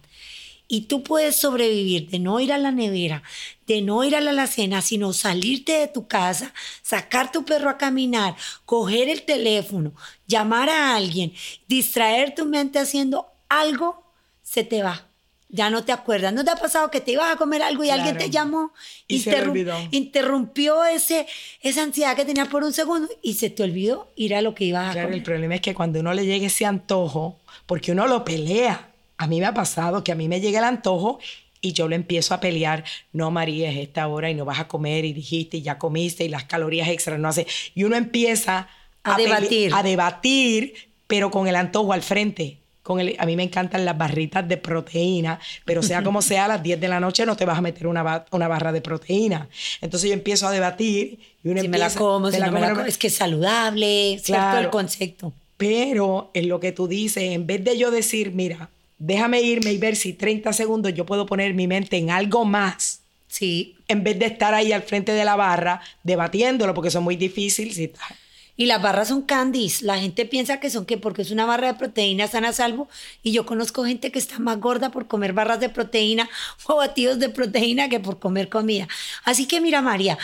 y 0.73 0.83
tú 0.83 1.03
puedes 1.03 1.35
sobrevivir 1.35 2.09
de 2.09 2.17
no 2.19 2.39
ir 2.39 2.53
a 2.53 2.57
la 2.57 2.71
nevera, 2.71 3.23
de 3.67 3.81
no 3.81 4.05
ir 4.05 4.15
a 4.15 4.21
la 4.21 4.31
alacena, 4.31 4.81
sino 4.81 5.11
salirte 5.11 5.73
de 5.73 5.89
tu 5.89 6.07
casa, 6.07 6.53
sacar 6.81 7.29
tu 7.29 7.43
perro 7.43 7.69
a 7.69 7.77
caminar, 7.77 8.35
coger 8.63 9.09
el 9.09 9.23
teléfono, 9.23 9.91
llamar 10.27 10.69
a 10.69 10.95
alguien, 10.95 11.33
distraer 11.67 12.33
tu 12.35 12.45
mente 12.45 12.79
haciendo 12.79 13.27
algo, 13.49 14.01
se 14.43 14.63
te 14.63 14.81
va. 14.81 15.07
Ya 15.49 15.69
no 15.69 15.83
te 15.83 15.91
acuerdas. 15.91 16.31
¿No 16.31 16.45
te 16.45 16.51
ha 16.51 16.55
pasado 16.55 16.89
que 16.89 17.01
te 17.01 17.11
ibas 17.11 17.33
a 17.33 17.35
comer 17.35 17.61
algo 17.61 17.83
y 17.83 17.89
alguien 17.89 18.17
te 18.17 18.29
llamó 18.29 18.71
y 19.09 19.19
se 19.19 19.41
olvidó. 19.41 19.75
interrumpió 19.91 20.85
ese, 20.85 21.27
esa 21.61 21.83
ansiedad 21.83 22.15
que 22.15 22.23
tenías 22.23 22.47
por 22.47 22.63
un 22.63 22.71
segundo 22.71 23.09
y 23.21 23.33
se 23.33 23.49
te 23.49 23.61
olvidó 23.63 24.09
ir 24.15 24.33
a 24.33 24.41
lo 24.41 24.55
que 24.55 24.63
ibas 24.63 24.87
a 24.87 24.93
Claro, 24.93 25.07
comer? 25.09 25.17
el 25.17 25.23
problema 25.25 25.55
es 25.55 25.61
que 25.61 25.73
cuando 25.73 25.99
uno 25.99 26.13
le 26.13 26.25
llega 26.25 26.47
ese 26.47 26.65
antojo, 26.65 27.37
porque 27.65 27.91
uno 27.91 28.07
lo 28.07 28.23
pelea. 28.23 28.90
A 29.21 29.27
mí 29.27 29.39
me 29.39 29.45
ha 29.45 29.53
pasado 29.53 30.03
que 30.03 30.11
a 30.11 30.15
mí 30.15 30.27
me 30.27 30.39
llega 30.41 30.59
el 30.59 30.65
antojo 30.65 31.19
y 31.61 31.73
yo 31.73 31.87
lo 31.87 31.95
empiezo 31.95 32.33
a 32.33 32.39
pelear. 32.39 32.83
No, 33.13 33.29
María, 33.31 33.69
es 33.69 33.77
esta 33.77 34.07
hora 34.07 34.29
y 34.29 34.33
no 34.33 34.45
vas 34.45 34.59
a 34.59 34.67
comer 34.67 35.05
y 35.05 35.13
dijiste 35.13 35.57
y 35.57 35.61
ya 35.61 35.77
comiste 35.77 36.23
y 36.25 36.29
las 36.29 36.45
calorías 36.45 36.87
extras 36.89 37.19
no 37.19 37.27
hace. 37.29 37.45
Y 37.75 37.83
uno 37.83 37.95
empieza 37.95 38.67
A 39.03 39.15
debatir. 39.17 39.71
A 39.73 39.83
debatir, 39.83 40.73
pero 41.07 41.29
con 41.31 41.47
el 41.47 41.55
antojo 41.55 41.93
al 41.93 42.01
frente. 42.01 42.57
Con 42.83 42.99
el, 42.99 43.15
a 43.19 43.27
mí 43.27 43.35
me 43.35 43.43
encantan 43.43 43.85
las 43.85 43.95
barritas 43.95 44.47
de 44.47 44.57
proteína, 44.57 45.39
pero 45.65 45.83
sea 45.83 46.01
como 46.03 46.23
sea, 46.23 46.45
a 46.45 46.47
las 46.47 46.63
10 46.63 46.79
de 46.81 46.87
la 46.87 46.99
noche 46.99 47.27
no 47.27 47.35
te 47.37 47.45
vas 47.45 47.59
a 47.59 47.61
meter 47.61 47.85
una, 47.85 48.01
ba- 48.01 48.25
una 48.31 48.47
barra 48.47 48.71
de 48.71 48.81
proteína. 48.81 49.47
Entonces 49.81 50.09
yo 50.09 50.15
empiezo 50.15 50.47
a 50.47 50.51
debatir 50.51 51.19
y 51.43 51.47
uno 51.49 51.61
Si 51.61 51.67
me 51.67 51.77
la 51.77 51.91
como, 51.93 52.27
me 52.27 52.31
si 52.31 52.39
la 52.39 52.47
no 52.47 52.53
me 52.53 52.57
como, 52.59 52.69
la 52.69 52.75
como. 52.77 52.87
Es 52.87 52.97
que 52.97 53.07
es 53.07 53.15
saludable, 53.15 54.19
¿cierto? 54.23 54.41
Claro. 54.41 54.59
El 54.61 54.69
concepto. 54.71 55.31
pero 55.57 56.31
en 56.33 56.49
lo 56.49 56.59
que 56.59 56.71
tú 56.71 56.87
dices, 56.87 57.21
en 57.21 57.45
vez 57.45 57.63
de 57.63 57.77
yo 57.77 57.91
decir, 57.91 58.31
mira, 58.31 58.71
déjame 59.03 59.41
irme 59.41 59.73
y 59.73 59.77
ver 59.77 59.95
si 59.95 60.13
30 60.13 60.53
segundos 60.53 60.93
yo 60.93 61.05
puedo 61.05 61.25
poner 61.25 61.53
mi 61.53 61.67
mente 61.67 61.97
en 61.97 62.11
algo 62.11 62.45
más, 62.45 63.01
Sí. 63.27 63.75
en 63.87 64.03
vez 64.03 64.19
de 64.19 64.25
estar 64.27 64.53
ahí 64.53 64.71
al 64.71 64.83
frente 64.83 65.11
de 65.13 65.25
la 65.25 65.35
barra 65.35 65.81
debatiéndolo, 66.03 66.73
porque 66.73 66.89
es 66.89 66.95
muy 67.01 67.15
difícil. 67.15 67.73
Si 67.73 67.85
estás- 67.85 68.13
Y 68.57 68.65
las 68.67 68.81
barras 68.81 69.07
son 69.07 69.23
candies. 69.23 69.81
La 69.81 69.97
gente 69.97 70.25
piensa 70.25 70.59
que 70.59 70.69
son 70.69 70.85
que 70.85 70.97
porque 70.97 71.23
es 71.23 71.31
una 71.31 71.45
barra 71.45 71.67
de 71.67 71.73
proteína 71.79 72.25
están 72.25 72.45
a 72.45 72.53
salvo. 72.53 72.89
Y 73.23 73.31
yo 73.31 73.45
conozco 73.45 73.85
gente 73.85 74.11
que 74.11 74.19
está 74.19 74.37
más 74.37 74.59
gorda 74.59 74.91
por 74.91 75.07
comer 75.07 75.33
barras 75.33 75.59
de 75.61 75.69
proteína 75.69 76.29
o 76.67 76.75
batidos 76.75 77.17
de 77.17 77.29
proteína 77.29 77.89
que 77.89 77.99
por 77.99 78.19
comer 78.19 78.49
comida. 78.49 78.87
Así 79.23 79.47
que 79.47 79.61
mira, 79.61 79.81
María, 79.81 80.17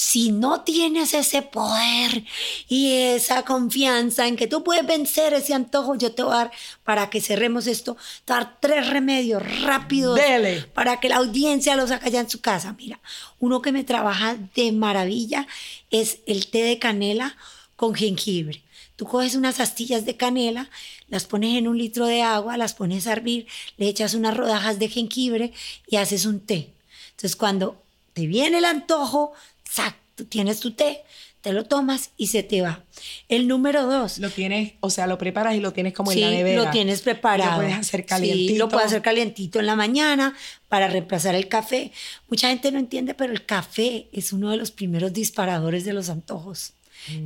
si 0.00 0.32
no 0.32 0.62
tienes 0.62 1.12
ese 1.12 1.42
poder 1.42 2.24
y 2.68 2.92
esa 2.92 3.44
confianza 3.44 4.26
en 4.26 4.36
que 4.36 4.46
tú 4.46 4.64
puedes 4.64 4.86
vencer 4.86 5.34
ese 5.34 5.52
antojo, 5.52 5.94
yo 5.94 6.12
te 6.12 6.22
voy 6.22 6.32
a 6.32 6.36
dar, 6.36 6.50
para 6.84 7.10
que 7.10 7.20
cerremos 7.20 7.66
esto, 7.66 7.98
te 8.24 8.32
voy 8.32 8.40
a 8.40 8.44
dar 8.44 8.56
tres 8.60 8.88
remedios 8.88 9.42
rápidos 9.60 10.16
Dele. 10.16 10.62
para 10.72 11.00
que 11.00 11.10
la 11.10 11.16
audiencia 11.16 11.76
los 11.76 11.90
haga 11.90 12.08
ya 12.08 12.20
en 12.20 12.30
su 12.30 12.40
casa. 12.40 12.74
Mira, 12.78 12.98
uno 13.40 13.60
que 13.60 13.72
me 13.72 13.84
trabaja 13.84 14.38
de 14.54 14.72
maravilla 14.72 15.46
es 15.90 16.20
el 16.24 16.46
té 16.46 16.62
de 16.62 16.78
canela 16.78 17.36
con 17.76 17.94
jengibre. 17.94 18.62
Tú 18.96 19.04
coges 19.04 19.34
unas 19.34 19.60
astillas 19.60 20.06
de 20.06 20.16
canela, 20.16 20.70
las 21.08 21.26
pones 21.26 21.58
en 21.58 21.68
un 21.68 21.76
litro 21.76 22.06
de 22.06 22.22
agua, 22.22 22.56
las 22.56 22.72
pones 22.72 23.06
a 23.06 23.12
hervir, 23.12 23.46
le 23.76 23.86
echas 23.86 24.14
unas 24.14 24.34
rodajas 24.34 24.78
de 24.78 24.88
jengibre 24.88 25.52
y 25.86 25.96
haces 25.96 26.24
un 26.24 26.40
té. 26.40 26.72
Entonces, 27.10 27.36
cuando 27.36 27.82
te 28.12 28.26
viene 28.26 28.58
el 28.58 28.64
antojo, 28.64 29.32
¡zac! 29.72 29.94
tú 30.14 30.24
tienes 30.26 30.60
tu 30.60 30.72
té, 30.72 31.02
te 31.40 31.52
lo 31.54 31.64
tomas 31.64 32.10
y 32.18 32.26
se 32.26 32.42
te 32.42 32.60
va. 32.60 32.84
El 33.30 33.48
número 33.48 33.86
dos, 33.86 34.18
Lo 34.18 34.28
tienes, 34.28 34.74
o 34.80 34.90
sea, 34.90 35.06
lo 35.06 35.16
preparas 35.16 35.54
y 35.54 35.60
lo 35.60 35.72
tienes 35.72 35.94
como 35.94 36.10
Sí, 36.12 36.22
en 36.22 36.30
la 36.30 36.36
nevera. 36.36 36.64
lo 36.64 36.70
tienes 36.70 37.00
preparado. 37.00 37.62
Y 37.62 37.64
Lo 37.64 37.68
puedes 37.70 37.78
hacer 37.78 38.04
calientito. 38.04 38.52
Sí, 38.52 38.58
lo 38.58 38.68
puedes 38.68 38.86
hacer 38.88 39.00
calientito 39.02 39.58
en 39.60 39.66
la 39.66 39.76
mañana 39.76 40.34
para 40.68 40.88
reemplazar 40.88 41.34
el 41.34 41.48
café. 41.48 41.92
Mucha 42.28 42.48
gente 42.50 42.70
no 42.70 42.78
entiende, 42.78 43.14
pero 43.14 43.32
el 43.32 43.46
café 43.46 44.08
es 44.12 44.34
uno 44.34 44.50
de 44.50 44.58
los 44.58 44.70
primeros 44.70 45.14
disparadores 45.14 45.86
de 45.86 45.94
los 45.94 46.10
antojos. 46.10 46.74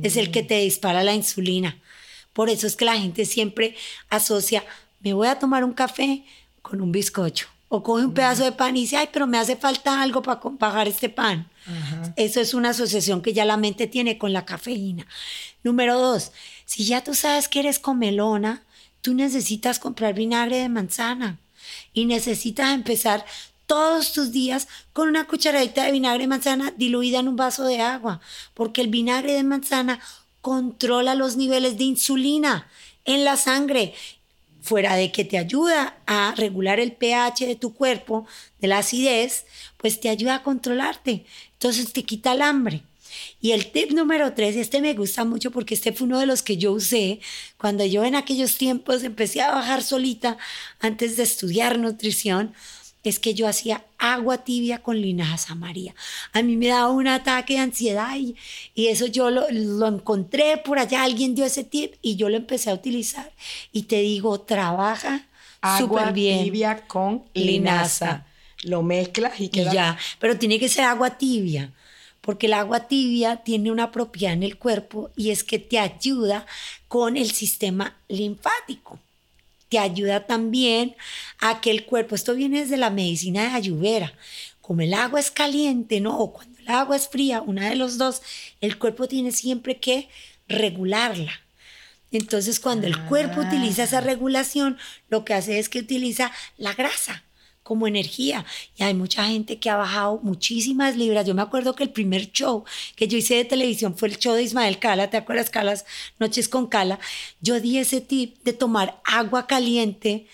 Es 0.01 0.15
el 0.15 0.31
que 0.31 0.43
Mm. 0.43 0.47
te 0.47 0.59
dispara 0.59 1.03
la 1.03 1.13
insulina. 1.13 1.81
Por 2.31 2.49
eso 2.49 2.65
es 2.67 2.77
que 2.77 2.85
la 2.85 2.97
gente 2.97 3.25
siempre 3.25 3.75
asocia, 4.09 4.63
me 5.01 5.11
voy 5.11 5.27
a 5.27 5.37
tomar 5.39 5.65
un 5.65 5.73
café 5.73 6.23
con 6.61 6.79
un 6.79 6.93
bizcocho. 6.93 7.47
O 7.67 7.81
coge 7.81 8.05
un 8.05 8.13
pedazo 8.13 8.43
de 8.43 8.51
pan 8.51 8.77
y 8.77 8.81
dice, 8.81 8.97
ay, 8.97 9.09
pero 9.11 9.27
me 9.27 9.37
hace 9.37 9.55
falta 9.55 10.01
algo 10.01 10.21
para 10.21 10.39
pagar 10.39 10.87
este 10.87 11.09
pan. 11.09 11.49
Ajá. 11.65 12.13
Eso 12.15 12.39
es 12.39 12.53
una 12.53 12.69
asociación 12.69 13.21
que 13.21 13.33
ya 13.33 13.43
la 13.43 13.57
mente 13.57 13.87
tiene 13.87 14.17
con 14.17 14.33
la 14.33 14.45
cafeína. 14.45 15.07
Número 15.63 15.99
dos, 15.99 16.31
si 16.65 16.85
ya 16.85 17.03
tú 17.03 17.15
sabes 17.15 17.47
que 17.47 17.59
eres 17.59 17.79
comelona, 17.79 18.63
tú 19.01 19.13
necesitas 19.13 19.79
comprar 19.79 20.13
vinagre 20.13 20.57
de 20.57 20.69
manzana 20.69 21.39
y 21.93 22.05
necesitas 22.05 22.73
empezar 22.73 23.25
todos 23.65 24.13
tus 24.13 24.31
días 24.31 24.67
con 24.93 25.07
una 25.07 25.25
cucharadita 25.25 25.85
de 25.85 25.91
vinagre 25.91 26.23
de 26.23 26.27
manzana 26.27 26.73
diluida 26.77 27.19
en 27.19 27.27
un 27.27 27.35
vaso 27.35 27.63
de 27.65 27.81
agua, 27.81 28.21
porque 28.53 28.81
el 28.81 28.87
vinagre 28.87 29.33
de 29.33 29.43
manzana 29.43 29.99
controla 30.41 31.15
los 31.15 31.35
niveles 31.37 31.77
de 31.77 31.85
insulina 31.85 32.67
en 33.05 33.23
la 33.23 33.37
sangre 33.37 33.93
fuera 34.65 34.95
de 34.95 35.11
que 35.11 35.23
te 35.23 35.37
ayuda 35.37 35.95
a 36.07 36.33
regular 36.35 36.79
el 36.79 36.91
pH 36.91 37.45
de 37.45 37.55
tu 37.55 37.75
cuerpo, 37.75 38.25
de 38.59 38.67
la 38.67 38.79
acidez, 38.79 39.45
pues 39.77 39.99
te 39.99 40.09
ayuda 40.09 40.35
a 40.35 40.43
controlarte. 40.43 41.25
Entonces 41.53 41.93
te 41.93 42.03
quita 42.03 42.33
el 42.33 42.41
hambre. 42.41 42.81
Y 43.39 43.51
el 43.51 43.71
tip 43.71 43.91
número 43.91 44.33
tres, 44.33 44.55
este 44.55 44.81
me 44.81 44.95
gusta 44.95 45.23
mucho 45.23 45.51
porque 45.51 45.75
este 45.75 45.93
fue 45.93 46.07
uno 46.07 46.19
de 46.19 46.25
los 46.25 46.41
que 46.41 46.57
yo 46.57 46.71
usé 46.71 47.19
cuando 47.57 47.85
yo 47.85 48.03
en 48.03 48.15
aquellos 48.15 48.57
tiempos 48.57 49.03
empecé 49.03 49.41
a 49.41 49.51
bajar 49.51 49.83
solita 49.83 50.37
antes 50.79 51.15
de 51.15 51.23
estudiar 51.23 51.77
nutrición, 51.77 52.53
es 53.09 53.19
que 53.19 53.33
yo 53.33 53.47
hacía 53.47 53.85
agua 53.97 54.39
tibia 54.43 54.81
con 54.83 55.01
linaza 55.01 55.55
María. 55.55 55.95
A 56.33 56.41
mí 56.43 56.55
me 56.57 56.67
daba 56.67 56.89
un 56.89 57.07
ataque 57.07 57.53
de 57.55 57.59
ansiedad 57.59 58.15
y, 58.17 58.35
y 58.73 58.87
eso 58.87 59.05
yo 59.07 59.29
lo, 59.31 59.45
lo 59.51 59.87
encontré 59.87 60.57
por 60.57 60.79
allá, 60.79 61.03
alguien 61.03 61.35
dio 61.35 61.45
ese 61.45 61.63
tip 61.63 61.95
y 62.01 62.15
yo 62.15 62.29
lo 62.29 62.37
empecé 62.37 62.69
a 62.69 62.73
utilizar. 62.73 63.31
Y 63.71 63.83
te 63.83 63.97
digo, 64.01 64.41
trabaja 64.41 65.27
Agua 65.61 65.77
súper 65.77 66.13
bien. 66.13 66.37
tibia 66.37 66.87
con 66.87 67.25
Linaza. 67.35 68.05
linaza. 68.05 68.25
Lo 68.63 68.83
mezclas 68.83 69.39
y 69.39 69.49
Y 69.49 69.49
queda... 69.49 69.71
ya, 69.71 69.97
pero 70.19 70.37
tiene 70.37 70.59
que 70.59 70.69
ser 70.69 70.85
agua 70.85 71.17
tibia, 71.17 71.73
porque 72.21 72.47
el 72.47 72.53
agua 72.53 72.87
tibia 72.87 73.37
tiene 73.43 73.71
una 73.71 73.91
propiedad 73.91 74.33
en 74.33 74.43
el 74.43 74.57
cuerpo 74.57 75.11
y 75.15 75.31
es 75.31 75.43
que 75.43 75.59
te 75.59 75.79
ayuda 75.79 76.45
con 76.87 77.17
el 77.17 77.31
sistema 77.31 77.97
linfático. 78.07 78.99
Te 79.69 79.79
ayuda 79.79 80.25
también 80.25 80.95
a 81.39 81.61
que 81.61 81.71
el 81.71 81.85
cuerpo, 81.85 82.15
esto 82.15 82.35
viene 82.35 82.61
desde 82.61 82.77
la 82.77 82.89
medicina 82.89 83.43
de 83.43 83.49
Ayurveda, 83.49 84.13
como 84.61 84.81
el 84.81 84.93
agua 84.93 85.19
es 85.19 85.31
caliente, 85.31 85.99
¿no? 85.99 86.17
O 86.17 86.33
cuando 86.33 86.59
el 86.59 86.69
agua 86.69 86.95
es 86.95 87.07
fría, 87.07 87.41
una 87.41 87.69
de 87.69 87.75
los 87.75 87.97
dos, 87.97 88.21
el 88.61 88.77
cuerpo 88.77 89.07
tiene 89.07 89.31
siempre 89.31 89.77
que 89.77 90.09
regularla. 90.47 91.33
Entonces, 92.11 92.59
cuando 92.59 92.87
el 92.87 92.97
cuerpo 93.05 93.41
utiliza 93.41 93.83
esa 93.83 93.99
regulación, 93.99 94.77
lo 95.09 95.25
que 95.25 95.33
hace 95.33 95.59
es 95.59 95.67
que 95.67 95.79
utiliza 95.79 96.31
la 96.57 96.73
grasa 96.73 97.24
como 97.65 97.87
energía. 97.87 98.45
Y 98.77 98.83
hay 98.83 98.93
mucha 98.93 99.25
gente 99.25 99.57
que 99.57 99.71
ha 99.71 99.75
bajado 99.75 100.19
muchísimas 100.21 100.95
libras. 100.95 101.25
Yo 101.25 101.33
me 101.33 101.41
acuerdo 101.41 101.73
que 101.73 101.83
el 101.83 101.89
primer 101.89 102.31
show 102.31 102.63
que 102.95 103.07
yo 103.07 103.17
hice 103.17 103.33
de 103.33 103.43
televisión 103.43 103.97
fue 103.97 104.09
el 104.09 104.19
show 104.19 104.35
de 104.35 104.43
Ismael 104.43 104.77
Cala. 104.77 105.09
¿Te 105.09 105.17
acuerdas, 105.17 105.49
Calas? 105.49 105.83
Noches 106.19 106.47
con 106.47 106.67
Cala. 106.67 106.99
Yo 107.41 107.59
di 107.59 107.79
ese 107.79 108.01
tip 108.01 108.37
de 108.43 108.53
tomar 108.53 109.01
agua 109.03 109.47
caliente, 109.47 110.27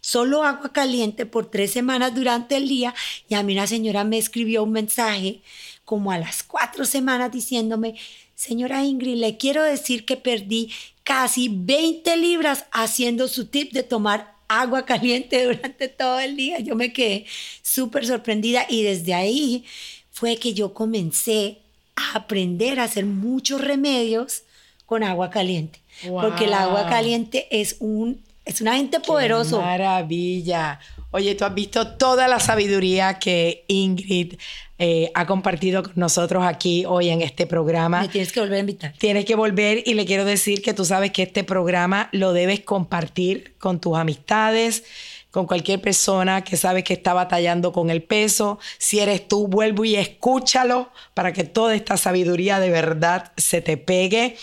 solo 0.00 0.44
agua 0.44 0.72
caliente 0.72 1.26
por 1.26 1.50
tres 1.50 1.72
semanas 1.72 2.14
durante 2.14 2.56
el 2.56 2.66
día. 2.66 2.94
Y 3.28 3.34
a 3.34 3.42
mí 3.42 3.52
una 3.52 3.66
señora 3.66 4.04
me 4.04 4.16
escribió 4.16 4.62
un 4.62 4.72
mensaje 4.72 5.42
como 5.84 6.10
a 6.10 6.16
las 6.16 6.42
cuatro 6.42 6.86
semanas 6.86 7.30
diciéndome, 7.30 7.96
señora 8.34 8.82
Ingrid, 8.82 9.16
le 9.16 9.36
quiero 9.36 9.62
decir 9.62 10.06
que 10.06 10.16
perdí 10.16 10.72
casi 11.04 11.50
20 11.50 12.16
libras 12.16 12.64
haciendo 12.72 13.28
su 13.28 13.44
tip 13.44 13.72
de 13.72 13.82
tomar 13.82 14.37
agua 14.48 14.84
caliente 14.84 15.44
durante 15.46 15.88
todo 15.88 16.18
el 16.20 16.36
día. 16.36 16.58
Yo 16.60 16.74
me 16.74 16.92
quedé 16.92 17.26
súper 17.62 18.06
sorprendida 18.06 18.66
y 18.68 18.82
desde 18.82 19.14
ahí 19.14 19.64
fue 20.10 20.36
que 20.36 20.54
yo 20.54 20.74
comencé 20.74 21.58
a 21.96 22.16
aprender 22.18 22.80
a 22.80 22.84
hacer 22.84 23.04
muchos 23.06 23.60
remedios 23.60 24.42
con 24.86 25.02
agua 25.04 25.30
caliente. 25.30 25.80
Porque 26.08 26.44
el 26.44 26.52
agua 26.54 26.88
caliente 26.88 27.46
es 27.50 27.76
un, 27.80 28.22
es 28.44 28.60
un 28.60 28.68
agente 28.68 28.98
Qué 28.98 29.06
poderoso. 29.06 29.60
maravilla. 29.60 30.78
Oye, 31.10 31.34
tú 31.34 31.44
has 31.44 31.54
visto 31.54 31.96
toda 31.96 32.28
la 32.28 32.38
sabiduría 32.38 33.18
que 33.18 33.64
Ingrid 33.68 34.34
eh, 34.78 35.10
ha 35.14 35.26
compartido 35.26 35.82
con 35.82 35.94
nosotros 35.96 36.44
aquí 36.44 36.84
hoy 36.86 37.08
en 37.08 37.22
este 37.22 37.46
programa. 37.46 38.02
Me 38.02 38.08
tienes 38.08 38.30
que 38.30 38.40
volver 38.40 38.56
a 38.56 38.60
invitar. 38.60 38.94
Tienes 38.98 39.24
que 39.24 39.34
volver 39.34 39.82
y 39.86 39.94
le 39.94 40.04
quiero 40.04 40.26
decir 40.26 40.60
que 40.60 40.74
tú 40.74 40.84
sabes 40.84 41.10
que 41.10 41.22
este 41.22 41.44
programa 41.44 42.10
lo 42.12 42.34
debes 42.34 42.60
compartir 42.60 43.54
con 43.58 43.80
tus 43.80 43.96
amistades, 43.96 44.84
con 45.30 45.46
cualquier 45.46 45.80
persona 45.80 46.44
que 46.44 46.56
sabes 46.56 46.84
que 46.84 46.92
está 46.92 47.14
batallando 47.14 47.72
con 47.72 47.88
el 47.88 48.02
peso. 48.02 48.58
Si 48.76 49.00
eres 49.00 49.26
tú, 49.26 49.48
vuelvo 49.48 49.86
y 49.86 49.96
escúchalo 49.96 50.90
para 51.14 51.32
que 51.32 51.44
toda 51.44 51.74
esta 51.74 51.96
sabiduría 51.96 52.60
de 52.60 52.70
verdad 52.70 53.32
se 53.38 53.62
te 53.62 53.78
pegue. 53.78 54.36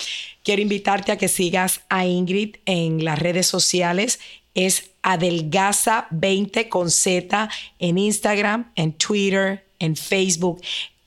Quiero 0.44 0.64
invitarte 0.64 1.12
a 1.12 1.18
que 1.18 1.28
sigas 1.28 1.82
a 1.90 2.06
Ingrid 2.06 2.58
en 2.66 3.06
las 3.06 3.20
redes 3.20 3.48
sociales. 3.48 4.20
Es 4.56 4.92
adelgaza20 5.04 6.70
con 6.70 6.90
Z 6.90 7.50
en 7.78 7.98
Instagram, 8.00 8.72
en 8.76 8.94
Twitter, 8.94 9.68
en 9.78 9.96
Facebook. 9.96 10.62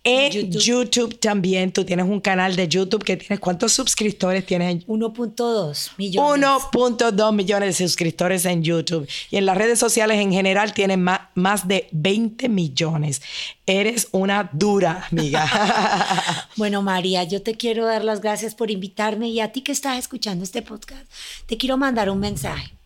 En 0.04 0.50
YouTube. 0.50 1.18
también, 1.18 1.70
tú 1.70 1.84
tienes 1.84 2.06
un 2.06 2.20
canal 2.20 2.56
de 2.56 2.66
YouTube 2.66 3.04
que 3.04 3.16
tienes, 3.16 3.40
¿cuántos 3.40 3.72
suscriptores 3.72 4.46
tienes? 4.46 4.86
1.2 4.86 5.90
millones. 5.98 6.42
1.2 6.72 7.34
millones 7.34 7.78
de 7.78 7.86
suscriptores 7.86 8.44
en 8.46 8.62
YouTube. 8.62 9.06
Y 9.30 9.36
en 9.36 9.44
las 9.44 9.58
redes 9.58 9.78
sociales 9.78 10.18
en 10.18 10.32
general 10.32 10.72
tienen 10.72 11.02
más, 11.02 11.20
más 11.34 11.68
de 11.68 11.88
20 11.92 12.48
millones. 12.48 13.20
Eres 13.66 14.08
una 14.12 14.48
dura, 14.52 15.06
amiga. 15.10 16.48
bueno, 16.56 16.80
María, 16.80 17.24
yo 17.24 17.42
te 17.42 17.56
quiero 17.56 17.84
dar 17.84 18.02
las 18.02 18.22
gracias 18.22 18.54
por 18.54 18.70
invitarme 18.70 19.28
y 19.28 19.40
a 19.40 19.52
ti 19.52 19.60
que 19.60 19.72
estás 19.72 19.98
escuchando 19.98 20.42
este 20.42 20.62
podcast, 20.62 21.04
te 21.46 21.58
quiero 21.58 21.76
mandar 21.76 22.08
un 22.08 22.20
mensaje. 22.20 22.77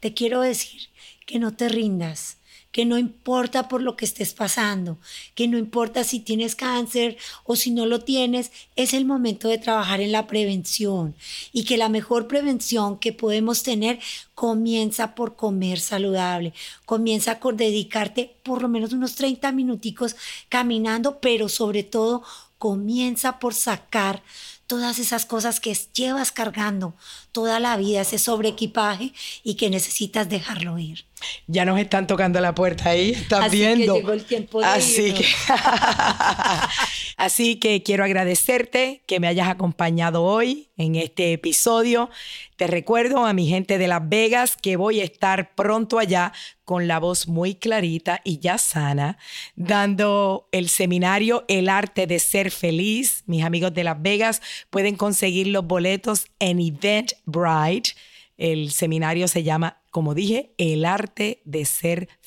Te 0.00 0.14
quiero 0.14 0.40
decir 0.40 0.88
que 1.26 1.38
no 1.38 1.54
te 1.54 1.68
rindas 1.68 2.38
que 2.76 2.84
no 2.84 2.98
importa 2.98 3.68
por 3.68 3.80
lo 3.80 3.96
que 3.96 4.04
estés 4.04 4.34
pasando, 4.34 4.98
que 5.34 5.48
no 5.48 5.56
importa 5.56 6.04
si 6.04 6.20
tienes 6.20 6.54
cáncer 6.54 7.16
o 7.44 7.56
si 7.56 7.70
no 7.70 7.86
lo 7.86 8.00
tienes, 8.00 8.52
es 8.76 8.92
el 8.92 9.06
momento 9.06 9.48
de 9.48 9.56
trabajar 9.56 10.02
en 10.02 10.12
la 10.12 10.26
prevención 10.26 11.14
y 11.54 11.64
que 11.64 11.78
la 11.78 11.88
mejor 11.88 12.28
prevención 12.28 12.98
que 12.98 13.14
podemos 13.14 13.62
tener 13.62 13.98
comienza 14.34 15.14
por 15.14 15.36
comer 15.36 15.80
saludable, 15.80 16.52
comienza 16.84 17.40
por 17.40 17.56
dedicarte 17.56 18.36
por 18.42 18.60
lo 18.60 18.68
menos 18.68 18.92
unos 18.92 19.14
30 19.14 19.52
minuticos 19.52 20.14
caminando, 20.50 21.18
pero 21.18 21.48
sobre 21.48 21.82
todo 21.82 22.24
comienza 22.58 23.38
por 23.38 23.54
sacar 23.54 24.22
todas 24.66 24.98
esas 24.98 25.24
cosas 25.26 25.60
que 25.60 25.76
llevas 25.94 26.32
cargando 26.32 26.94
toda 27.32 27.60
la 27.60 27.76
vida, 27.76 28.00
ese 28.00 28.18
sobreequipaje 28.18 29.12
y 29.42 29.54
que 29.54 29.70
necesitas 29.70 30.28
dejarlo 30.28 30.78
ir. 30.78 31.04
Ya 31.46 31.64
nos 31.64 31.78
están 31.78 32.06
tocando 32.06 32.40
la 32.40 32.54
puerta 32.54 32.90
ahí, 32.90 33.10
estás 33.12 33.50
viendo. 33.50 33.94
Que 33.94 34.00
llegó 34.00 34.12
el 34.12 34.24
tiempo 34.24 34.60
de 34.60 34.66
Así 34.66 35.14
que 35.14 35.24
Así 37.16 37.56
que 37.56 37.82
quiero 37.82 38.04
agradecerte 38.04 39.02
que 39.06 39.20
me 39.20 39.26
hayas 39.26 39.48
acompañado 39.48 40.22
hoy 40.22 40.68
en 40.76 40.96
este 40.96 41.32
episodio. 41.32 42.10
Te 42.56 42.66
recuerdo 42.66 43.24
a 43.24 43.32
mi 43.32 43.48
gente 43.48 43.78
de 43.78 43.88
Las 43.88 44.06
Vegas 44.06 44.58
que 44.58 44.76
voy 44.76 45.00
a 45.00 45.04
estar 45.04 45.54
pronto 45.54 45.98
allá 45.98 46.34
con 46.66 46.88
la 46.88 47.00
voz 47.00 47.26
muy 47.26 47.54
clarita 47.54 48.20
y 48.22 48.38
ya 48.38 48.58
sana, 48.58 49.16
dando 49.54 50.48
el 50.52 50.68
seminario 50.68 51.46
El 51.48 51.70
arte 51.70 52.06
de 52.06 52.18
ser 52.18 52.50
feliz. 52.50 53.22
Mis 53.26 53.44
amigos 53.44 53.72
de 53.72 53.84
Las 53.84 54.02
Vegas 54.02 54.42
pueden 54.68 54.96
conseguir 54.96 55.46
los 55.46 55.66
boletos 55.66 56.26
en 56.38 56.60
Eventbrite. 56.60 57.94
El 58.36 58.70
seminario 58.72 59.26
se 59.26 59.42
llama, 59.42 59.80
como 59.90 60.12
dije, 60.12 60.52
El 60.58 60.84
arte 60.84 61.40
de 61.46 61.64
ser 61.64 62.10
feliz. 62.20 62.25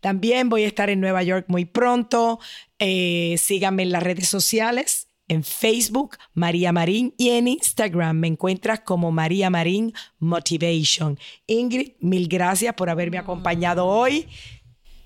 También 0.00 0.48
voy 0.48 0.64
a 0.64 0.66
estar 0.66 0.90
en 0.90 1.00
Nueva 1.00 1.22
York 1.22 1.46
muy 1.48 1.64
pronto. 1.64 2.40
Eh, 2.78 3.36
síganme 3.38 3.82
en 3.82 3.92
las 3.92 4.02
redes 4.02 4.28
sociales. 4.28 5.08
En 5.28 5.44
Facebook, 5.44 6.18
María 6.34 6.72
Marín, 6.72 7.14
y 7.16 7.30
en 7.30 7.48
Instagram 7.48 8.18
me 8.18 8.26
encuentras 8.26 8.80
como 8.80 9.12
María 9.12 9.50
Marín 9.50 9.94
Motivation. 10.18 11.18
Ingrid, 11.46 11.92
mil 12.00 12.28
gracias 12.28 12.74
por 12.74 12.90
haberme 12.90 13.18
acompañado 13.18 13.86
hoy. 13.86 14.26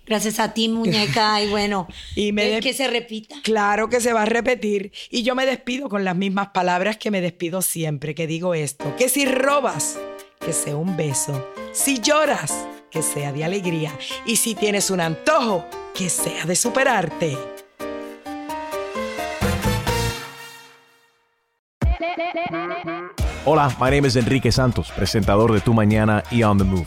Gracias 0.07 0.39
a 0.39 0.55
ti, 0.55 0.69
muñeca. 0.69 1.43
Y 1.43 1.49
bueno, 1.49 1.87
y 2.15 2.33
que 2.61 2.73
se 2.73 2.89
repita. 2.89 3.37
Claro 3.43 3.89
que 3.89 4.01
se 4.01 4.13
va 4.13 4.23
a 4.23 4.27
repetir. 4.27 4.93
Y 5.11 5.23
yo 5.23 5.35
me 5.35 5.45
despido 5.45 5.89
con 5.89 6.05
las 6.05 6.17
mismas 6.17 6.49
palabras 6.49 6.97
que 6.97 7.11
me 7.11 7.21
despido 7.21 7.61
siempre, 7.61 8.15
que 8.15 8.27
digo 8.27 8.55
esto, 8.55 8.95
que 8.97 9.09
si 9.09 9.27
robas, 9.27 9.99
que 10.41 10.53
sea 10.53 10.77
un 10.77 10.97
beso. 10.97 11.47
Si 11.73 12.01
lloras, 12.01 12.55
que 12.91 13.03
sea 13.03 13.33
de 13.33 13.45
alegría. 13.45 13.93
Y 14.25 14.37
si 14.37 14.55
tienes 14.55 14.91
un 14.91 15.01
antojo, 15.01 15.65
que 15.95 16.09
sea 16.09 16.45
de 16.45 16.57
superarte. 16.57 17.37
Hola, 23.45 23.69
my 23.81 23.91
name 23.91 24.09
is 24.09 24.17
Enrique 24.17 24.51
Santos, 24.51 24.91
presentador 24.91 25.53
de 25.53 25.61
Tu 25.61 25.73
Mañana 25.73 26.23
y 26.31 26.43
On 26.43 26.59
the 26.59 26.65
Move. 26.65 26.87